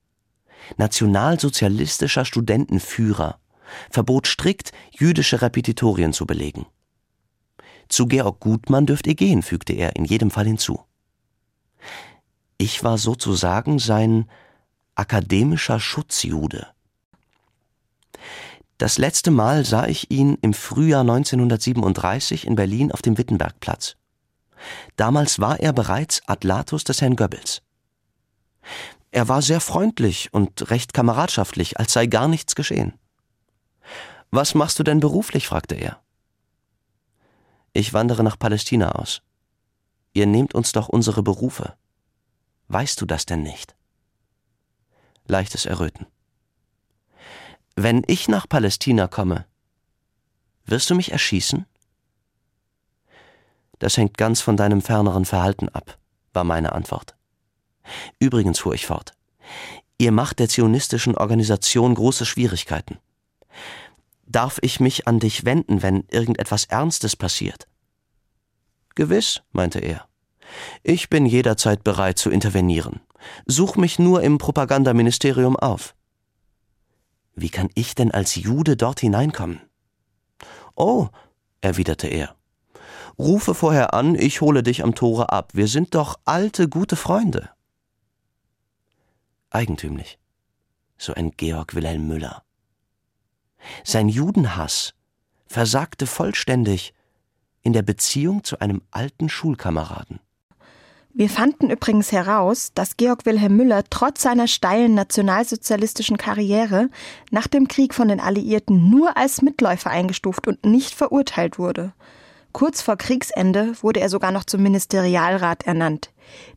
nationalsozialistischer 0.77 2.23
Studentenführer, 2.23 3.41
verbot 3.89 4.27
strikt, 4.27 4.71
jüdische 4.97 5.41
Repetitorien 5.41 6.13
zu 6.13 6.25
belegen. 6.25 6.65
Zu 7.89 8.05
Georg 8.05 8.39
Gutmann 8.39 8.85
dürft 8.85 9.05
ihr 9.05 9.15
gehen, 9.15 9.41
fügte 9.41 9.73
er 9.73 9.97
in 9.97 10.05
jedem 10.05 10.31
Fall 10.31 10.45
hinzu. 10.45 10.85
Ich 12.57 12.85
war 12.85 12.97
sozusagen 12.97 13.79
sein 13.79 14.29
akademischer 14.95 15.81
Schutzjude. 15.81 16.67
Das 18.81 18.97
letzte 18.97 19.29
Mal 19.29 19.63
sah 19.63 19.85
ich 19.85 20.09
ihn 20.09 20.39
im 20.41 20.55
Frühjahr 20.55 21.01
1937 21.01 22.47
in 22.47 22.55
Berlin 22.55 22.91
auf 22.91 23.03
dem 23.03 23.19
Wittenbergplatz. 23.19 23.95
Damals 24.95 25.37
war 25.37 25.59
er 25.59 25.71
bereits 25.71 26.23
Adlatus 26.25 26.83
des 26.83 26.99
Herrn 26.99 27.15
Goebbels. 27.15 27.61
Er 29.11 29.27
war 29.27 29.43
sehr 29.43 29.59
freundlich 29.59 30.33
und 30.33 30.71
recht 30.71 30.95
kameradschaftlich, 30.95 31.77
als 31.77 31.93
sei 31.93 32.07
gar 32.07 32.27
nichts 32.27 32.55
geschehen. 32.55 32.97
Was 34.31 34.55
machst 34.55 34.79
du 34.79 34.83
denn 34.83 34.99
beruflich? 34.99 35.45
fragte 35.45 35.75
er. 35.75 36.01
Ich 37.73 37.93
wandere 37.93 38.23
nach 38.23 38.39
Palästina 38.39 38.93
aus. 38.93 39.21
Ihr 40.13 40.25
nehmt 40.25 40.55
uns 40.55 40.71
doch 40.71 40.89
unsere 40.89 41.21
Berufe. 41.21 41.75
Weißt 42.67 42.99
du 42.99 43.05
das 43.05 43.27
denn 43.27 43.43
nicht? 43.43 43.75
Leichtes 45.27 45.67
Erröten. 45.67 46.07
Wenn 47.83 48.03
ich 48.05 48.27
nach 48.27 48.47
Palästina 48.47 49.07
komme, 49.07 49.45
wirst 50.65 50.91
du 50.91 50.93
mich 50.93 51.13
erschießen? 51.13 51.65
Das 53.79 53.97
hängt 53.97 54.19
ganz 54.19 54.39
von 54.39 54.55
deinem 54.55 54.83
ferneren 54.83 55.25
Verhalten 55.25 55.67
ab, 55.67 55.97
war 56.31 56.43
meine 56.43 56.73
Antwort. 56.73 57.15
Übrigens 58.19 58.59
fuhr 58.59 58.75
ich 58.75 58.85
fort, 58.85 59.13
ihr 59.97 60.11
macht 60.11 60.37
der 60.37 60.47
zionistischen 60.47 61.17
Organisation 61.17 61.95
große 61.95 62.27
Schwierigkeiten. 62.27 62.99
Darf 64.27 64.59
ich 64.61 64.79
mich 64.79 65.07
an 65.07 65.19
dich 65.19 65.45
wenden, 65.45 65.81
wenn 65.81 66.03
irgendetwas 66.11 66.65
Ernstes 66.65 67.15
passiert? 67.15 67.67
Gewiss, 68.93 69.41
meinte 69.53 69.79
er. 69.79 70.07
Ich 70.83 71.09
bin 71.09 71.25
jederzeit 71.25 71.83
bereit 71.83 72.19
zu 72.19 72.29
intervenieren. 72.29 72.99
Such 73.47 73.75
mich 73.75 73.97
nur 73.97 74.21
im 74.21 74.37
Propagandaministerium 74.37 75.55
auf. 75.55 75.95
Wie 77.41 77.49
kann 77.49 77.69
ich 77.73 77.95
denn 77.95 78.11
als 78.11 78.35
Jude 78.35 78.77
dort 78.77 78.99
hineinkommen? 78.99 79.61
Oh, 80.75 81.07
erwiderte 81.59 82.07
er. 82.07 82.35
Rufe 83.17 83.55
vorher 83.55 83.95
an, 83.95 84.13
ich 84.13 84.41
hole 84.41 84.61
dich 84.61 84.83
am 84.83 84.93
Tore 84.93 85.31
ab. 85.31 85.49
Wir 85.53 85.67
sind 85.67 85.95
doch 85.95 86.19
alte, 86.23 86.69
gute 86.69 86.95
Freunde. 86.95 87.49
Eigentümlich. 89.49 90.19
So 90.99 91.15
ein 91.15 91.31
Georg 91.31 91.73
Wilhelm 91.73 92.07
Müller. 92.07 92.43
Sein 93.83 94.07
Judenhass 94.07 94.93
versagte 95.47 96.05
vollständig 96.05 96.93
in 97.63 97.73
der 97.73 97.81
Beziehung 97.81 98.43
zu 98.43 98.59
einem 98.59 98.83
alten 98.91 99.29
Schulkameraden. 99.29 100.19
Wir 101.13 101.29
fanden 101.29 101.69
übrigens 101.69 102.13
heraus, 102.13 102.71
dass 102.73 102.95
Georg 102.95 103.25
Wilhelm 103.25 103.57
Müller 103.57 103.83
trotz 103.89 104.21
seiner 104.21 104.47
steilen 104.47 104.93
nationalsozialistischen 104.93 106.17
Karriere 106.17 106.89
nach 107.31 107.47
dem 107.47 107.67
Krieg 107.67 107.93
von 107.93 108.07
den 108.07 108.21
Alliierten 108.21 108.89
nur 108.89 109.17
als 109.17 109.41
Mitläufer 109.41 109.89
eingestuft 109.89 110.47
und 110.47 110.65
nicht 110.65 110.93
verurteilt 110.93 111.59
wurde. 111.59 111.93
Kurz 112.53 112.81
vor 112.81 112.95
Kriegsende 112.95 113.73
wurde 113.81 113.99
er 113.99 114.09
sogar 114.09 114.31
noch 114.31 114.45
zum 114.45 114.63
Ministerialrat 114.63 115.63
ernannt. 115.67 116.11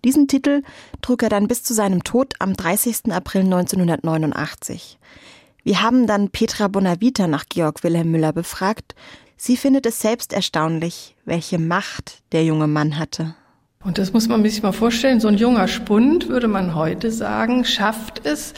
Diesen 0.05 0.29
Titel 0.29 0.63
trug 1.03 1.25
er 1.25 1.29
dann 1.29 1.49
bis 1.49 1.65
zu 1.65 1.75
seinem 1.75 2.05
Tod 2.05 2.35
am 2.39 2.55
30. 2.55 3.13
April 3.13 3.43
1989. 3.43 4.99
Wir 5.65 5.83
haben 5.83 6.07
dann 6.07 6.31
Petra 6.31 6.69
Bonavita 6.69 7.27
nach 7.27 7.45
Georg 7.49 7.83
Wilhelm 7.83 8.11
Müller 8.13 8.33
befragt. 8.33 8.95
Sie 9.37 9.57
findet 9.57 9.87
es 9.87 10.01
selbst 10.01 10.33
erstaunlich, 10.33 11.17
welche 11.25 11.59
Macht 11.59 12.23
der 12.33 12.45
junge 12.45 12.69
Mann 12.69 12.99
hatte. 12.99 13.35
Und 13.85 13.99
das 13.99 14.15
muss 14.15 14.29
man 14.29 14.43
sich 14.43 14.63
mal 14.63 14.73
vorstellen. 14.73 15.21
So 15.21 15.29
ein 15.29 15.37
junger 15.37 15.69
Spund, 15.69 16.29
würde 16.29 16.49
man 16.49 16.75
heute 16.75 17.13
sagen, 17.13 17.65
schafft 17.65 18.27
es, 18.27 18.55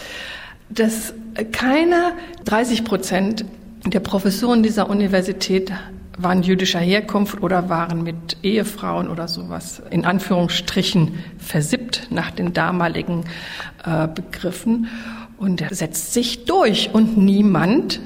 dass 0.68 1.14
keine 1.52 2.12
30 2.44 2.84
Prozent 2.84 3.44
der 3.84 4.00
Professoren 4.00 4.62
dieser 4.62 4.88
Universität 4.88 5.72
waren 6.18 6.42
jüdischer 6.42 6.78
Herkunft 6.78 7.42
oder 7.42 7.68
waren 7.68 8.02
mit 8.02 8.38
Ehefrauen 8.42 9.08
oder 9.08 9.28
sowas 9.28 9.82
in 9.90 10.06
Anführungsstrichen 10.06 11.18
versippt 11.38 12.08
nach 12.10 12.30
den 12.30 12.52
damaligen 12.52 13.24
äh, 13.84 14.08
Begriffen. 14.08 14.88
Und 15.38 15.60
er 15.60 15.74
setzt 15.74 16.14
sich 16.14 16.46
durch 16.46 16.90
und 16.94 17.18
niemand 17.18 18.00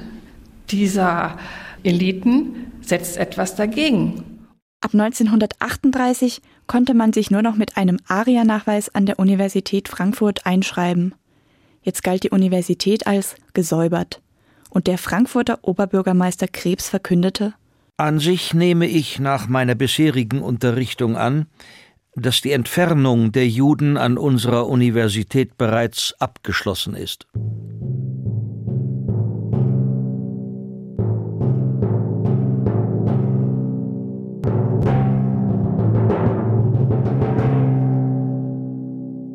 dieser 0.71 1.37
Eliten 1.83 2.71
setzt 2.81 3.15
etwas 3.15 3.55
dagegen. 3.55 4.23
Ab 4.81 4.93
1938 4.93 6.41
konnte 6.71 6.93
man 6.93 7.11
sich 7.11 7.29
nur 7.29 7.41
noch 7.41 7.57
mit 7.57 7.75
einem 7.75 7.97
ARIA-Nachweis 8.07 8.95
an 8.95 9.05
der 9.05 9.19
Universität 9.19 9.89
Frankfurt 9.89 10.45
einschreiben. 10.45 11.13
Jetzt 11.81 12.01
galt 12.01 12.23
die 12.23 12.29
Universität 12.29 13.07
als 13.07 13.35
gesäubert. 13.53 14.21
Und 14.69 14.87
der 14.87 14.97
Frankfurter 14.97 15.59
Oberbürgermeister 15.63 16.47
Krebs 16.47 16.87
verkündete, 16.87 17.53
an 17.97 18.19
sich 18.19 18.53
nehme 18.53 18.87
ich 18.87 19.19
nach 19.19 19.49
meiner 19.49 19.75
bisherigen 19.75 20.41
Unterrichtung 20.41 21.17
an, 21.17 21.47
dass 22.15 22.39
die 22.39 22.53
Entfernung 22.53 23.33
der 23.33 23.49
Juden 23.49 23.97
an 23.97 24.17
unserer 24.17 24.67
Universität 24.67 25.57
bereits 25.57 26.15
abgeschlossen 26.19 26.95
ist. 26.95 27.27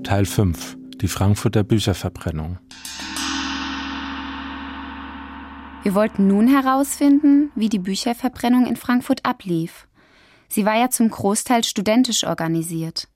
Teil 0.06 0.24
5 0.24 0.76
Die 1.00 1.08
Frankfurter 1.08 1.64
Bücherverbrennung 1.64 2.60
Wir 5.82 5.94
wollten 5.96 6.28
nun 6.28 6.46
herausfinden, 6.46 7.50
wie 7.56 7.68
die 7.68 7.80
Bücherverbrennung 7.80 8.66
in 8.66 8.76
Frankfurt 8.76 9.24
ablief. 9.24 9.88
Sie 10.46 10.64
war 10.64 10.76
ja 10.76 10.90
zum 10.90 11.10
Großteil 11.10 11.64
studentisch 11.64 12.22
organisiert. 12.22 13.08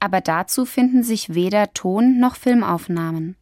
Aber 0.00 0.22
dazu 0.22 0.64
finden 0.64 1.02
sich 1.02 1.34
weder 1.34 1.74
Ton- 1.74 2.18
noch 2.18 2.36
Filmaufnahmen. 2.36 3.36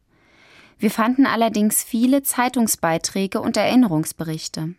Wir 0.77 0.91
fanden 0.91 1.25
allerdings 1.25 1.85
viele 1.85 2.21
Zeitungsbeiträge 2.21 3.39
und 3.39 3.55
Erinnerungsberichte. 3.55 4.75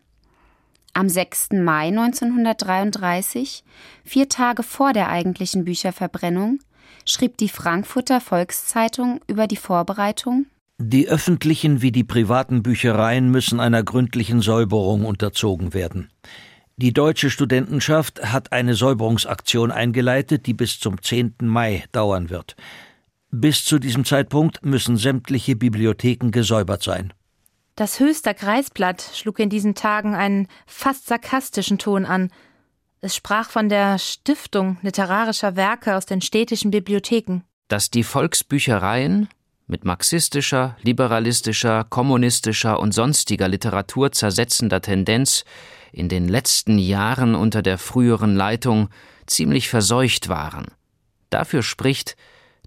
Am 0.93 1.09
6. 1.09 1.53
Mai 1.53 1.89
1933, 1.89 3.65
vier 4.05 4.29
Tage 4.29 4.63
vor 4.63 4.93
der 4.93 5.09
eigentlichen 5.09 5.65
Bücherverbrennung, 5.65 6.59
schrieb 7.05 7.37
die 7.39 7.49
Frankfurter 7.49 8.21
Volkszeitung 8.21 9.21
über 9.27 9.47
die 9.47 9.57
Vorbereitung 9.57 10.47
die 10.79 11.09
öffentlichen 11.09 11.83
wie 11.83 11.93
die 11.93 12.03
privaten 12.03 12.63
Büchereien 12.63 13.31
müssen 13.31 13.61
einer 13.61 13.85
gründlichen 13.85 14.41
Säuberung 14.41 15.05
unterzogen 15.05 15.73
werden. 15.73 16.11
Die 16.77 16.93
deutsche 16.93 17.31
Studentenschaft 17.31 18.33
hat 18.33 18.53
eine 18.53 18.75
Säuberungsaktion 18.75 19.71
eingeleitet, 19.71 20.47
die 20.47 20.55
bis 20.55 20.81
zum 20.81 21.01
10. 21.01 21.37
Mai 21.43 21.85
dauern 21.93 22.29
wird. 22.31 22.57
Bis 23.31 23.65
zu 23.65 23.79
diesem 23.79 24.05
Zeitpunkt 24.05 24.65
müssen 24.65 24.97
sämtliche 24.97 25.55
Bibliotheken 25.55 26.31
gesäubert 26.33 26.83
sein. 26.83 27.13
Das 27.77 28.01
Höchster 28.01 28.35
Kreisblatt 28.35 29.09
schlug 29.15 29.39
in 29.39 29.51
diesen 29.51 29.77
Tagen 29.77 30.17
einen 30.17 30.49
fast 30.67 31.07
sarkastischen 31.07 31.79
Ton 31.79 32.05
an. 32.05 32.31
Es 33.05 33.15
sprach 33.15 33.51
von 33.51 33.69
der 33.69 33.99
Stiftung 33.99 34.79
literarischer 34.81 35.57
Werke 35.57 35.95
aus 35.95 36.07
den 36.07 36.23
städtischen 36.23 36.71
Bibliotheken. 36.71 37.43
Dass 37.69 37.91
die 37.91 38.03
Volksbüchereien 38.03 39.29
mit 39.67 39.85
marxistischer, 39.85 40.79
liberalistischer, 40.81 41.85
kommunistischer 41.85 42.81
und 42.81 42.95
sonstiger 42.95 43.47
Literatur 43.47 44.11
zersetzender 44.13 44.81
Tendenz 44.81 45.45
in 45.93 46.09
den 46.09 46.29
letzten 46.29 46.79
Jahren 46.79 47.35
unter 47.35 47.61
der 47.61 47.77
früheren 47.77 48.37
Leitung 48.37 48.89
ziemlich 49.27 49.69
verseucht 49.69 50.31
waren. 50.31 50.69
Dafür 51.29 51.63
spricht, 51.63 52.17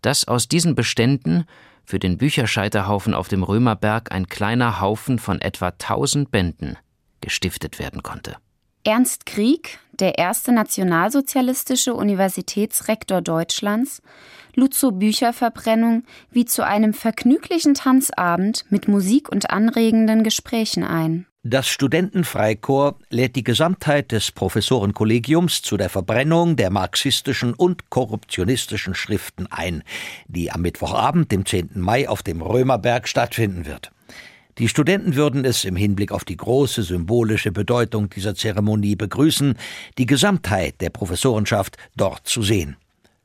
dass 0.03 0.27
aus 0.27 0.47
diesen 0.47 0.75
Beständen 0.75 1.45
für 1.83 1.97
den 1.97 2.19
Bücherscheiterhaufen 2.19 3.15
auf 3.15 3.27
dem 3.27 3.41
Römerberg 3.41 4.11
ein 4.11 4.27
kleiner 4.27 4.81
Haufen 4.81 5.17
von 5.17 5.41
etwa 5.41 5.71
tausend 5.71 6.29
Bänden 6.29 6.77
gestiftet 7.21 7.79
werden 7.79 8.03
konnte. 8.03 8.37
Ernst 8.87 9.25
Krieg, 9.25 9.79
der 9.99 10.17
erste 10.17 10.51
nationalsozialistische 10.51 11.93
Universitätsrektor 11.93 13.21
Deutschlands, 13.21 14.01
lud 14.55 14.73
zur 14.73 14.93
Bücherverbrennung 14.93 16.03
wie 16.31 16.45
zu 16.45 16.65
einem 16.65 16.93
vergnüglichen 16.93 17.75
Tanzabend 17.75 18.65
mit 18.69 18.87
Musik 18.87 19.29
und 19.29 19.51
anregenden 19.51 20.23
Gesprächen 20.23 20.83
ein. 20.83 21.27
Das 21.43 21.67
Studentenfreikorps 21.69 23.05
lädt 23.09 23.37
die 23.37 23.43
Gesamtheit 23.43 24.11
des 24.11 24.33
Professorenkollegiums 24.33 25.61
zu 25.61 25.77
der 25.77 25.89
Verbrennung 25.89 26.57
der 26.57 26.71
marxistischen 26.71 27.53
und 27.53 27.89
korruptionistischen 27.89 28.95
Schriften 28.95 29.47
ein, 29.49 29.83
die 30.27 30.51
am 30.51 30.61
Mittwochabend, 30.61 31.31
dem 31.31 31.45
10. 31.45 31.69
Mai, 31.75 32.09
auf 32.09 32.21
dem 32.21 32.41
Römerberg 32.41 33.07
stattfinden 33.07 33.65
wird. 33.65 33.91
Die 34.57 34.67
Studenten 34.67 35.15
würden 35.15 35.45
es 35.45 35.65
im 35.65 35.75
Hinblick 35.75 36.11
auf 36.11 36.25
die 36.25 36.37
große 36.37 36.81
symbolische 36.81 37.51
Bedeutung 37.51 38.09
dieser 38.09 38.33
Zeremonie 38.33 38.95
begrüßen, 38.95 39.55
die 39.99 40.07
Gesamtheit 40.07 40.81
der 40.81 40.89
Professorenschaft 40.89 41.77
dort 41.95 42.27
zu 42.27 42.41
sehen. 42.41 42.75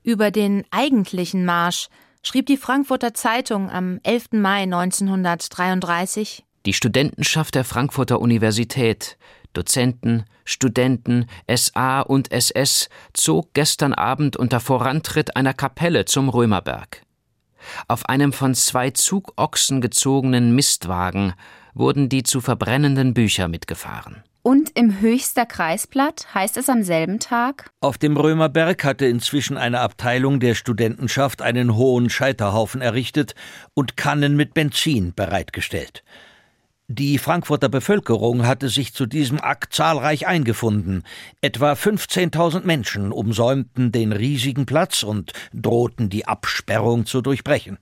Über 0.03 0.31
den 0.31 0.65
eigentlichen 0.71 1.47
Marsch 1.47 1.89
schrieb 2.23 2.47
die 2.47 2.59
Frankfurter 2.59 3.15
Zeitung 3.15 3.71
am 3.71 3.99
11. 4.03 4.33
Mai 4.33 4.65
1933 4.65 6.45
Die 6.67 6.75
Studentenschaft 6.75 7.55
der 7.55 7.65
Frankfurter 7.65 8.21
Universität, 8.21 9.17
Dozenten, 9.55 10.25
Studenten, 10.45 11.27
SA 11.49 12.01
und 12.01 12.31
SS 12.31 12.91
zog 13.15 13.55
gestern 13.55 13.95
Abend 13.95 14.37
unter 14.37 14.61
Vorantritt 14.61 15.35
einer 15.37 15.55
Kapelle 15.55 16.05
zum 16.05 16.29
Römerberg. 16.29 17.03
Auf 17.89 18.07
einem 18.07 18.33
von 18.33 18.55
zwei 18.55 18.91
Zugochsen 18.91 19.81
gezogenen 19.81 20.55
Mistwagen 20.55 21.35
wurden 21.75 22.09
die 22.09 22.23
zu 22.23 22.41
verbrennenden 22.41 23.15
Bücher 23.15 23.49
mitgefahren. 23.49 24.23
Und 24.45 24.71
im 24.77 25.01
Höchster 25.01 25.47
Kreisblatt 25.47 26.27
heißt 26.35 26.57
es 26.57 26.69
am 26.69 26.83
selben 26.83 27.21
Tag 27.21 27.71
Auf 27.81 27.97
dem 27.97 28.17
Römerberg 28.17 28.83
hatte 28.83 29.07
inzwischen 29.07 29.57
eine 29.57 29.79
Abteilung 29.79 30.41
der 30.41 30.57
Studentenschaft 30.57 31.43
einen 31.43 31.77
hohen 31.77 32.11
Scheiterhaufen 32.11 32.81
errichtet 32.81 33.37
und 33.75 33.97
Kannen 33.97 34.35
mit 34.35 34.53
Benzin 34.53 35.15
bereitgestellt. 35.15 36.03
Die 36.95 37.17
Frankfurter 37.17 37.71
Bevölkerung 37.71 38.47
hatte 38.47 38.69
sich 38.69 38.93
zu 38.93 39.07
diesem 39.07 39.41
Akt 39.41 39.73
zahlreich 39.73 40.27
eingefunden. 40.27 41.05
Etwa 41.41 41.73
15.000 41.73 42.67
Menschen 42.67 43.13
umsäumten 43.13 43.93
den 43.93 44.13
riesigen 44.13 44.67
Platz 44.67 45.03
und 45.03 45.33
drohten 45.55 46.11
die 46.11 46.27
Absperrung 46.27 47.07
zu 47.07 47.23
durchbrechen. 47.23 47.79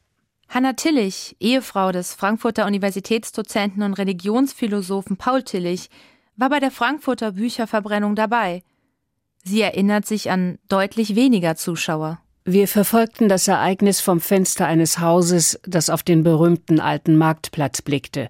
Hanna 0.48 0.74
Tillich, 0.74 1.34
Ehefrau 1.40 1.90
des 1.90 2.14
Frankfurter 2.14 2.66
Universitätsdozenten 2.66 3.82
und 3.82 3.94
Religionsphilosophen 3.94 5.16
Paul 5.16 5.42
Tillich, 5.42 5.90
war 6.36 6.48
bei 6.48 6.60
der 6.60 6.70
Frankfurter 6.70 7.32
Bücherverbrennung 7.32 8.14
dabei. 8.14 8.62
Sie 9.42 9.60
erinnert 9.60 10.06
sich 10.06 10.30
an 10.30 10.60
deutlich 10.68 11.16
weniger 11.16 11.56
Zuschauer. 11.56 12.20
Wir 12.44 12.68
verfolgten 12.68 13.28
das 13.28 13.48
Ereignis 13.48 14.00
vom 14.00 14.20
Fenster 14.20 14.66
eines 14.66 15.00
Hauses, 15.00 15.58
das 15.64 15.90
auf 15.90 16.04
den 16.04 16.22
berühmten 16.22 16.78
alten 16.78 17.16
Marktplatz 17.16 17.82
blickte. 17.82 18.28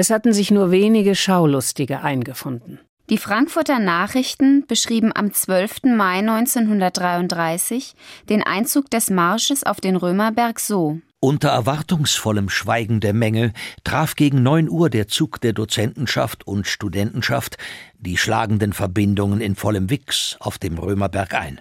Es 0.00 0.08
hatten 0.08 0.32
sich 0.32 0.50
nur 0.50 0.70
wenige 0.70 1.14
Schaulustige 1.14 2.00
eingefunden. 2.00 2.80
Die 3.10 3.18
Frankfurter 3.18 3.78
Nachrichten 3.78 4.64
beschrieben 4.66 5.12
am 5.14 5.30
12. 5.30 5.94
Mai 5.94 6.20
1933 6.20 7.92
den 8.30 8.42
Einzug 8.42 8.90
des 8.90 9.10
Marsches 9.10 9.62
auf 9.62 9.78
den 9.78 9.96
Römerberg 9.96 10.58
so. 10.58 11.00
Unter 11.20 11.50
erwartungsvollem 11.50 12.48
Schweigen 12.48 13.00
der 13.00 13.12
Menge 13.12 13.52
traf 13.84 14.16
gegen 14.16 14.42
neun 14.42 14.70
Uhr 14.70 14.88
der 14.88 15.06
Zug 15.06 15.38
der 15.42 15.52
Dozentenschaft 15.52 16.46
und 16.46 16.66
Studentenschaft 16.66 17.58
die 17.98 18.16
schlagenden 18.16 18.72
Verbindungen 18.72 19.42
in 19.42 19.54
vollem 19.54 19.90
Wix 19.90 20.38
auf 20.40 20.56
dem 20.56 20.78
Römerberg 20.78 21.34
ein. 21.34 21.60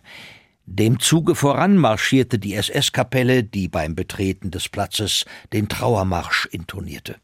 Dem 0.66 1.02
Zuge 1.02 1.36
voran 1.36 1.76
marschierte 1.76 2.40
die 2.40 2.54
SS-Kapelle, 2.54 3.44
die 3.44 3.68
beim 3.68 3.96
Betreten 3.96 4.50
des 4.50 4.70
Platzes 4.70 5.26
den 5.52 5.68
Trauermarsch 5.68 6.46
intonierte. 6.54 7.18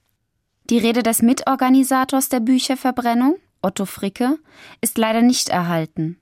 Die 0.71 0.80
Rede 0.80 1.04
des 1.04 1.21
Mitorganisators 1.21 2.30
der 2.30 2.39
Bücherverbrennung, 2.39 3.38
Otto 3.62 3.86
Fricke, 3.86 4.39
ist 4.82 4.97
leider 4.97 5.21
nicht 5.21 5.49
erhalten. 5.49 6.17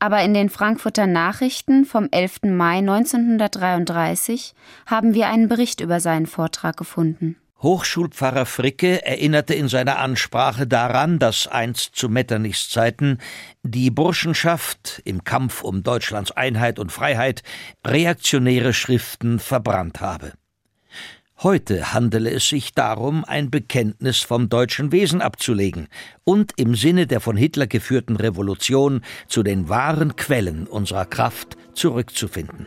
Aber 0.00 0.20
in 0.22 0.34
den 0.34 0.48
Frankfurter 0.48 1.06
Nachrichten 1.06 1.84
vom 1.84 2.08
11. 2.10 2.42
Mai 2.44 2.78
1933 2.78 4.54
haben 4.86 5.14
wir 5.14 5.28
einen 5.28 5.48
Bericht 5.48 5.80
über 5.80 6.00
seinen 6.00 6.26
Vortrag 6.26 6.76
gefunden. 6.76 7.36
Hochschulpfarrer 7.60 8.46
Fricke 8.46 9.04
erinnerte 9.04 9.54
in 9.54 9.68
seiner 9.68 9.98
Ansprache 9.98 10.66
daran, 10.66 11.20
dass 11.20 11.46
einst 11.46 11.94
zu 11.94 12.08
Metternichs 12.08 12.70
Zeiten 12.70 13.18
die 13.62 13.90
Burschenschaft 13.90 15.02
im 15.04 15.22
Kampf 15.22 15.62
um 15.62 15.84
Deutschlands 15.84 16.32
Einheit 16.32 16.80
und 16.80 16.90
Freiheit 16.90 17.42
reaktionäre 17.84 18.72
Schriften 18.72 19.38
verbrannt 19.38 20.00
habe. 20.00 20.32
Heute 21.40 21.94
handele 21.94 22.30
es 22.32 22.48
sich 22.48 22.74
darum, 22.74 23.24
ein 23.24 23.48
Bekenntnis 23.48 24.18
vom 24.18 24.48
deutschen 24.48 24.90
Wesen 24.90 25.22
abzulegen 25.22 25.86
und 26.24 26.52
im 26.56 26.74
Sinne 26.74 27.06
der 27.06 27.20
von 27.20 27.36
Hitler 27.36 27.68
geführten 27.68 28.16
Revolution 28.16 29.02
zu 29.28 29.44
den 29.44 29.68
wahren 29.68 30.16
Quellen 30.16 30.66
unserer 30.66 31.04
Kraft 31.04 31.56
zurückzufinden. 31.74 32.66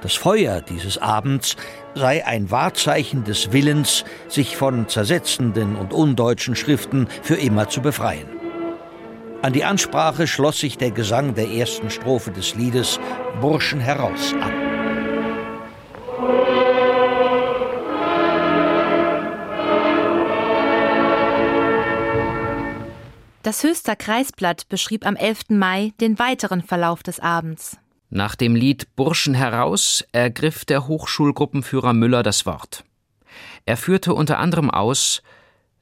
Das 0.00 0.14
Feuer 0.14 0.60
dieses 0.60 0.96
Abends 0.98 1.56
sei 1.96 2.24
ein 2.24 2.52
Wahrzeichen 2.52 3.24
des 3.24 3.50
Willens, 3.50 4.04
sich 4.28 4.56
von 4.56 4.86
zersetzenden 4.86 5.74
und 5.74 5.92
undeutschen 5.92 6.54
Schriften 6.54 7.08
für 7.22 7.34
immer 7.34 7.68
zu 7.68 7.82
befreien. 7.82 8.28
An 9.42 9.52
die 9.52 9.64
Ansprache 9.64 10.28
schloss 10.28 10.60
sich 10.60 10.78
der 10.78 10.92
Gesang 10.92 11.34
der 11.34 11.48
ersten 11.48 11.90
Strophe 11.90 12.30
des 12.30 12.54
Liedes 12.54 13.00
Burschen 13.40 13.80
heraus 13.80 14.34
an. 14.40 14.70
Das 23.42 23.62
Höchster 23.62 23.96
Kreisblatt 23.96 24.68
beschrieb 24.68 25.06
am 25.06 25.16
11. 25.16 25.48
Mai 25.48 25.92
den 25.98 26.18
weiteren 26.18 26.62
Verlauf 26.62 27.02
des 27.02 27.20
Abends. 27.20 27.78
Nach 28.10 28.34
dem 28.34 28.54
Lied 28.54 28.94
Burschen 28.96 29.32
heraus 29.32 30.04
ergriff 30.12 30.66
der 30.66 30.86
Hochschulgruppenführer 30.86 31.94
Müller 31.94 32.22
das 32.22 32.44
Wort. 32.44 32.84
Er 33.64 33.78
führte 33.78 34.12
unter 34.12 34.38
anderem 34.38 34.70
aus, 34.70 35.22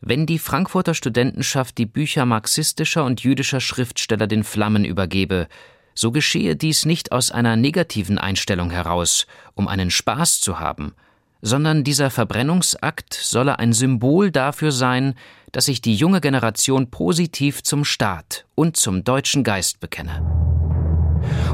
wenn 0.00 0.24
die 0.24 0.38
Frankfurter 0.38 0.94
Studentenschaft 0.94 1.78
die 1.78 1.86
Bücher 1.86 2.26
marxistischer 2.26 3.04
und 3.04 3.24
jüdischer 3.24 3.60
Schriftsteller 3.60 4.28
den 4.28 4.44
Flammen 4.44 4.84
übergebe, 4.84 5.48
so 5.96 6.12
geschehe 6.12 6.54
dies 6.54 6.84
nicht 6.84 7.10
aus 7.10 7.32
einer 7.32 7.56
negativen 7.56 8.18
Einstellung 8.18 8.70
heraus, 8.70 9.26
um 9.54 9.66
einen 9.66 9.90
Spaß 9.90 10.40
zu 10.40 10.60
haben, 10.60 10.94
sondern 11.40 11.84
dieser 11.84 12.10
Verbrennungsakt 12.10 13.14
solle 13.14 13.58
ein 13.58 13.72
Symbol 13.72 14.30
dafür 14.30 14.72
sein, 14.72 15.14
dass 15.52 15.66
sich 15.66 15.80
die 15.80 15.94
junge 15.94 16.20
Generation 16.20 16.90
positiv 16.90 17.62
zum 17.62 17.84
Staat 17.84 18.46
und 18.54 18.76
zum 18.76 19.04
deutschen 19.04 19.44
Geist 19.44 19.80
bekenne. 19.80 20.22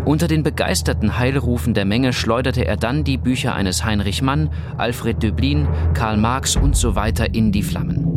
Unter 0.04 0.28
den 0.28 0.42
begeisterten 0.42 1.18
Heilrufen 1.18 1.74
der 1.74 1.84
Menge 1.84 2.12
schleuderte 2.12 2.66
er 2.66 2.76
dann 2.76 3.04
die 3.04 3.16
Bücher 3.16 3.54
eines 3.54 3.84
Heinrich 3.84 4.20
Mann, 4.20 4.50
Alfred 4.76 5.22
Döblin, 5.22 5.68
Karl 5.94 6.16
Marx 6.16 6.56
und 6.56 6.76
so 6.76 6.94
weiter 6.94 7.34
in 7.34 7.52
die 7.52 7.62
Flammen. 7.62 8.14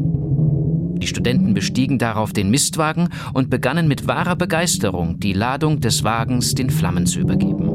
Die 0.99 1.07
Studenten 1.07 1.53
bestiegen 1.53 1.99
darauf 1.99 2.33
den 2.33 2.49
Mistwagen 2.49 3.09
und 3.33 3.49
begannen 3.49 3.87
mit 3.87 4.07
wahrer 4.07 4.35
Begeisterung, 4.35 5.19
die 5.19 5.33
Ladung 5.33 5.79
des 5.79 6.03
Wagens 6.03 6.55
den 6.55 6.69
Flammen 6.69 7.05
zu 7.05 7.19
übergeben. 7.19 7.66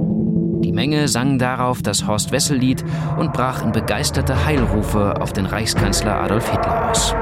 Die 0.62 0.72
Menge 0.72 1.08
sang 1.08 1.38
darauf 1.40 1.82
das 1.82 2.06
Horst-Wessel-Lied 2.06 2.84
und 3.18 3.32
brach 3.32 3.62
in 3.62 3.72
begeisterte 3.72 4.44
Heilrufe 4.44 5.20
auf 5.20 5.32
den 5.32 5.46
Reichskanzler 5.46 6.20
Adolf 6.20 6.48
Hitler 6.50 6.90
aus. 6.90 7.14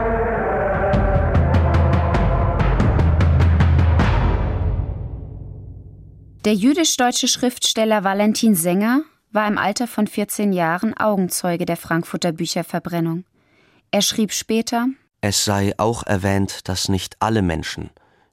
Der 6.45 6.55
jüdisch-deutsche 6.55 7.29
Schriftsteller 7.29 8.05
Valentin 8.05 8.55
Sänger 8.55 9.05
war 9.33 9.49
im 9.49 9.57
Alter 9.57 9.87
von 9.87 10.07
14 10.07 10.53
Jahren 10.53 10.95
Augenzeuge 10.95 11.65
der 11.65 11.79
Frankfurter 11.79 12.33
Bücherverbrennung. 12.33 13.25
Er 13.91 14.03
schrieb 14.03 14.33
später 14.33 14.89
Es 15.23 15.47
sei 15.47 15.73
auch 15.79 16.03
erwähnt, 16.03 16.69
dass 16.69 16.91
nicht 16.91 17.17
alle 17.21 17.41
Menschen, 17.41 17.89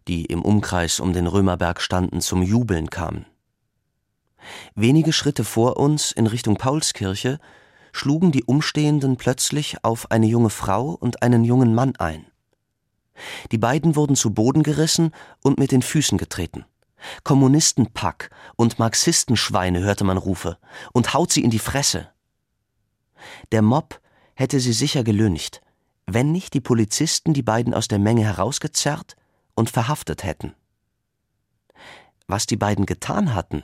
die 0.10 0.26
im 0.26 0.42
Umkreis 0.42 1.00
um 1.00 1.14
den 1.14 1.28
Römerberg 1.28 1.82
standen, 1.82 2.20
zum 2.20 2.42
Jubeln 2.42 2.90
kamen. 2.90 3.26
Wenige 4.76 5.14
Schritte 5.14 5.44
vor 5.44 5.78
uns 5.78 6.12
in 6.12 6.28
Richtung 6.28 6.58
Paulskirche 6.58 7.40
schlugen 7.92 8.32
die 8.32 8.44
Umstehenden 8.44 9.18
plötzlich 9.18 9.84
auf 9.84 10.12
eine 10.12 10.28
junge 10.28 10.50
Frau 10.50 10.92
und 10.92 11.24
einen 11.24 11.44
jungen 11.44 11.74
Mann 11.74 11.96
ein. 11.98 12.26
Die 13.52 13.58
beiden 13.58 13.96
wurden 13.96 14.16
zu 14.16 14.34
Boden 14.34 14.64
gerissen 14.64 15.12
und 15.42 15.58
mit 15.58 15.72
den 15.72 15.82
Füßen 15.82 16.18
getreten. 16.18 16.66
Kommunistenpack 17.24 18.30
und 18.56 18.80
Marxistenschweine 18.80 19.82
hörte 19.82 20.04
man 20.04 20.18
Rufe 20.18 20.58
und 20.94 21.14
haut 21.14 21.32
sie 21.32 21.44
in 21.44 21.50
die 21.50 21.60
Fresse. 21.60 22.10
Der 23.52 23.62
Mob 23.62 24.00
hätte 24.36 24.60
sie 24.60 24.74
sicher 24.74 25.04
gelüncht, 25.04 25.62
wenn 26.06 26.32
nicht 26.32 26.54
die 26.54 26.62
Polizisten 26.62 27.34
die 27.34 27.44
beiden 27.44 27.74
aus 27.74 27.88
der 27.88 28.00
Menge 28.00 28.24
herausgezerrt 28.24 29.16
und 29.56 29.70
verhaftet 29.70 30.24
hätten. 30.24 30.54
Was 32.28 32.46
die 32.46 32.58
beiden 32.58 32.86
getan 32.86 33.34
hatten, 33.34 33.64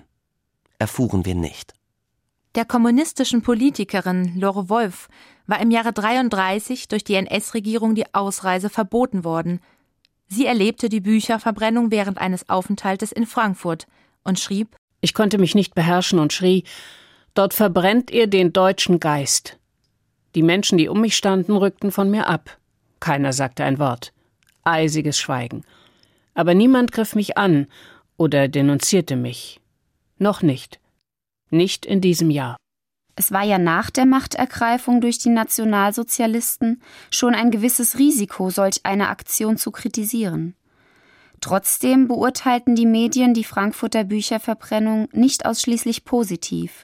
erfuhren 0.83 1.25
wir 1.25 1.33
nicht. 1.33 1.73
Der 2.55 2.65
kommunistischen 2.65 3.41
Politikerin 3.41 4.37
Lore 4.37 4.67
Wolf 4.67 5.07
war 5.47 5.61
im 5.61 5.71
Jahre 5.71 5.93
33 5.93 6.89
durch 6.89 7.05
die 7.05 7.15
NS-Regierung 7.15 7.95
die 7.95 8.13
Ausreise 8.13 8.69
verboten 8.69 9.23
worden. 9.23 9.61
Sie 10.27 10.45
erlebte 10.45 10.89
die 10.89 10.99
Bücherverbrennung 10.99 11.89
während 11.89 12.17
eines 12.17 12.49
Aufenthaltes 12.49 13.13
in 13.13 13.25
Frankfurt 13.25 13.87
und 14.25 14.41
schrieb: 14.41 14.75
Ich 14.99 15.13
konnte 15.13 15.37
mich 15.37 15.55
nicht 15.55 15.73
beherrschen 15.73 16.19
und 16.19 16.33
schrie: 16.33 16.65
Dort 17.33 17.53
verbrennt 17.53 18.11
ihr 18.11 18.27
den 18.27 18.51
deutschen 18.51 18.99
Geist. 18.99 19.57
Die 20.35 20.43
Menschen, 20.43 20.77
die 20.77 20.89
um 20.89 20.99
mich 20.99 21.15
standen, 21.15 21.55
rückten 21.55 21.93
von 21.93 22.11
mir 22.11 22.27
ab. 22.27 22.57
Keiner 22.99 23.31
sagte 23.31 23.63
ein 23.63 23.79
Wort. 23.79 24.11
Eisiges 24.65 25.17
Schweigen. 25.17 25.63
Aber 26.33 26.53
niemand 26.53 26.91
griff 26.91 27.15
mich 27.15 27.37
an 27.37 27.67
oder 28.17 28.49
denunzierte 28.49 29.15
mich. 29.15 29.61
Noch 30.17 30.41
nicht. 30.41 30.79
Nicht 31.49 31.85
in 31.85 32.01
diesem 32.01 32.29
Jahr. 32.29 32.57
Es 33.15 33.31
war 33.31 33.43
ja 33.43 33.59
nach 33.59 33.89
der 33.89 34.05
Machtergreifung 34.05 34.99
durch 34.99 35.19
die 35.19 35.29
Nationalsozialisten 35.29 36.81
schon 37.11 37.35
ein 37.35 37.51
gewisses 37.51 37.99
Risiko, 37.99 38.49
solch 38.49 38.81
eine 38.83 39.09
Aktion 39.09 39.57
zu 39.57 39.71
kritisieren. 39.71 40.55
Trotzdem 41.41 42.07
beurteilten 42.07 42.75
die 42.75 42.85
Medien 42.85 43.33
die 43.33 43.43
Frankfurter 43.43 44.03
Bücherverbrennung 44.03 45.09
nicht 45.11 45.45
ausschließlich 45.45 46.05
positiv. 46.05 46.83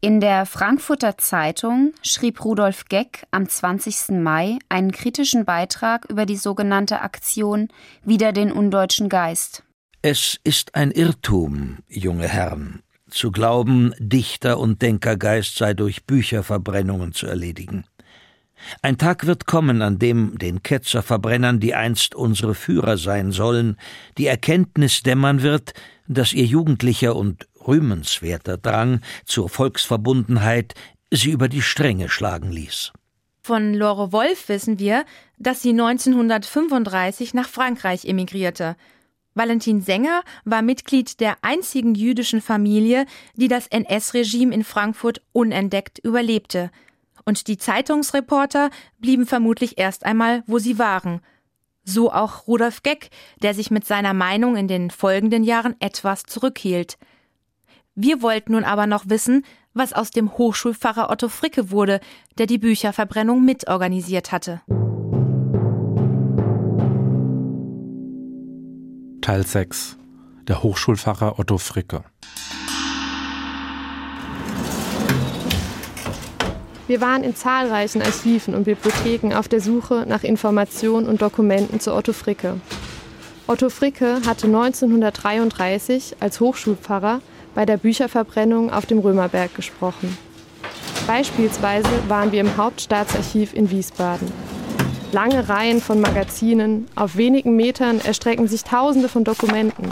In 0.00 0.20
der 0.20 0.46
Frankfurter 0.46 1.16
Zeitung 1.16 1.94
schrieb 2.02 2.44
Rudolf 2.44 2.86
Geck 2.86 3.24
am 3.30 3.48
20. 3.48 4.20
Mai 4.20 4.58
einen 4.68 4.90
kritischen 4.90 5.44
Beitrag 5.44 6.06
über 6.10 6.26
die 6.26 6.36
sogenannte 6.36 7.00
Aktion 7.02 7.68
Wider 8.02 8.32
den 8.32 8.50
undeutschen 8.50 9.08
Geist. 9.08 9.62
Es 10.04 10.40
ist 10.42 10.74
ein 10.74 10.90
Irrtum, 10.90 11.78
junge 11.88 12.26
Herren, 12.26 12.82
zu 13.08 13.30
glauben, 13.30 13.94
Dichter 14.00 14.58
und 14.58 14.82
Denkergeist 14.82 15.54
sei 15.54 15.74
durch 15.74 16.06
Bücherverbrennungen 16.06 17.12
zu 17.12 17.28
erledigen. 17.28 17.84
Ein 18.82 18.98
Tag 18.98 19.26
wird 19.26 19.46
kommen, 19.46 19.80
an 19.80 20.00
dem 20.00 20.38
den 20.38 20.64
Ketzerverbrennern, 20.64 21.60
die 21.60 21.76
einst 21.76 22.16
unsere 22.16 22.56
Führer 22.56 22.98
sein 22.98 23.30
sollen, 23.30 23.76
die 24.18 24.26
Erkenntnis 24.26 25.04
dämmern 25.04 25.40
wird, 25.42 25.72
dass 26.08 26.32
ihr 26.32 26.46
jugendlicher 26.46 27.14
und 27.14 27.46
rühmenswerter 27.64 28.58
Drang 28.58 29.02
zur 29.24 29.48
Volksverbundenheit 29.48 30.74
sie 31.12 31.30
über 31.30 31.48
die 31.48 31.62
Stränge 31.62 32.08
schlagen 32.08 32.50
ließ. 32.50 32.92
Von 33.40 33.72
Lore 33.72 34.10
Wolf 34.10 34.48
wissen 34.48 34.80
wir, 34.80 35.04
dass 35.38 35.62
sie 35.62 35.70
1935 35.70 37.34
nach 37.34 37.48
Frankreich 37.48 38.04
emigrierte. 38.04 38.74
Valentin 39.34 39.80
Sänger 39.80 40.22
war 40.44 40.62
Mitglied 40.62 41.20
der 41.20 41.36
einzigen 41.42 41.94
jüdischen 41.94 42.40
Familie, 42.40 43.06
die 43.34 43.48
das 43.48 43.66
NS-Regime 43.68 44.54
in 44.54 44.64
Frankfurt 44.64 45.22
unentdeckt 45.32 45.98
überlebte. 45.98 46.70
Und 47.24 47.46
die 47.48 47.56
Zeitungsreporter 47.56 48.70
blieben 48.98 49.26
vermutlich 49.26 49.78
erst 49.78 50.04
einmal, 50.04 50.42
wo 50.46 50.58
sie 50.58 50.78
waren. 50.78 51.20
So 51.84 52.12
auch 52.12 52.46
Rudolf 52.46 52.82
Geck, 52.82 53.10
der 53.42 53.54
sich 53.54 53.70
mit 53.70 53.86
seiner 53.86 54.14
Meinung 54.14 54.56
in 54.56 54.68
den 54.68 54.90
folgenden 54.90 55.44
Jahren 55.44 55.76
etwas 55.80 56.24
zurückhielt. 56.24 56.98
Wir 57.94 58.22
wollten 58.22 58.52
nun 58.52 58.64
aber 58.64 58.86
noch 58.86 59.04
wissen, 59.08 59.44
was 59.74 59.92
aus 59.92 60.10
dem 60.10 60.36
Hochschulpfarrer 60.36 61.10
Otto 61.10 61.28
Fricke 61.28 61.70
wurde, 61.70 62.00
der 62.38 62.46
die 62.46 62.58
Bücherverbrennung 62.58 63.44
mitorganisiert 63.44 64.32
hatte. 64.32 64.60
Teil 69.22 69.46
6 69.46 69.96
Der 70.48 70.64
Hochschulpfarrer 70.64 71.38
Otto 71.38 71.56
Fricke 71.56 72.02
Wir 76.88 77.00
waren 77.00 77.22
in 77.22 77.36
zahlreichen 77.36 78.02
Archiven 78.02 78.52
und 78.56 78.64
Bibliotheken 78.64 79.32
auf 79.34 79.46
der 79.46 79.60
Suche 79.60 80.06
nach 80.08 80.24
Informationen 80.24 81.06
und 81.06 81.22
Dokumenten 81.22 81.78
zu 81.78 81.94
Otto 81.94 82.12
Fricke. 82.12 82.60
Otto 83.46 83.70
Fricke 83.70 84.22
hatte 84.26 84.48
1933 84.48 86.16
als 86.18 86.40
Hochschulpfarrer 86.40 87.20
bei 87.54 87.64
der 87.64 87.76
Bücherverbrennung 87.76 88.72
auf 88.72 88.86
dem 88.86 88.98
Römerberg 88.98 89.54
gesprochen. 89.54 90.18
Beispielsweise 91.06 91.88
waren 92.08 92.32
wir 92.32 92.40
im 92.40 92.56
Hauptstaatsarchiv 92.56 93.54
in 93.54 93.70
Wiesbaden. 93.70 94.51
Lange 95.12 95.46
Reihen 95.46 95.82
von 95.82 96.00
Magazinen, 96.00 96.86
auf 96.94 97.16
wenigen 97.16 97.54
Metern 97.54 98.00
erstrecken 98.00 98.48
sich 98.48 98.64
Tausende 98.64 99.10
von 99.10 99.24
Dokumenten. 99.24 99.90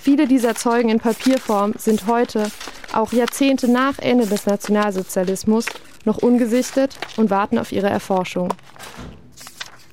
Viele 0.00 0.28
dieser 0.28 0.54
Zeugen 0.54 0.88
in 0.88 1.00
Papierform 1.00 1.74
sind 1.76 2.06
heute, 2.06 2.48
auch 2.92 3.12
Jahrzehnte 3.12 3.68
nach 3.68 3.98
Ende 3.98 4.24
des 4.24 4.46
Nationalsozialismus, 4.46 5.66
noch 6.04 6.18
ungesichtet 6.18 6.96
und 7.16 7.28
warten 7.28 7.58
auf 7.58 7.72
ihre 7.72 7.90
Erforschung. 7.90 8.50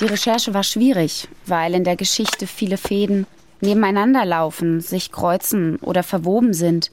Die 0.01 0.05
Recherche 0.05 0.53
war 0.53 0.63
schwierig, 0.63 1.28
weil 1.47 1.74
in 1.74 1.84
der 1.84 1.95
Geschichte 1.95 2.45
viele 2.45 2.78
Fäden 2.78 3.26
nebeneinander 3.61 4.24
laufen, 4.24 4.82
sich 4.82 5.11
kreuzen 5.11 5.78
oder 5.78 6.03
verwoben 6.03 6.53
sind. 6.53 6.91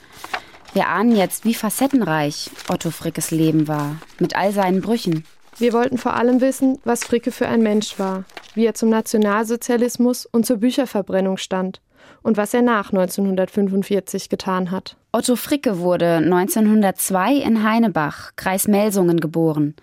Wir 0.72 0.88
ahnen 0.88 1.14
jetzt, 1.14 1.44
wie 1.44 1.54
facettenreich 1.54 2.50
Otto 2.68 2.90
Frickes 2.90 3.30
Leben 3.30 3.68
war, 3.68 3.96
mit 4.18 4.34
all 4.34 4.52
seinen 4.52 4.80
Brüchen. 4.80 5.24
Wir 5.58 5.72
wollten 5.72 5.96
vor 5.96 6.14
allem 6.14 6.42
wissen, 6.42 6.78
was 6.84 7.04
Fricke 7.04 7.32
für 7.32 7.48
ein 7.48 7.62
Mensch 7.62 7.98
war, 7.98 8.24
wie 8.54 8.66
er 8.66 8.74
zum 8.74 8.90
Nationalsozialismus 8.90 10.26
und 10.26 10.44
zur 10.44 10.58
Bücherverbrennung 10.58 11.38
stand 11.38 11.80
und 12.22 12.36
was 12.36 12.52
er 12.52 12.60
nach 12.60 12.92
1945 12.92 14.28
getan 14.28 14.70
hat. 14.70 14.96
Otto 15.12 15.34
Fricke 15.34 15.78
wurde 15.78 16.16
1902 16.16 17.36
in 17.36 17.62
Heinebach, 17.62 18.32
Kreis 18.36 18.68
Melsungen, 18.68 19.18
geboren. 19.18 19.74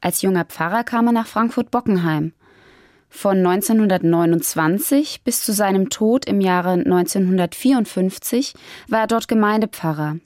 Als 0.00 0.20
junger 0.22 0.46
Pfarrer 0.46 0.82
kam 0.82 1.06
er 1.06 1.12
nach 1.12 1.28
Frankfurt-Bockenheim. 1.28 2.32
Von 3.08 3.38
1929 3.38 5.22
bis 5.22 5.44
zu 5.44 5.52
seinem 5.52 5.90
Tod 5.90 6.24
im 6.24 6.40
Jahre 6.40 6.72
1954 6.72 8.54
war 8.88 9.02
er 9.02 9.06
dort 9.06 9.28
Gemeindepfarrer. 9.28 10.16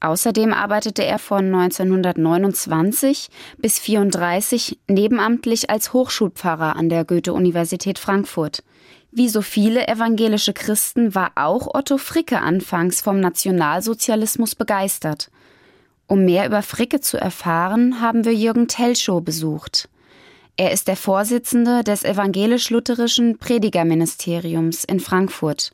Außerdem 0.00 0.52
arbeitete 0.52 1.04
er 1.04 1.18
von 1.18 1.52
1929 1.52 3.28
bis 3.58 3.78
1934 3.78 4.78
nebenamtlich 4.88 5.70
als 5.70 5.92
Hochschulpfarrer 5.92 6.76
an 6.76 6.88
der 6.88 7.04
Goethe-Universität 7.04 7.98
Frankfurt. 7.98 8.62
Wie 9.10 9.28
so 9.28 9.42
viele 9.42 9.88
evangelische 9.88 10.52
Christen 10.52 11.14
war 11.14 11.32
auch 11.34 11.74
Otto 11.74 11.98
Fricke 11.98 12.40
anfangs 12.40 13.00
vom 13.00 13.18
Nationalsozialismus 13.18 14.54
begeistert. 14.54 15.30
Um 16.06 16.24
mehr 16.24 16.46
über 16.46 16.62
Fricke 16.62 17.00
zu 17.00 17.18
erfahren, 17.18 18.00
haben 18.00 18.24
wir 18.24 18.34
Jürgen 18.34 18.68
Telschow 18.68 19.22
besucht. 19.22 19.88
Er 20.56 20.72
ist 20.72 20.88
der 20.88 20.96
Vorsitzende 20.96 21.82
des 21.82 22.04
evangelisch-lutherischen 22.04 23.38
Predigerministeriums 23.38 24.84
in 24.84 25.00
Frankfurt. 25.00 25.72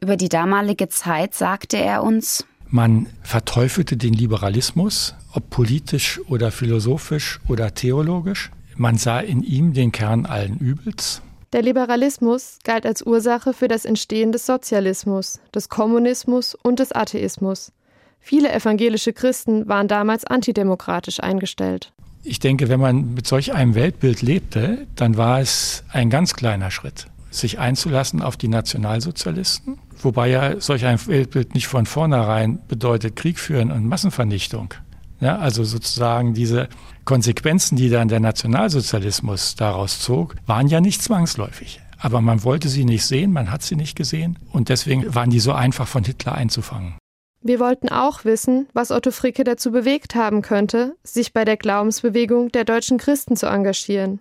Über 0.00 0.16
die 0.16 0.28
damalige 0.28 0.88
Zeit 0.88 1.34
sagte 1.34 1.76
er 1.76 2.02
uns, 2.02 2.44
man 2.72 3.06
verteufelte 3.22 3.96
den 3.96 4.14
Liberalismus, 4.14 5.14
ob 5.32 5.50
politisch 5.50 6.20
oder 6.28 6.50
philosophisch 6.50 7.38
oder 7.48 7.74
theologisch. 7.74 8.50
Man 8.76 8.98
sah 8.98 9.20
in 9.20 9.42
ihm 9.42 9.72
den 9.74 9.92
Kern 9.92 10.26
allen 10.26 10.58
Übels. 10.58 11.22
Der 11.52 11.62
Liberalismus 11.62 12.58
galt 12.64 12.86
als 12.86 13.02
Ursache 13.02 13.52
für 13.52 13.68
das 13.68 13.84
Entstehen 13.84 14.32
des 14.32 14.46
Sozialismus, 14.46 15.38
des 15.54 15.68
Kommunismus 15.68 16.54
und 16.54 16.80
des 16.80 16.92
Atheismus. 16.92 17.72
Viele 18.18 18.52
evangelische 18.52 19.12
Christen 19.12 19.68
waren 19.68 19.86
damals 19.86 20.24
antidemokratisch 20.24 21.20
eingestellt 21.20 21.92
ich 22.24 22.38
denke, 22.38 22.68
wenn 22.68 22.80
man 22.80 23.14
mit 23.14 23.26
solch 23.26 23.52
einem 23.52 23.74
Weltbild 23.74 24.22
lebte, 24.22 24.86
dann 24.94 25.16
war 25.16 25.40
es 25.40 25.84
ein 25.90 26.10
ganz 26.10 26.34
kleiner 26.34 26.70
Schritt, 26.70 27.06
sich 27.30 27.58
einzulassen 27.58 28.22
auf 28.22 28.36
die 28.36 28.48
Nationalsozialisten, 28.48 29.78
wobei 30.04 30.28
ja 30.28 30.60
solch 30.60 30.84
ein 30.84 31.04
Weltbild 31.06 31.54
nicht 31.54 31.66
von 31.66 31.86
vornherein 31.86 32.60
bedeutet 32.68 33.16
Krieg 33.16 33.38
führen 33.38 33.70
und 33.70 33.86
Massenvernichtung. 33.86 34.74
Ja, 35.20 35.38
also 35.38 35.62
sozusagen 35.62 36.34
diese 36.34 36.68
Konsequenzen, 37.04 37.76
die 37.76 37.90
dann 37.90 38.08
der 38.08 38.20
Nationalsozialismus 38.20 39.54
daraus 39.54 40.00
zog, 40.00 40.34
waren 40.46 40.66
ja 40.66 40.80
nicht 40.80 41.02
zwangsläufig. 41.02 41.80
Aber 41.98 42.20
man 42.20 42.42
wollte 42.42 42.68
sie 42.68 42.84
nicht 42.84 43.06
sehen, 43.06 43.32
man 43.32 43.50
hat 43.52 43.62
sie 43.62 43.76
nicht 43.76 43.96
gesehen 43.96 44.36
und 44.50 44.68
deswegen 44.68 45.14
waren 45.14 45.30
die 45.30 45.38
so 45.38 45.52
einfach 45.52 45.86
von 45.86 46.02
Hitler 46.02 46.34
einzufangen. 46.34 46.94
Wir 47.40 47.60
wollten 47.60 47.88
auch 47.88 48.24
wissen, 48.24 48.68
was 48.72 48.90
Otto 48.90 49.10
Fricke 49.10 49.44
dazu 49.44 49.72
bewegt 49.72 50.14
haben 50.14 50.42
könnte, 50.42 50.96
sich 51.02 51.32
bei 51.32 51.44
der 51.44 51.56
Glaubensbewegung 51.56 52.50
der 52.50 52.64
deutschen 52.64 52.98
Christen 52.98 53.36
zu 53.36 53.46
engagieren. 53.46 54.20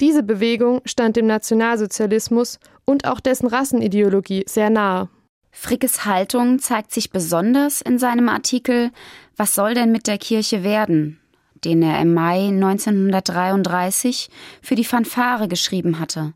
Diese 0.00 0.22
Bewegung 0.22 0.80
stand 0.84 1.16
dem 1.16 1.26
Nationalsozialismus 1.26 2.58
und 2.84 3.06
auch 3.06 3.20
dessen 3.20 3.46
Rassenideologie 3.46 4.44
sehr 4.46 4.70
nahe. 4.70 5.08
Frickes 5.50 6.04
Haltung 6.04 6.58
zeigt 6.58 6.92
sich 6.92 7.10
besonders 7.10 7.80
in 7.80 7.98
seinem 7.98 8.28
Artikel 8.28 8.90
Was 9.36 9.54
soll 9.54 9.74
denn 9.74 9.92
mit 9.92 10.06
der 10.06 10.18
Kirche 10.18 10.64
werden? 10.64 11.20
den 11.64 11.82
er 11.82 12.00
im 12.00 12.14
Mai 12.14 12.48
1933 12.48 14.28
für 14.62 14.74
die 14.74 14.84
Fanfare 14.84 15.48
geschrieben 15.48 15.98
hatte. 15.98 16.34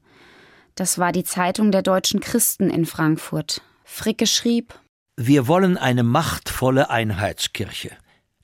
Das 0.75 0.99
war 0.99 1.13
die 1.13 1.25
Zeitung 1.25 1.73
der 1.73 1.83
deutschen 1.83 2.21
Christen 2.21 2.71
in 2.71 2.87
Frankfurt. 2.87 3.63
Fricke 3.85 4.27
schrieb 4.27 4.79
Wir 5.17 5.49
wollen 5.49 5.77
eine 5.77 6.03
machtvolle 6.03 6.91
Einheitskirche. 6.91 7.91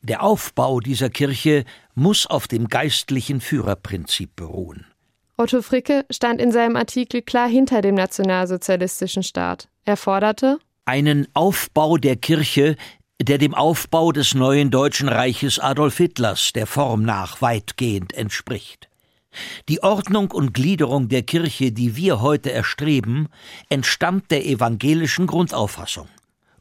Der 0.02 0.22
Aufbau 0.22 0.80
dieser 0.80 1.08
Kirche 1.08 1.64
muss 1.94 2.26
auf 2.26 2.48
dem 2.48 2.68
geistlichen 2.68 3.40
Führerprinzip 3.40 4.36
beruhen. 4.36 4.86
Otto 5.36 5.62
Fricke 5.62 6.04
stand 6.10 6.40
in 6.40 6.52
seinem 6.52 6.76
Artikel 6.76 7.20
klar 7.20 7.48
hinter 7.48 7.82
dem 7.82 7.96
nationalsozialistischen 7.96 9.24
Staat. 9.24 9.68
Er 9.84 9.96
forderte 9.96 10.58
einen 10.84 11.26
Aufbau 11.34 11.96
der 11.96 12.14
Kirche, 12.14 12.76
der 13.20 13.38
dem 13.38 13.52
Aufbau 13.52 14.12
des 14.12 14.34
neuen 14.34 14.70
Deutschen 14.70 15.08
Reiches 15.08 15.58
Adolf 15.58 15.96
Hitlers 15.96 16.52
der 16.52 16.68
Form 16.68 17.02
nach 17.02 17.42
weitgehend 17.42 18.12
entspricht. 18.12 18.88
Die 19.68 19.82
Ordnung 19.82 20.30
und 20.30 20.54
Gliederung 20.54 21.08
der 21.08 21.22
Kirche, 21.22 21.72
die 21.72 21.96
wir 21.96 22.20
heute 22.20 22.52
erstreben, 22.52 23.28
entstammt 23.68 24.30
der 24.30 24.46
evangelischen 24.46 25.26
Grundauffassung. 25.26 26.08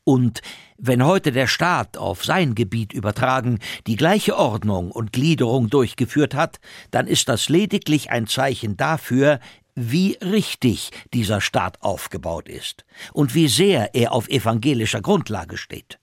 Und 0.03 0.41
wenn 0.77 1.05
heute 1.05 1.31
der 1.31 1.47
Staat 1.47 1.97
auf 1.97 2.25
sein 2.25 2.55
Gebiet 2.55 2.91
übertragen 2.91 3.59
die 3.87 3.95
gleiche 3.95 4.37
Ordnung 4.37 4.91
und 4.91 5.13
Gliederung 5.13 5.69
durchgeführt 5.69 6.35
hat, 6.35 6.59
dann 6.91 7.07
ist 7.07 7.29
das 7.29 7.47
lediglich 7.47 8.11
ein 8.11 8.27
Zeichen 8.27 8.75
dafür, 8.75 9.39
wie 9.75 10.17
richtig 10.21 10.91
dieser 11.13 11.41
Staat 11.41 11.81
aufgebaut 11.81 12.49
ist 12.49 12.85
und 13.13 13.33
wie 13.33 13.47
sehr 13.47 13.95
er 13.95 14.11
auf 14.11 14.27
evangelischer 14.27 15.01
Grundlage 15.01 15.57
steht. 15.57 15.99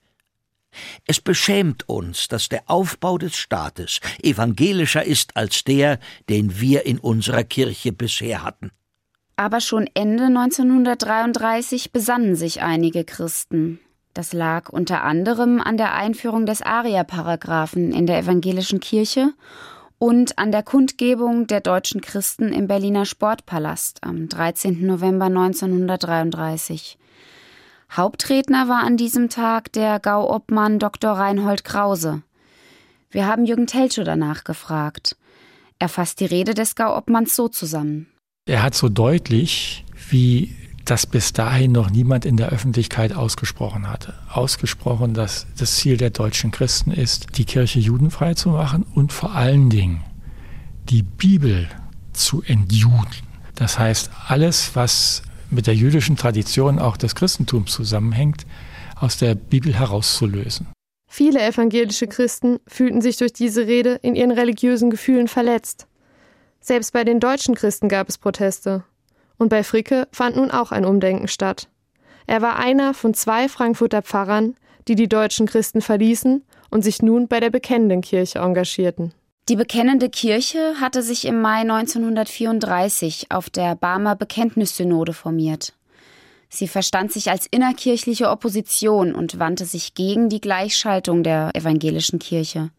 Es 1.05 1.19
beschämt 1.19 1.87
uns, 1.87 2.27
dass 2.27 2.49
der 2.49 2.63
Aufbau 2.67 3.17
des 3.17 3.35
Staates 3.35 3.99
evangelischer 4.23 5.03
ist 5.03 5.35
als 5.35 5.63
der, 5.63 5.99
den 6.29 6.59
wir 6.59 6.85
in 6.85 6.97
unserer 6.97 7.43
Kirche 7.43 7.91
bisher 7.91 8.43
hatten. 8.43 8.71
Aber 9.35 9.59
schon 9.59 9.89
Ende 9.93 10.25
1933 10.25 11.91
besannen 11.91 12.35
sich 12.35 12.61
einige 12.61 13.03
Christen. 13.03 13.79
Das 14.13 14.33
lag 14.33 14.69
unter 14.69 15.03
anderem 15.03 15.61
an 15.61 15.77
der 15.77 15.93
Einführung 15.93 16.45
des 16.45 16.61
Aria-Paragraphen 16.61 17.93
in 17.93 18.07
der 18.07 18.19
evangelischen 18.19 18.81
Kirche 18.81 19.33
und 19.99 20.37
an 20.37 20.51
der 20.51 20.63
Kundgebung 20.63 21.47
der 21.47 21.61
deutschen 21.61 22.01
Christen 22.01 22.51
im 22.51 22.67
Berliner 22.67 23.05
Sportpalast 23.05 24.03
am 24.03 24.27
13. 24.27 24.85
November 24.85 25.25
1933. 25.25 26.97
Hauptredner 27.95 28.67
war 28.67 28.83
an 28.83 28.97
diesem 28.97 29.29
Tag 29.29 29.71
der 29.73 29.99
Gauobmann 29.99 30.79
Dr. 30.79 31.11
Reinhold 31.11 31.63
Krause. 31.63 32.23
Wir 33.11 33.27
haben 33.27 33.45
Jürgen 33.45 33.67
Telschow 33.67 34.03
danach 34.03 34.43
gefragt. 34.43 35.15
Er 35.79 35.89
fasst 35.89 36.19
die 36.19 36.25
Rede 36.25 36.53
des 36.53 36.75
Gauobmanns 36.75 37.35
so 37.35 37.47
zusammen. 37.47 38.07
Er 38.45 38.63
hat 38.63 38.75
so 38.75 38.89
deutlich, 38.89 39.85
wie 40.09 40.55
das 40.85 41.05
bis 41.05 41.33
dahin 41.33 41.71
noch 41.71 41.89
niemand 41.89 42.25
in 42.25 42.37
der 42.37 42.49
Öffentlichkeit 42.49 43.13
ausgesprochen 43.13 43.87
hatte. 43.87 44.13
Ausgesprochen, 44.29 45.13
dass 45.13 45.47
das 45.57 45.75
Ziel 45.75 45.97
der 45.97 46.09
deutschen 46.09 46.51
Christen 46.51 46.91
ist, 46.91 47.37
die 47.37 47.45
Kirche 47.45 47.79
judenfrei 47.79 48.33
zu 48.33 48.49
machen 48.49 48.85
und 48.95 49.13
vor 49.13 49.33
allen 49.35 49.69
Dingen 49.69 50.03
die 50.89 51.03
Bibel 51.03 51.67
zu 52.13 52.41
entjuden. 52.41 53.27
Das 53.55 53.77
heißt, 53.77 54.09
alles, 54.27 54.75
was 54.75 55.21
mit 55.49 55.67
der 55.67 55.75
jüdischen 55.75 56.15
Tradition 56.15 56.79
auch 56.79 56.97
des 56.97 57.15
Christentums 57.15 57.71
zusammenhängt, 57.71 58.45
aus 58.95 59.17
der 59.17 59.35
Bibel 59.35 59.73
herauszulösen. 59.73 60.67
Viele 61.07 61.41
evangelische 61.45 62.07
Christen 62.07 62.59
fühlten 62.67 63.01
sich 63.01 63.17
durch 63.17 63.33
diese 63.33 63.67
Rede 63.67 63.99
in 64.01 64.15
ihren 64.15 64.31
religiösen 64.31 64.89
Gefühlen 64.89 65.27
verletzt. 65.27 65.87
Selbst 66.61 66.93
bei 66.93 67.03
den 67.03 67.19
deutschen 67.19 67.55
Christen 67.55 67.89
gab 67.89 68.07
es 68.07 68.17
Proteste. 68.17 68.85
Und 69.37 69.49
bei 69.49 69.63
Fricke 69.63 70.07
fand 70.11 70.35
nun 70.35 70.51
auch 70.51 70.71
ein 70.71 70.85
Umdenken 70.85 71.27
statt. 71.27 71.67
Er 72.27 72.41
war 72.41 72.57
einer 72.57 72.93
von 72.93 73.13
zwei 73.13 73.49
Frankfurter 73.49 74.01
Pfarrern, 74.01 74.55
die 74.87 74.95
die 74.95 75.09
deutschen 75.09 75.47
Christen 75.47 75.81
verließen 75.81 76.43
und 76.69 76.83
sich 76.83 77.01
nun 77.01 77.27
bei 77.27 77.39
der 77.39 77.49
Bekennenden 77.49 78.01
Kirche 78.01 78.39
engagierten. 78.39 79.13
Die 79.49 79.55
Bekennende 79.55 80.09
Kirche 80.09 80.75
hatte 80.79 81.01
sich 81.01 81.25
im 81.25 81.41
Mai 81.41 81.61
1934 81.61 83.31
auf 83.31 83.49
der 83.49 83.75
Barmer 83.75 84.15
Bekenntnissynode 84.15 85.13
formiert. 85.13 85.73
Sie 86.47 86.67
verstand 86.67 87.11
sich 87.11 87.31
als 87.31 87.47
innerkirchliche 87.49 88.29
Opposition 88.29 89.15
und 89.15 89.39
wandte 89.39 89.65
sich 89.65 89.93
gegen 89.93 90.29
die 90.29 90.41
Gleichschaltung 90.41 91.23
der 91.23 91.51
evangelischen 91.55 92.19
Kirche. 92.19 92.71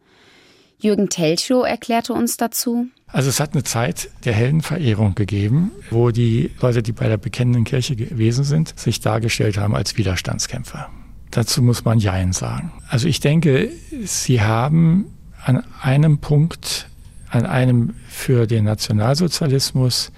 Jürgen 0.77 1.09
Telchow 1.09 1.65
erklärte 1.65 2.13
uns 2.13 2.37
dazu. 2.37 2.87
Also 3.13 3.29
es 3.29 3.39
hat 3.39 3.53
eine 3.53 3.63
Zeit 3.63 4.09
der 4.25 4.33
Heldenverehrung 4.33 5.13
gegeben, 5.13 5.71
wo 5.91 6.09
die 6.09 6.49
Leute, 6.59 6.81
die 6.81 6.93
bei 6.93 7.07
der 7.07 7.17
bekennenden 7.17 7.63
Kirche 7.63 7.95
gewesen 7.95 8.43
sind, 8.43 8.77
sich 8.77 9.01
dargestellt 9.01 9.57
haben 9.57 9.75
als 9.75 9.97
Widerstandskämpfer. 9.97 10.89
Dazu 11.29 11.61
muss 11.61 11.85
man 11.85 11.99
Jein 11.99 12.33
sagen. 12.33 12.73
Also 12.89 13.07
ich 13.07 13.19
denke, 13.19 13.69
sie 14.03 14.41
haben 14.41 15.05
an 15.45 15.63
einem 15.81 16.17
Punkt, 16.17 16.89
an 17.29 17.45
einem 17.45 17.93
für 18.09 18.47
den 18.47 18.65
Nationalsozialismus 18.65 20.11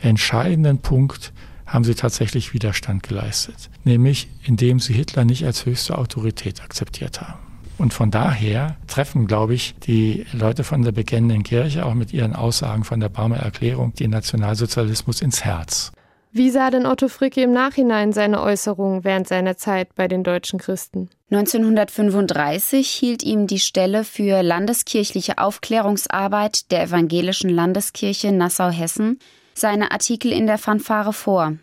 entscheidenden 0.00 0.78
Punkt, 0.78 1.32
haben 1.66 1.84
sie 1.84 1.94
tatsächlich 1.94 2.52
Widerstand 2.52 3.04
geleistet. 3.04 3.70
Nämlich 3.84 4.28
indem 4.42 4.80
sie 4.80 4.92
Hitler 4.92 5.24
nicht 5.24 5.44
als 5.44 5.66
höchste 5.66 5.96
Autorität 5.96 6.60
akzeptiert 6.62 7.20
haben. 7.20 7.49
Und 7.80 7.94
von 7.94 8.10
daher 8.10 8.76
treffen, 8.88 9.26
glaube 9.26 9.54
ich, 9.54 9.74
die 9.86 10.26
Leute 10.34 10.64
von 10.64 10.82
der 10.82 10.92
bekennenden 10.92 11.44
Kirche 11.44 11.86
auch 11.86 11.94
mit 11.94 12.12
ihren 12.12 12.36
Aussagen 12.36 12.84
von 12.84 13.00
der 13.00 13.08
Barmer 13.08 13.38
Erklärung 13.38 13.94
den 13.94 14.10
Nationalsozialismus 14.10 15.22
ins 15.22 15.46
Herz. 15.46 15.90
Wie 16.30 16.50
sah 16.50 16.68
denn 16.68 16.84
Otto 16.84 17.08
Fricke 17.08 17.40
im 17.40 17.52
Nachhinein 17.52 18.12
seine 18.12 18.42
Äußerungen 18.42 19.02
während 19.02 19.28
seiner 19.28 19.56
Zeit 19.56 19.94
bei 19.94 20.08
den 20.08 20.24
deutschen 20.24 20.58
Christen? 20.58 21.08
1935 21.30 22.86
hielt 22.86 23.22
ihm 23.22 23.46
die 23.46 23.58
Stelle 23.58 24.04
für 24.04 24.42
landeskirchliche 24.42 25.38
Aufklärungsarbeit 25.38 26.70
der 26.70 26.82
evangelischen 26.82 27.48
Landeskirche 27.48 28.30
Nassau-Hessen 28.30 29.20
seine 29.54 29.90
Artikel 29.90 30.32
in 30.32 30.46
der 30.46 30.58
Fanfare 30.58 31.14
vor. 31.14 31.54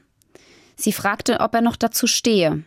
Sie 0.75 0.93
fragte, 0.93 1.41
ob 1.41 1.53
er 1.53 1.61
noch 1.61 1.75
dazu 1.75 2.07
stehe. 2.07 2.63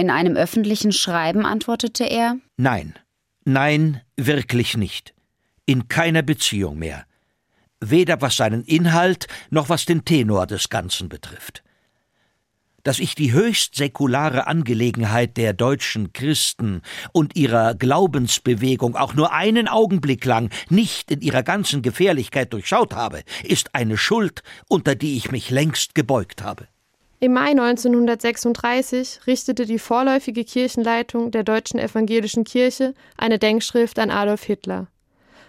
In 0.00 0.08
einem 0.08 0.34
öffentlichen 0.34 0.92
Schreiben 0.92 1.44
antwortete 1.44 2.04
er 2.04 2.38
Nein, 2.56 2.94
nein, 3.44 4.00
wirklich 4.16 4.74
nicht. 4.78 5.12
In 5.66 5.88
keiner 5.88 6.22
Beziehung 6.22 6.78
mehr. 6.78 7.04
Weder 7.80 8.22
was 8.22 8.38
seinen 8.38 8.64
Inhalt 8.64 9.26
noch 9.50 9.68
was 9.68 9.84
den 9.84 10.06
Tenor 10.06 10.46
des 10.46 10.70
Ganzen 10.70 11.10
betrifft. 11.10 11.62
Dass 12.82 12.98
ich 12.98 13.14
die 13.14 13.34
höchst 13.34 13.74
säkulare 13.74 14.46
Angelegenheit 14.46 15.36
der 15.36 15.52
deutschen 15.52 16.14
Christen 16.14 16.80
und 17.12 17.36
ihrer 17.36 17.74
Glaubensbewegung 17.74 18.96
auch 18.96 19.12
nur 19.12 19.34
einen 19.34 19.68
Augenblick 19.68 20.24
lang 20.24 20.48
nicht 20.70 21.10
in 21.10 21.20
ihrer 21.20 21.42
ganzen 21.42 21.82
Gefährlichkeit 21.82 22.54
durchschaut 22.54 22.94
habe, 22.94 23.22
ist 23.42 23.74
eine 23.74 23.98
Schuld, 23.98 24.44
unter 24.66 24.94
die 24.94 25.18
ich 25.18 25.30
mich 25.30 25.50
längst 25.50 25.94
gebeugt 25.94 26.42
habe. 26.42 26.68
Im 27.22 27.34
Mai 27.34 27.50
1936 27.50 29.26
richtete 29.26 29.66
die 29.66 29.78
vorläufige 29.78 30.42
Kirchenleitung 30.42 31.30
der 31.30 31.42
Deutschen 31.42 31.78
Evangelischen 31.78 32.44
Kirche 32.44 32.94
eine 33.18 33.38
Denkschrift 33.38 33.98
an 33.98 34.10
Adolf 34.10 34.42
Hitler. 34.44 34.86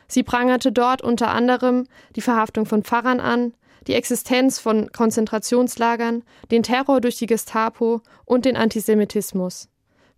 Sie 0.09 0.23
prangerte 0.23 0.73
dort 0.73 1.01
unter 1.01 1.29
anderem 1.29 1.87
die 2.17 2.21
Verhaftung 2.21 2.65
von 2.65 2.83
Pfarrern 2.83 3.21
an, 3.21 3.53
die 3.87 3.93
Existenz 3.93 4.59
von 4.59 4.91
Konzentrationslagern, 4.91 6.23
den 6.51 6.63
Terror 6.63 6.99
durch 6.99 7.15
die 7.15 7.25
Gestapo 7.25 8.01
und 8.25 8.43
den 8.43 8.57
Antisemitismus. 8.57 9.69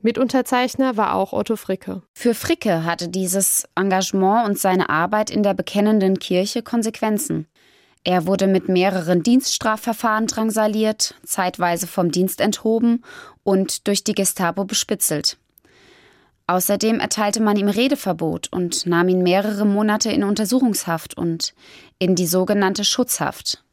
Mitunterzeichner 0.02 0.98
war 0.98 1.14
auch 1.14 1.34
Otto 1.34 1.56
Fricke. 1.56 2.02
Für 2.14 2.34
Fricke 2.34 2.84
hatte 2.84 3.10
dieses 3.10 3.70
Engagement 3.76 4.50
und 4.50 4.58
seine 4.58 4.90
Arbeit 4.90 5.30
in 5.30 5.44
der 5.44 5.54
bekennenden 5.54 6.18
Kirche 6.18 6.64
Konsequenzen. 6.64 7.48
Er 8.06 8.26
wurde 8.26 8.48
mit 8.48 8.68
mehreren 8.68 9.24
Dienststrafverfahren 9.24 10.28
drangsaliert, 10.28 11.16
zeitweise 11.26 11.88
vom 11.88 12.12
Dienst 12.12 12.42
enthoben 12.42 13.04
und 13.44 13.88
durch 13.88 14.04
die 14.04 14.16
Gestapo 14.16 14.66
bespitzelt. 14.66 15.38
Außerdem 16.46 17.00
erteilte 17.00 17.42
man 17.42 17.56
ihm 17.56 17.70
Redeverbot 17.70 18.50
und 18.52 18.86
nahm 18.86 19.08
ihn 19.08 19.24
mehrere 19.24 19.66
Monate 19.66 20.12
in 20.12 20.26
Untersuchungshaft 20.26 21.18
und 21.18 21.54
in 22.00 22.16
die 22.16 22.28
sogenannte 22.28 22.84
Schutzhaft. 22.84 23.64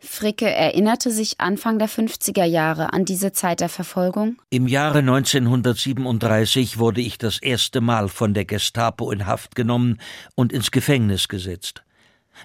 Fricke 0.00 0.48
erinnerte 0.48 1.10
sich 1.10 1.40
Anfang 1.40 1.78
der 1.78 1.88
50er 1.88 2.44
Jahre 2.44 2.92
an 2.92 3.04
diese 3.04 3.32
Zeit 3.32 3.60
der 3.60 3.68
Verfolgung. 3.68 4.36
Im 4.50 4.68
Jahre 4.68 4.98
1937 4.98 6.78
wurde 6.78 7.00
ich 7.00 7.18
das 7.18 7.40
erste 7.40 7.80
Mal 7.80 8.08
von 8.08 8.34
der 8.34 8.44
Gestapo 8.44 9.10
in 9.10 9.26
Haft 9.26 9.56
genommen 9.56 9.98
und 10.36 10.52
ins 10.52 10.70
Gefängnis 10.70 11.26
gesetzt. 11.26 11.82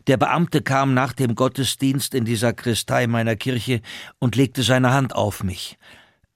Der 0.08 0.18
Beamte 0.18 0.62
kam 0.62 0.94
nach 0.94 1.14
dem 1.14 1.36
Gottesdienst 1.36 2.14
in 2.14 2.26
die 2.26 2.36
Sakristei 2.36 3.08
meiner 3.08 3.36
Kirche 3.36 3.82
und 4.20 4.36
legte 4.36 4.64
seine 4.64 4.94
Hand 4.94 5.16
auf 5.16 5.44
mich. 5.44 5.78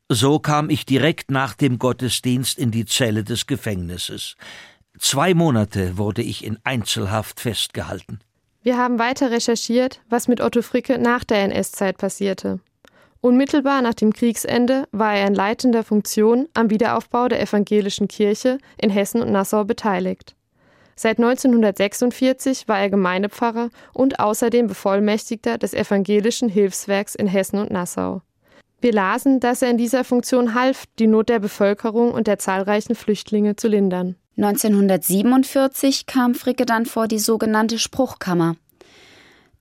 So 0.09 0.39
kam 0.39 0.69
ich 0.69 0.85
direkt 0.85 1.31
nach 1.31 1.53
dem 1.53 1.79
Gottesdienst 1.79 2.57
in 2.57 2.71
die 2.71 2.85
Zelle 2.85 3.23
des 3.23 3.45
Gefängnisses. 3.45 4.35
Zwei 4.97 5.33
Monate 5.33 5.97
wurde 5.97 6.21
ich 6.21 6.45
in 6.45 6.57
Einzelhaft 6.63 7.41
festgehalten. 7.41 8.19
Wir 8.63 8.77
haben 8.77 8.99
weiter 8.99 9.31
recherchiert, 9.31 10.01
was 10.09 10.27
mit 10.27 10.41
Otto 10.41 10.61
Fricke 10.61 10.97
nach 10.97 11.23
der 11.23 11.43
NS-Zeit 11.43 11.97
passierte. 11.97 12.59
Unmittelbar 13.19 13.81
nach 13.81 13.95
dem 13.95 14.13
Kriegsende 14.13 14.87
war 14.91 15.15
er 15.15 15.27
in 15.27 15.35
leitender 15.35 15.83
Funktion 15.83 16.47
am 16.53 16.69
Wiederaufbau 16.69 17.27
der 17.27 17.41
evangelischen 17.41 18.07
Kirche 18.07 18.59
in 18.77 18.89
Hessen 18.89 19.21
und 19.21 19.31
Nassau 19.31 19.65
beteiligt. 19.65 20.36
Seit 20.99 21.19
1946 21.19 22.67
war 22.67 22.79
er 22.79 22.89
Gemeindepfarrer 22.89 23.69
und 23.93 24.19
außerdem 24.19 24.65
Bevollmächtigter 24.65 25.59
des 25.59 25.75
evangelischen 25.75 26.49
Hilfswerks 26.49 27.13
in 27.13 27.27
Hessen 27.27 27.59
und 27.59 27.69
Nassau. 27.69 28.23
Wir 28.81 28.93
lasen, 28.93 29.39
dass 29.39 29.61
er 29.61 29.69
in 29.69 29.77
dieser 29.77 30.03
Funktion 30.03 30.55
half, 30.55 30.85
die 30.97 31.05
Not 31.05 31.29
der 31.29 31.39
Bevölkerung 31.39 32.11
und 32.11 32.25
der 32.25 32.39
zahlreichen 32.39 32.95
Flüchtlinge 32.95 33.55
zu 33.55 33.67
lindern. 33.67 34.15
1947 34.37 36.07
kam 36.07 36.33
Fricke 36.33 36.65
dann 36.65 36.87
vor 36.87 37.07
die 37.07 37.19
sogenannte 37.19 37.77
Spruchkammer. 37.77 38.55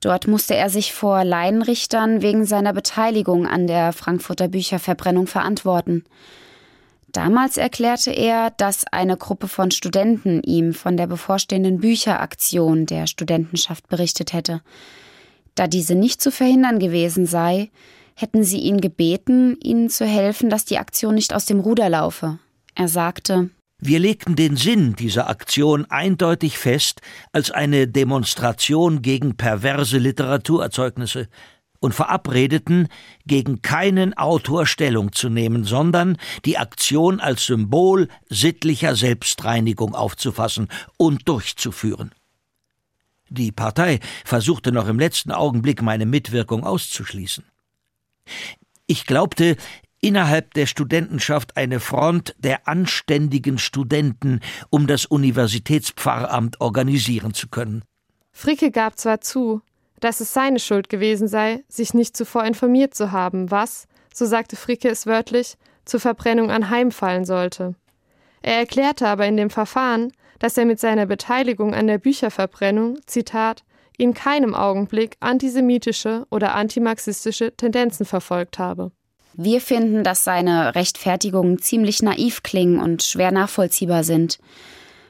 Dort 0.01 0.27
musste 0.27 0.55
er 0.55 0.69
sich 0.71 0.93
vor 0.93 1.23
Laienrichtern 1.23 2.23
wegen 2.23 2.45
seiner 2.45 2.73
Beteiligung 2.73 3.45
an 3.45 3.67
der 3.67 3.93
Frankfurter 3.93 4.47
Bücherverbrennung 4.47 5.27
verantworten. 5.27 6.03
Damals 7.17 7.57
erklärte 7.57 8.11
er, 8.11 8.51
dass 8.51 8.85
eine 8.91 9.17
Gruppe 9.17 9.47
von 9.47 9.71
Studenten 9.71 10.43
ihm 10.43 10.75
von 10.75 10.97
der 10.97 11.07
bevorstehenden 11.07 11.79
Bücheraktion 11.79 12.85
der 12.85 13.07
Studentenschaft 13.07 13.87
berichtet 13.87 14.33
hätte. 14.33 14.61
Da 15.55 15.65
diese 15.65 15.95
nicht 15.95 16.21
zu 16.21 16.31
verhindern 16.31 16.77
gewesen 16.77 17.25
sei, 17.25 17.71
hätten 18.13 18.43
sie 18.43 18.59
ihn 18.59 18.81
gebeten, 18.81 19.57
ihnen 19.63 19.89
zu 19.89 20.05
helfen, 20.05 20.51
dass 20.51 20.65
die 20.65 20.77
Aktion 20.77 21.15
nicht 21.15 21.33
aus 21.33 21.45
dem 21.45 21.59
Ruder 21.59 21.89
laufe. 21.89 22.37
Er 22.75 22.87
sagte 22.87 23.49
Wir 23.79 23.97
legten 23.97 24.35
den 24.35 24.55
Sinn 24.55 24.93
dieser 24.93 25.27
Aktion 25.27 25.87
eindeutig 25.89 26.59
fest 26.59 27.01
als 27.31 27.49
eine 27.49 27.87
Demonstration 27.87 29.01
gegen 29.01 29.35
perverse 29.37 29.97
Literaturerzeugnisse 29.97 31.29
und 31.79 31.93
verabredeten, 31.93 32.87
gegen 33.25 33.61
keinen 33.61 34.15
Autor 34.15 34.65
Stellung 34.65 35.11
zu 35.11 35.29
nehmen, 35.29 35.63
sondern 35.63 36.17
die 36.45 36.57
Aktion 36.57 37.19
als 37.19 37.45
Symbol 37.45 38.07
sittlicher 38.29 38.95
Selbstreinigung 38.95 39.95
aufzufassen 39.95 40.67
und 40.97 41.27
durchzuführen. 41.27 42.11
Die 43.29 43.51
Partei 43.51 43.99
versuchte 44.23 44.71
noch 44.71 44.87
im 44.87 44.99
letzten 44.99 45.31
Augenblick 45.31 45.81
meine 45.81 46.05
Mitwirkung 46.05 46.63
auszuschließen. 46.63 47.43
Ich 48.85 49.05
glaubte, 49.05 49.57
innerhalb 49.99 50.53
der 50.53 50.65
Studentenschaft 50.65 51.57
eine 51.57 51.79
Front 51.79 52.35
der 52.37 52.67
anständigen 52.67 53.57
Studenten 53.57 54.39
um 54.69 54.87
das 54.87 55.05
Universitätspfarramt 55.05 56.61
organisieren 56.61 57.33
zu 57.33 57.47
können. 57.49 57.83
Fricke 58.31 58.71
gab 58.71 58.97
zwar 58.99 59.19
zu, 59.21 59.61
dass 59.99 60.19
es 60.19 60.33
seine 60.33 60.59
Schuld 60.59 60.89
gewesen 60.89 61.27
sei, 61.27 61.63
sich 61.67 61.93
nicht 61.93 62.15
zuvor 62.15 62.45
informiert 62.45 62.93
zu 62.93 63.11
haben, 63.11 63.51
was, 63.51 63.87
so 64.13 64.25
sagte 64.25 64.55
Fricke 64.55 64.89
es 64.89 65.05
wörtlich, 65.05 65.57
zur 65.85 65.99
Verbrennung 65.99 66.51
anheimfallen 66.51 67.25
sollte. 67.25 67.75
Er 68.41 68.57
erklärte 68.57 69.07
aber 69.07 69.25
in 69.25 69.37
dem 69.37 69.49
Verfahren, 69.49 70.11
dass 70.39 70.57
er 70.57 70.65
mit 70.65 70.79
seiner 70.79 71.05
Beteiligung 71.05 71.73
an 71.73 71.87
der 71.87 71.97
Bücherverbrennung, 71.97 72.99
Zitat, 73.05 73.63
in 73.97 74.13
keinem 74.13 74.53
Augenblick 74.53 75.17
antisemitische 75.19 76.27
oder 76.29 76.53
antimarxistische 76.53 77.55
Tendenzen 77.57 78.05
verfolgt 78.05 78.59
habe. 78.59 78.91
Wir 79.33 79.61
finden, 79.61 80.03
dass 80.03 80.23
seine 80.23 80.75
Rechtfertigungen 80.75 81.59
ziemlich 81.59 82.01
naiv 82.01 82.43
klingen 82.43 82.79
und 82.79 83.03
schwer 83.03 83.31
nachvollziehbar 83.31 84.03
sind. 84.03 84.39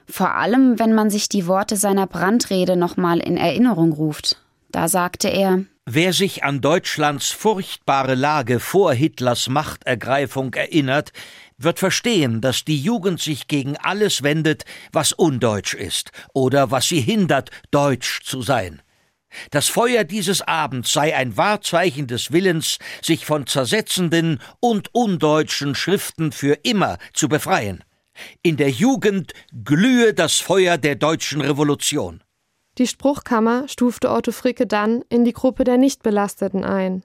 Vor 0.10 0.36
allem, 0.36 0.80
wenn 0.80 0.94
man 0.94 1.10
sich 1.10 1.28
die 1.28 1.48
Worte 1.48 1.76
seiner 1.76 2.08
Brandrede 2.08 2.78
nochmal 2.78 3.20
in 3.20 3.38
Erinnerung 3.38 3.92
ruft. 3.92 4.42
Da 4.70 4.88
sagte 4.88 5.30
er 5.30 5.66
Wer 5.90 6.12
sich 6.12 6.44
an 6.44 6.60
Deutschlands 6.60 7.32
furchtbare 7.32 8.16
Lage 8.16 8.60
vor 8.60 8.94
Hitlers 8.94 9.48
Machtergreifung 9.48 10.54
erinnert, 10.54 11.14
wird 11.58 11.80
verstehen, 11.80 12.42
dass 12.42 12.66
die 12.66 12.78
Jugend 12.78 13.22
sich 13.22 13.48
gegen 13.48 13.78
alles 13.78 14.22
wendet, 14.22 14.66
was 14.92 15.14
undeutsch 15.14 15.74
ist 15.74 16.12
oder 16.34 16.72
was 16.72 16.90
sie 16.90 17.00
hindert, 17.00 17.52
deutsch 17.72 18.22
zu 18.24 18.42
sein. 18.42 18.82
Das 19.52 19.70
Feuer 19.70 20.04
dieses 20.04 20.42
Abends 20.42 20.92
sei 20.92 21.16
ein 21.16 21.38
Wahrzeichen 21.38 22.08
des 22.08 22.32
Willens, 22.32 22.80
sich 23.02 23.26
von 23.26 23.48
zersetzenden 23.48 24.40
und 24.60 24.94
undeutschen 24.94 25.76
Schriften 25.76 26.32
für 26.32 26.54
immer 26.64 26.98
zu 27.14 27.30
befreien. 27.30 27.84
In 28.42 28.58
der 28.58 28.72
Jugend 28.72 29.34
glühe 29.64 30.14
das 30.14 30.40
Feuer 30.40 30.78
der 30.78 30.96
deutschen 30.96 31.42
Revolution. 31.42 32.24
Die 32.78 32.88
Spruchkammer 32.88 33.68
stufte 33.68 34.12
Otto 34.12 34.32
Fricke 34.32 34.68
dann 34.68 35.02
in 35.10 35.26
die 35.26 35.34
Gruppe 35.34 35.64
der 35.64 35.78
Nichtbelasteten 35.78 36.64
ein. 36.64 37.04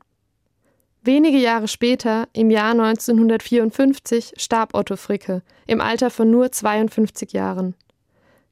Wenige 1.02 1.38
Jahre 1.38 1.66
später, 1.66 2.28
im 2.32 2.50
Jahr 2.50 2.72
1954, 2.72 4.34
starb 4.36 4.74
Otto 4.74 4.96
Fricke 4.96 5.42
im 5.66 5.80
Alter 5.80 6.10
von 6.10 6.30
nur 6.30 6.52
52 6.52 7.32
Jahren. 7.32 7.74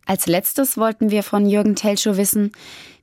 Als 0.07 0.27
letztes 0.27 0.77
wollten 0.77 1.11
wir 1.11 1.23
von 1.23 1.47
Jürgen 1.47 1.77
Telschow 1.77 2.17
wissen, 2.17 2.53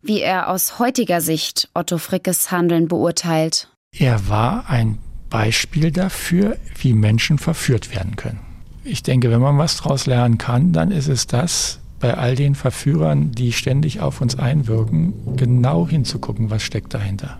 wie 0.01 0.19
er 0.19 0.49
aus 0.49 0.79
heutiger 0.79 1.21
Sicht 1.21 1.69
Otto 1.73 1.97
Frickes 1.97 2.51
Handeln 2.51 2.87
beurteilt. 2.87 3.69
Er 3.97 4.27
war 4.27 4.69
ein 4.69 4.97
Beispiel 5.29 5.91
dafür, 5.91 6.57
wie 6.79 6.93
Menschen 6.93 7.37
verführt 7.37 7.95
werden 7.95 8.15
können. 8.15 8.39
Ich 8.83 9.03
denke, 9.03 9.31
wenn 9.31 9.41
man 9.41 9.57
was 9.57 9.77
daraus 9.77 10.05
lernen 10.05 10.37
kann, 10.37 10.73
dann 10.73 10.91
ist 10.91 11.07
es 11.07 11.27
das, 11.27 11.79
bei 11.99 12.13
all 12.13 12.35
den 12.35 12.55
Verführern, 12.55 13.31
die 13.31 13.51
ständig 13.51 14.01
auf 14.01 14.21
uns 14.21 14.37
einwirken, 14.37 15.35
genau 15.35 15.87
hinzugucken, 15.87 16.49
was 16.49 16.63
steckt 16.63 16.93
dahinter. 16.93 17.39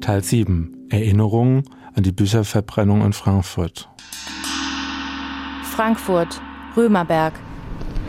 Teil 0.00 0.24
7 0.24 0.88
Erinnerungen 0.88 1.62
an 1.94 2.02
die 2.02 2.12
Bücherverbrennung 2.12 3.04
in 3.04 3.12
Frankfurt. 3.12 3.88
Frankfurt, 5.62 6.40
Römerberg 6.76 7.34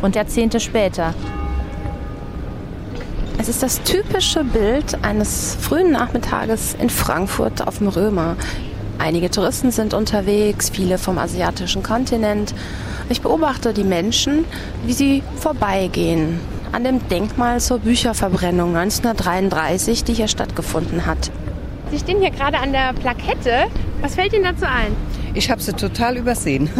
und 0.01 0.15
Jahrzehnte 0.15 0.59
später. 0.59 1.13
Es 3.41 3.49
ist 3.49 3.63
das 3.63 3.81
typische 3.81 4.43
Bild 4.43 5.03
eines 5.03 5.57
frühen 5.59 5.91
Nachmittages 5.91 6.75
in 6.79 6.91
Frankfurt 6.91 7.65
auf 7.67 7.79
dem 7.79 7.87
Römer. 7.87 8.35
Einige 8.99 9.31
Touristen 9.31 9.71
sind 9.71 9.95
unterwegs, 9.95 10.69
viele 10.69 10.99
vom 10.99 11.17
asiatischen 11.17 11.81
Kontinent. 11.81 12.53
Ich 13.09 13.21
beobachte 13.21 13.73
die 13.73 13.83
Menschen, 13.83 14.45
wie 14.85 14.93
sie 14.93 15.23
vorbeigehen 15.37 16.39
an 16.71 16.83
dem 16.83 17.07
Denkmal 17.09 17.59
zur 17.59 17.79
Bücherverbrennung 17.79 18.75
1933, 18.75 20.03
die 20.03 20.13
hier 20.13 20.27
stattgefunden 20.27 21.07
hat. 21.07 21.31
Sie 21.89 21.97
stehen 21.97 22.19
hier 22.19 22.29
gerade 22.29 22.59
an 22.59 22.73
der 22.73 22.93
Plakette. 22.93 23.71
Was 24.01 24.13
fällt 24.13 24.33
Ihnen 24.33 24.43
dazu 24.43 24.65
ein? 24.65 24.95
Ich 25.33 25.49
habe 25.49 25.63
sie 25.63 25.73
total 25.73 26.17
übersehen. 26.17 26.69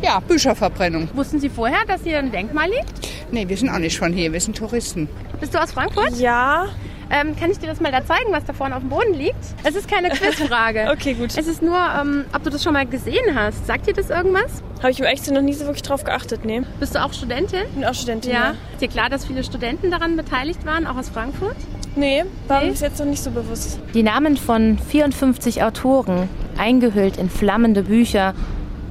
Ja, 0.00 0.20
Bücherverbrennung. 0.20 1.08
Wussten 1.14 1.40
Sie 1.40 1.48
vorher, 1.48 1.84
dass 1.88 2.02
hier 2.04 2.20
ein 2.20 2.30
Denkmal 2.30 2.70
liegt? 2.70 3.07
Nee, 3.30 3.48
wir 3.48 3.56
sind 3.56 3.68
auch 3.68 3.78
nicht 3.78 3.98
von 3.98 4.12
hier, 4.12 4.32
wir 4.32 4.40
sind 4.40 4.56
Touristen. 4.56 5.08
Bist 5.40 5.54
du 5.54 5.62
aus 5.62 5.72
Frankfurt? 5.72 6.18
Ja. 6.18 6.66
Ähm, 7.10 7.34
kann 7.36 7.50
ich 7.50 7.58
dir 7.58 7.66
das 7.66 7.80
mal 7.80 7.90
da 7.90 8.04
zeigen, 8.04 8.32
was 8.32 8.44
da 8.44 8.52
vorne 8.52 8.74
auf 8.76 8.82
dem 8.82 8.90
Boden 8.90 9.14
liegt? 9.14 9.36
Es 9.64 9.74
ist 9.74 9.88
keine 9.90 10.10
Quizfrage. 10.10 10.88
okay, 10.92 11.14
gut. 11.14 11.36
Es 11.36 11.46
ist 11.46 11.62
nur, 11.62 11.76
ähm, 11.76 12.24
ob 12.34 12.42
du 12.42 12.50
das 12.50 12.62
schon 12.62 12.74
mal 12.74 12.86
gesehen 12.86 13.34
hast. 13.34 13.66
Sagt 13.66 13.86
dir 13.86 13.94
das 13.94 14.10
irgendwas? 14.10 14.62
Habe 14.80 14.90
ich 14.90 15.00
im 15.00 15.06
Echtsein 15.06 15.34
noch 15.34 15.42
nie 15.42 15.54
so 15.54 15.64
wirklich 15.64 15.82
drauf 15.82 16.04
geachtet, 16.04 16.44
nee. 16.44 16.62
Bist 16.80 16.94
du 16.94 17.02
auch 17.02 17.12
Studentin? 17.12 17.62
Bin 17.74 17.84
auch 17.84 17.94
Studentin, 17.94 18.32
ja. 18.32 18.38
ja. 18.38 18.54
Ist 18.72 18.82
dir 18.82 18.88
klar, 18.88 19.08
dass 19.08 19.24
viele 19.24 19.42
Studenten 19.42 19.90
daran 19.90 20.16
beteiligt 20.16 20.66
waren, 20.66 20.86
auch 20.86 20.96
aus 20.96 21.08
Frankfurt? 21.08 21.56
Nee, 21.96 22.24
war 22.46 22.60
Nee? 22.60 22.66
mir 22.66 22.70
bis 22.72 22.80
jetzt 22.80 22.98
noch 22.98 23.06
nicht 23.06 23.22
so 23.22 23.30
bewusst. 23.30 23.80
Die 23.94 24.02
Namen 24.02 24.36
von 24.36 24.78
54 24.78 25.62
Autoren, 25.62 26.28
eingehüllt 26.58 27.16
in 27.16 27.30
flammende 27.30 27.84
Bücher, 27.84 28.34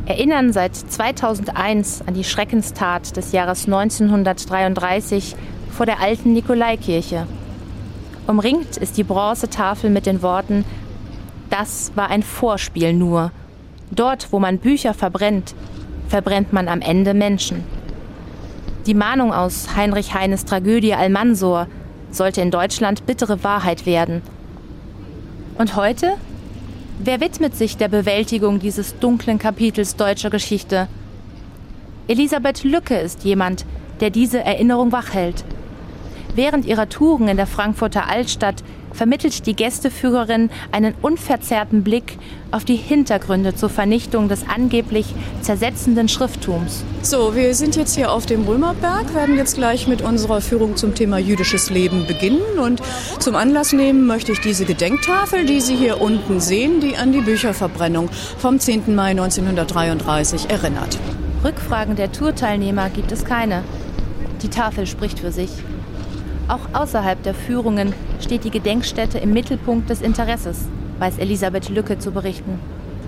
erinnern 0.08 0.54
seit 0.54 0.76
2001 0.76 2.04
an 2.08 2.14
die 2.14 2.24
Schreckenstat 2.24 3.18
des 3.18 3.34
Jahres 3.34 3.66
1933 3.66 5.36
vor 5.70 5.86
der 5.86 6.00
alten 6.00 6.34
Nikolaikirche. 6.34 7.28
Umringt 8.26 8.78
ist 8.78 8.98
die 8.98 9.04
Bronzetafel 9.04 9.90
mit 9.90 10.06
den 10.06 10.22
Worten 10.22 10.66
Das 11.50 11.92
war 11.96 12.10
ein 12.10 12.24
Vorspiel 12.24 12.94
nur. 12.94 13.32
Dort, 13.92 14.32
wo 14.32 14.40
man 14.40 14.60
Bücher 14.60 14.94
verbrennt, 14.94 15.56
verbrennt 16.10 16.52
man 16.52 16.68
am 16.68 16.82
Ende 16.82 17.14
Menschen. 17.14 17.64
Die 18.86 18.94
Mahnung 18.94 19.34
aus 19.34 19.76
Heinrich 19.76 20.14
Heines 20.14 20.46
Tragödie 20.46 20.94
Almansor 20.94 21.68
sollte 22.12 22.42
in 22.42 22.52
Deutschland 22.52 23.06
bittere 23.06 23.44
Wahrheit 23.44 23.86
werden. 23.86 24.22
Und 25.58 25.76
heute? 25.76 26.14
Wer 27.00 27.22
widmet 27.22 27.56
sich 27.56 27.78
der 27.78 27.90
Bewältigung 27.90 28.60
dieses 28.60 28.98
dunklen 28.98 29.38
Kapitels 29.38 29.96
deutscher 29.98 30.32
Geschichte? 30.32 30.88
Elisabeth 32.08 32.64
Lücke 32.64 32.96
ist 32.96 33.24
jemand, 33.24 33.66
der 34.00 34.10
diese 34.10 34.40
Erinnerung 34.44 34.92
wachhält. 34.92 35.44
Während 36.34 36.66
ihrer 36.66 36.90
Touren 36.90 37.28
in 37.28 37.38
der 37.38 37.46
Frankfurter 37.46 38.10
Altstadt 38.10 38.64
vermittelt 38.98 39.46
die 39.46 39.56
Gästeführerin 39.56 40.50
einen 40.72 40.96
unverzerrten 41.02 41.84
Blick 41.84 42.18
auf 42.52 42.66
die 42.66 42.76
Hintergründe 42.76 43.56
zur 43.56 43.70
Vernichtung 43.70 44.28
des 44.28 44.42
angeblich 44.48 45.06
zersetzenden 45.42 46.10
Schrifttums. 46.10 46.84
So, 47.04 47.36
wir 47.36 47.54
sind 47.54 47.76
jetzt 47.76 47.96
hier 47.96 48.12
auf 48.12 48.26
dem 48.26 48.44
Römerberg, 48.44 49.14
werden 49.14 49.38
jetzt 49.38 49.56
gleich 49.56 49.88
mit 49.88 50.02
unserer 50.02 50.42
Führung 50.42 50.76
zum 50.76 50.96
Thema 50.96 51.20
jüdisches 51.20 51.70
Leben 51.70 52.08
beginnen 52.08 52.60
und 52.62 52.82
zum 53.20 53.36
Anlass 53.36 53.72
nehmen 53.72 54.08
möchte 54.08 54.32
ich 54.32 54.42
diese 54.42 54.66
Gedenktafel, 54.66 55.46
die 55.46 55.62
Sie 55.62 55.76
hier 55.76 56.02
unten 56.02 56.40
sehen, 56.40 56.82
die 56.82 56.98
an 56.98 57.12
die 57.12 57.22
Bücherverbrennung 57.22 58.10
vom 58.38 58.60
10. 58.60 58.96
Mai 58.96 59.12
1933 59.12 60.50
erinnert. 60.50 60.98
Rückfragen 61.44 61.96
der 61.96 62.12
Tourteilnehmer 62.12 62.90
gibt 62.90 63.12
es 63.12 63.24
keine. 63.24 63.64
Die 64.42 64.50
Tafel 64.50 64.88
spricht 64.88 65.20
für 65.20 65.32
sich. 65.32 65.52
Auch 66.48 66.62
außerhalb 66.72 67.22
der 67.24 67.34
Führungen 67.34 67.94
steht 68.22 68.46
die 68.46 68.52
Gedenkstätte 68.52 69.18
im 69.18 69.34
Mittelpunkt 69.34 69.90
des 69.90 70.02
Interesses, 70.02 70.60
weiß 71.00 71.18
Elisabeth 71.18 71.68
Lücke 71.70 72.00
zu 72.00 72.12
berichten. 72.12 72.60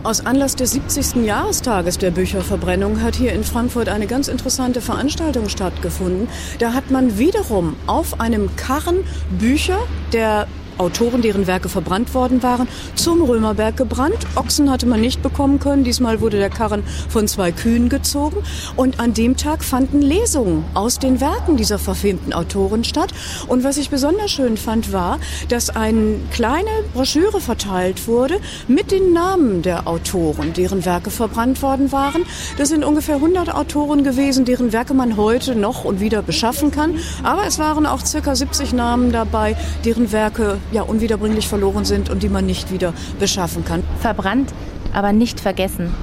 Aus 0.04 0.26
Anlass 0.26 0.56
des 0.56 0.72
70. 0.72 1.26
Jahrestages 1.26 1.98
der 1.98 2.12
Bücherverbrennung 2.12 3.02
hat 3.02 3.16
hier 3.16 3.34
in 3.34 3.44
Frankfurt 3.44 3.90
eine 3.90 4.08
ganz 4.08 4.30
interessante 4.30 4.80
Veranstaltung 4.80 5.50
stattgefunden. 5.50 6.30
Da 6.60 6.74
hat 6.74 6.90
man 6.90 7.18
wiederum 7.18 7.76
auf 7.86 8.20
einem 8.22 8.56
Karren 8.56 9.00
Bücher 9.40 9.78
der 10.14 10.48
Autoren, 10.80 11.22
deren 11.22 11.46
Werke 11.46 11.70
verbrannt 11.70 12.14
worden 12.14 12.42
waren, 12.42 12.68
zum 12.96 13.22
Römerberg 13.22 13.76
gebrannt. 13.78 14.18
Ochsen 14.36 14.72
hatte 14.72 14.86
man 14.86 15.02
nicht 15.02 15.22
bekommen 15.22 15.60
können. 15.60 15.84
Diesmal 15.84 16.22
wurde 16.22 16.38
der 16.38 16.50
Karren 16.50 16.84
von 17.10 17.28
zwei 17.28 17.52
Kühen 17.52 17.90
gezogen. 17.90 18.38
Und 18.76 19.00
an 19.00 19.14
dem 19.14 19.36
Tag 19.36 19.64
fanden 19.64 20.02
Lesungen 20.02 20.64
aus 20.74 21.00
den 21.00 21.20
Werken 21.20 21.58
dieser 21.58 21.80
verfilmten 21.80 22.34
Autoren 22.34 22.84
statt. 22.84 23.14
Und 23.48 23.64
was 23.64 23.78
ich 23.78 23.90
besonders 23.90 24.32
schön 24.32 24.58
fand, 24.58 24.94
war, 24.94 25.20
dass 25.50 25.70
eine 25.70 26.16
kleine 26.32 26.70
Broschüre 26.94 27.42
verteilt 27.42 28.08
wurde 28.08 28.40
mit 28.68 28.92
den 28.92 29.14
Namen 29.14 29.62
der 29.62 29.88
Autoren, 29.88 30.54
deren 30.54 30.86
Werke 30.86 31.10
verbrannt 31.12 31.62
worden 31.62 31.92
waren. 31.92 32.24
Das 32.58 32.70
sind 32.70 32.86
ungefähr 32.86 33.16
100 33.16 33.54
Autoren 33.54 34.04
gewesen, 34.04 34.46
deren 34.46 34.72
Werke 34.72 34.94
man 34.94 35.18
heute 35.18 35.56
noch 35.56 35.84
und 35.84 36.00
wieder 36.00 36.22
beschaffen 36.22 36.72
kann. 36.72 36.96
Aber 37.24 37.46
es 37.46 37.60
waren 37.60 37.86
auch 37.86 38.06
circa 38.06 38.36
70 38.36 38.74
Namen 38.74 39.12
dabei, 39.12 39.58
deren 39.84 40.12
Werke 40.12 40.58
ja 40.72 40.84
unwiederbringlich 40.84 41.48
verloren 41.48 41.86
sind 41.86 42.10
und 42.10 42.24
die 42.24 42.30
man 42.30 42.46
nicht 42.46 42.72
wieder 42.72 42.94
beschaffen 43.20 43.66
kann. 43.66 43.84
Verbrannt, 44.00 44.54
aber 44.94 45.14
nicht 45.14 45.40
vergessen. 45.40 45.94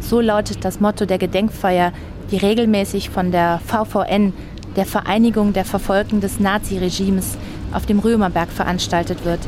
So 0.00 0.20
lautet 0.20 0.64
das 0.64 0.80
Motto 0.80 1.06
der 1.06 1.18
Gedenkfeier, 1.18 1.92
die 2.30 2.36
regelmäßig 2.36 3.10
von 3.10 3.32
der 3.32 3.60
VVN, 3.66 4.32
der 4.76 4.86
Vereinigung 4.86 5.52
der 5.52 5.64
Verfolgten 5.64 6.20
des 6.20 6.40
Naziregimes, 6.40 7.36
auf 7.72 7.86
dem 7.86 7.98
Römerberg 7.98 8.50
veranstaltet 8.50 9.24
wird. 9.24 9.40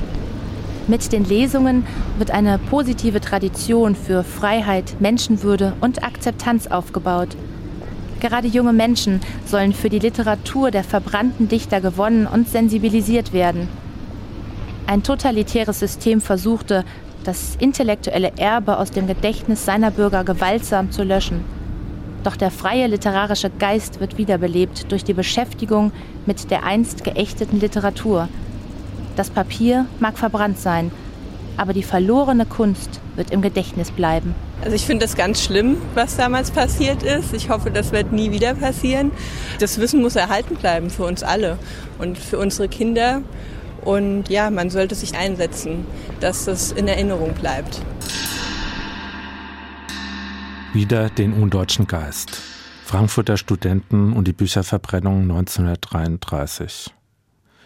Mit 0.89 1.13
den 1.13 1.25
Lesungen 1.25 1.87
wird 2.19 2.33
eine 2.33 2.59
positive 2.59 3.21
Tradition 3.21 3.95
für 3.95 4.25
Freiheit, 4.25 5.01
Menschenwürde 5.01 5.75
und 5.81 6.03
Akzeptanz 6.03 6.67
aufgebaut. 6.67 7.29
Gerade 8.21 8.49
junge 8.49 8.73
Menschen 8.73 9.21
sollen 9.47 9.73
für 9.73 9.91
die 9.91 9.99
Literatur 10.01 10.71
der 10.71 10.85
verbrannten 10.85 11.49
Dichter 11.49 11.81
gewonnen 11.81 12.27
und 12.27 12.49
sensibilisiert 12.49 13.33
werden. 13.33 13.69
Ein 14.87 15.03
totalitäres 15.03 15.79
System 15.79 16.21
versuchte, 16.21 16.85
das 17.25 17.57
intellektuelle 17.59 18.33
Erbe 18.37 18.79
aus 18.79 18.91
dem 18.91 19.07
Gedächtnis 19.07 19.65
seiner 19.65 19.91
Bürger 19.91 20.25
gewaltsam 20.25 20.91
zu 20.91 21.03
löschen. 21.03 21.45
Doch 22.25 22.37
der 22.37 22.51
freie 22.51 22.87
literarische 22.87 23.51
Geist 23.51 24.01
wird 24.01 24.19
wiederbelebt 24.19 24.91
durch 24.93 25.05
die 25.05 25.15
Beschäftigung 25.15 25.93
mit 26.27 26.51
der 26.51 26.65
einst 26.65 27.05
geächteten 27.05 27.59
Literatur. 27.61 28.29
Das 29.17 29.31
Papier 29.31 29.87
mag 29.99 30.19
verbrannt 30.19 30.59
sein, 30.59 30.91
aber 31.57 31.73
die 31.73 31.83
verlorene 31.83 32.47
Kunst 32.47 33.01
wird 33.17 33.31
im 33.31 33.43
Gedächtnis 33.43 33.91
bleiben. 33.91 34.35
Also 34.63 34.77
ich 34.77 34.87
finde 34.87 35.05
das 35.05 35.17
ganz 35.17 35.43
schlimm, 35.43 35.77
was 35.95 36.17
damals 36.17 36.53
passiert 36.53 37.03
ist. 37.03 37.35
Ich 37.35 37.51
hoffe, 37.51 37.71
das 37.71 37.91
wird 37.93 38.13
nie 38.13 38.31
wieder 38.31 38.55
passieren. 38.55 39.11
Das 39.59 39.79
Wissen 39.79 40.01
muss 40.01 40.15
erhalten 40.15 40.55
bleiben 40.55 40.89
für 40.89 41.05
uns 41.05 41.23
alle 41.23 41.59
und 41.99 42.17
für 42.17 42.39
unsere 42.39 42.69
Kinder. 42.69 43.23
Und 43.85 44.29
ja, 44.29 44.51
man 44.51 44.71
sollte 44.71 44.95
sich 44.95 45.17
einsetzen, 45.17 45.87
dass 46.21 46.45
das 46.45 46.73
in 46.73 46.89
Erinnerung 46.89 47.35
bleibt. 47.35 47.83
Wieder 50.73 51.11
den 51.11 51.33
undeutschen 51.33 51.87
Geist. 51.87 52.41
Frankfurter 52.85 53.37
Studenten 53.37 54.13
und 54.13 54.29
die 54.29 54.33
Bücherverbrennung 54.33 55.23
1933. 55.23 56.95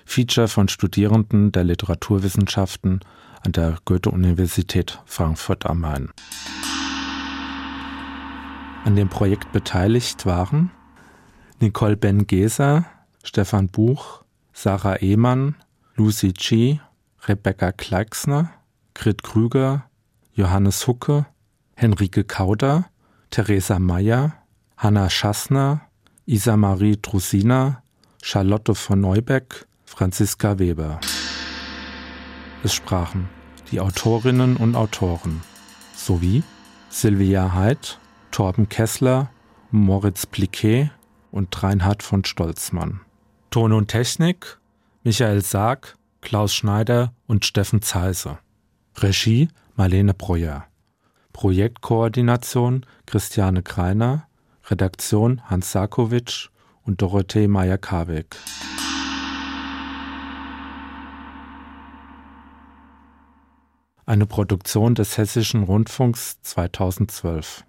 Feature 0.05 0.49
von 0.49 0.69
Studierenden 0.69 1.53
der 1.53 1.65
Literaturwissenschaften 1.65 3.01
an 3.45 3.53
der 3.53 3.79
Goethe-Universität 3.85 5.01
Frankfurt 5.05 5.67
am 5.67 5.81
Main. 5.81 6.11
An 8.85 8.95
dem 8.95 9.09
Projekt 9.09 9.53
beteiligt 9.53 10.27
waren 10.27 10.71
Nicole 11.61 11.97
Ben-Geser, 11.97 12.85
Stefan 13.25 13.69
Buch, 13.69 14.23
Sarah 14.53 14.97
Ehmann, 14.97 15.57
Lucy 15.99 16.35
Chi, 16.35 16.79
Rebecca 17.27 17.73
Kleixner, 17.73 18.51
Grit 18.93 19.23
Krüger, 19.23 19.89
Johannes 20.35 20.87
Hucke, 20.87 21.25
Henrike 21.75 22.25
Kauder, 22.25 22.85
Theresa 23.31 23.79
Meyer, 23.79 24.35
Hanna 24.77 25.09
Schassner, 25.09 25.81
Isa-Marie 26.27 26.99
Drusina, 27.01 27.83
Charlotte 28.23 28.75
von 28.75 29.01
Neubeck, 29.01 29.67
Franziska 29.87 30.59
Weber. 30.59 31.01
Es 32.63 32.75
sprachen 32.75 33.31
die 33.73 33.81
Autorinnen 33.81 34.59
und 34.59 34.77
Autoren 34.77 35.41
sowie 35.95 36.43
Sylvia 36.91 37.55
Heid, 37.55 37.99
Torben 38.33 38.69
Kessler, 38.69 39.31
Moritz 39.71 40.27
Pliquet 40.27 40.91
und 41.31 41.63
Reinhard 41.63 42.03
von 42.03 42.23
Stolzmann. 42.25 43.01
Ton 43.51 43.73
und 43.73 43.89
Technik 43.89 44.59
Michael 45.07 45.41
Sarg, 45.41 45.95
Klaus 46.21 46.53
Schneider 46.53 47.15
und 47.29 47.45
Steffen 47.45 47.81
Zeise. 47.81 48.41
Regie 48.97 49.47
Marlene 49.77 50.15
Breuer. 50.15 50.67
Projektkoordination 51.33 52.85
Christiane 53.07 53.63
Kreiner. 53.63 54.27
Redaktion 54.65 55.49
Hans 55.49 55.71
Sarkowitsch 55.71 56.49
und 56.83 57.03
Dorothee 57.03 57.47
Meyer-Karbeck. 57.47 58.37
Eine 64.07 64.27
Produktion 64.27 64.97
des 64.97 65.17
Hessischen 65.19 65.63
Rundfunks 65.63 66.43
2012. 66.43 67.63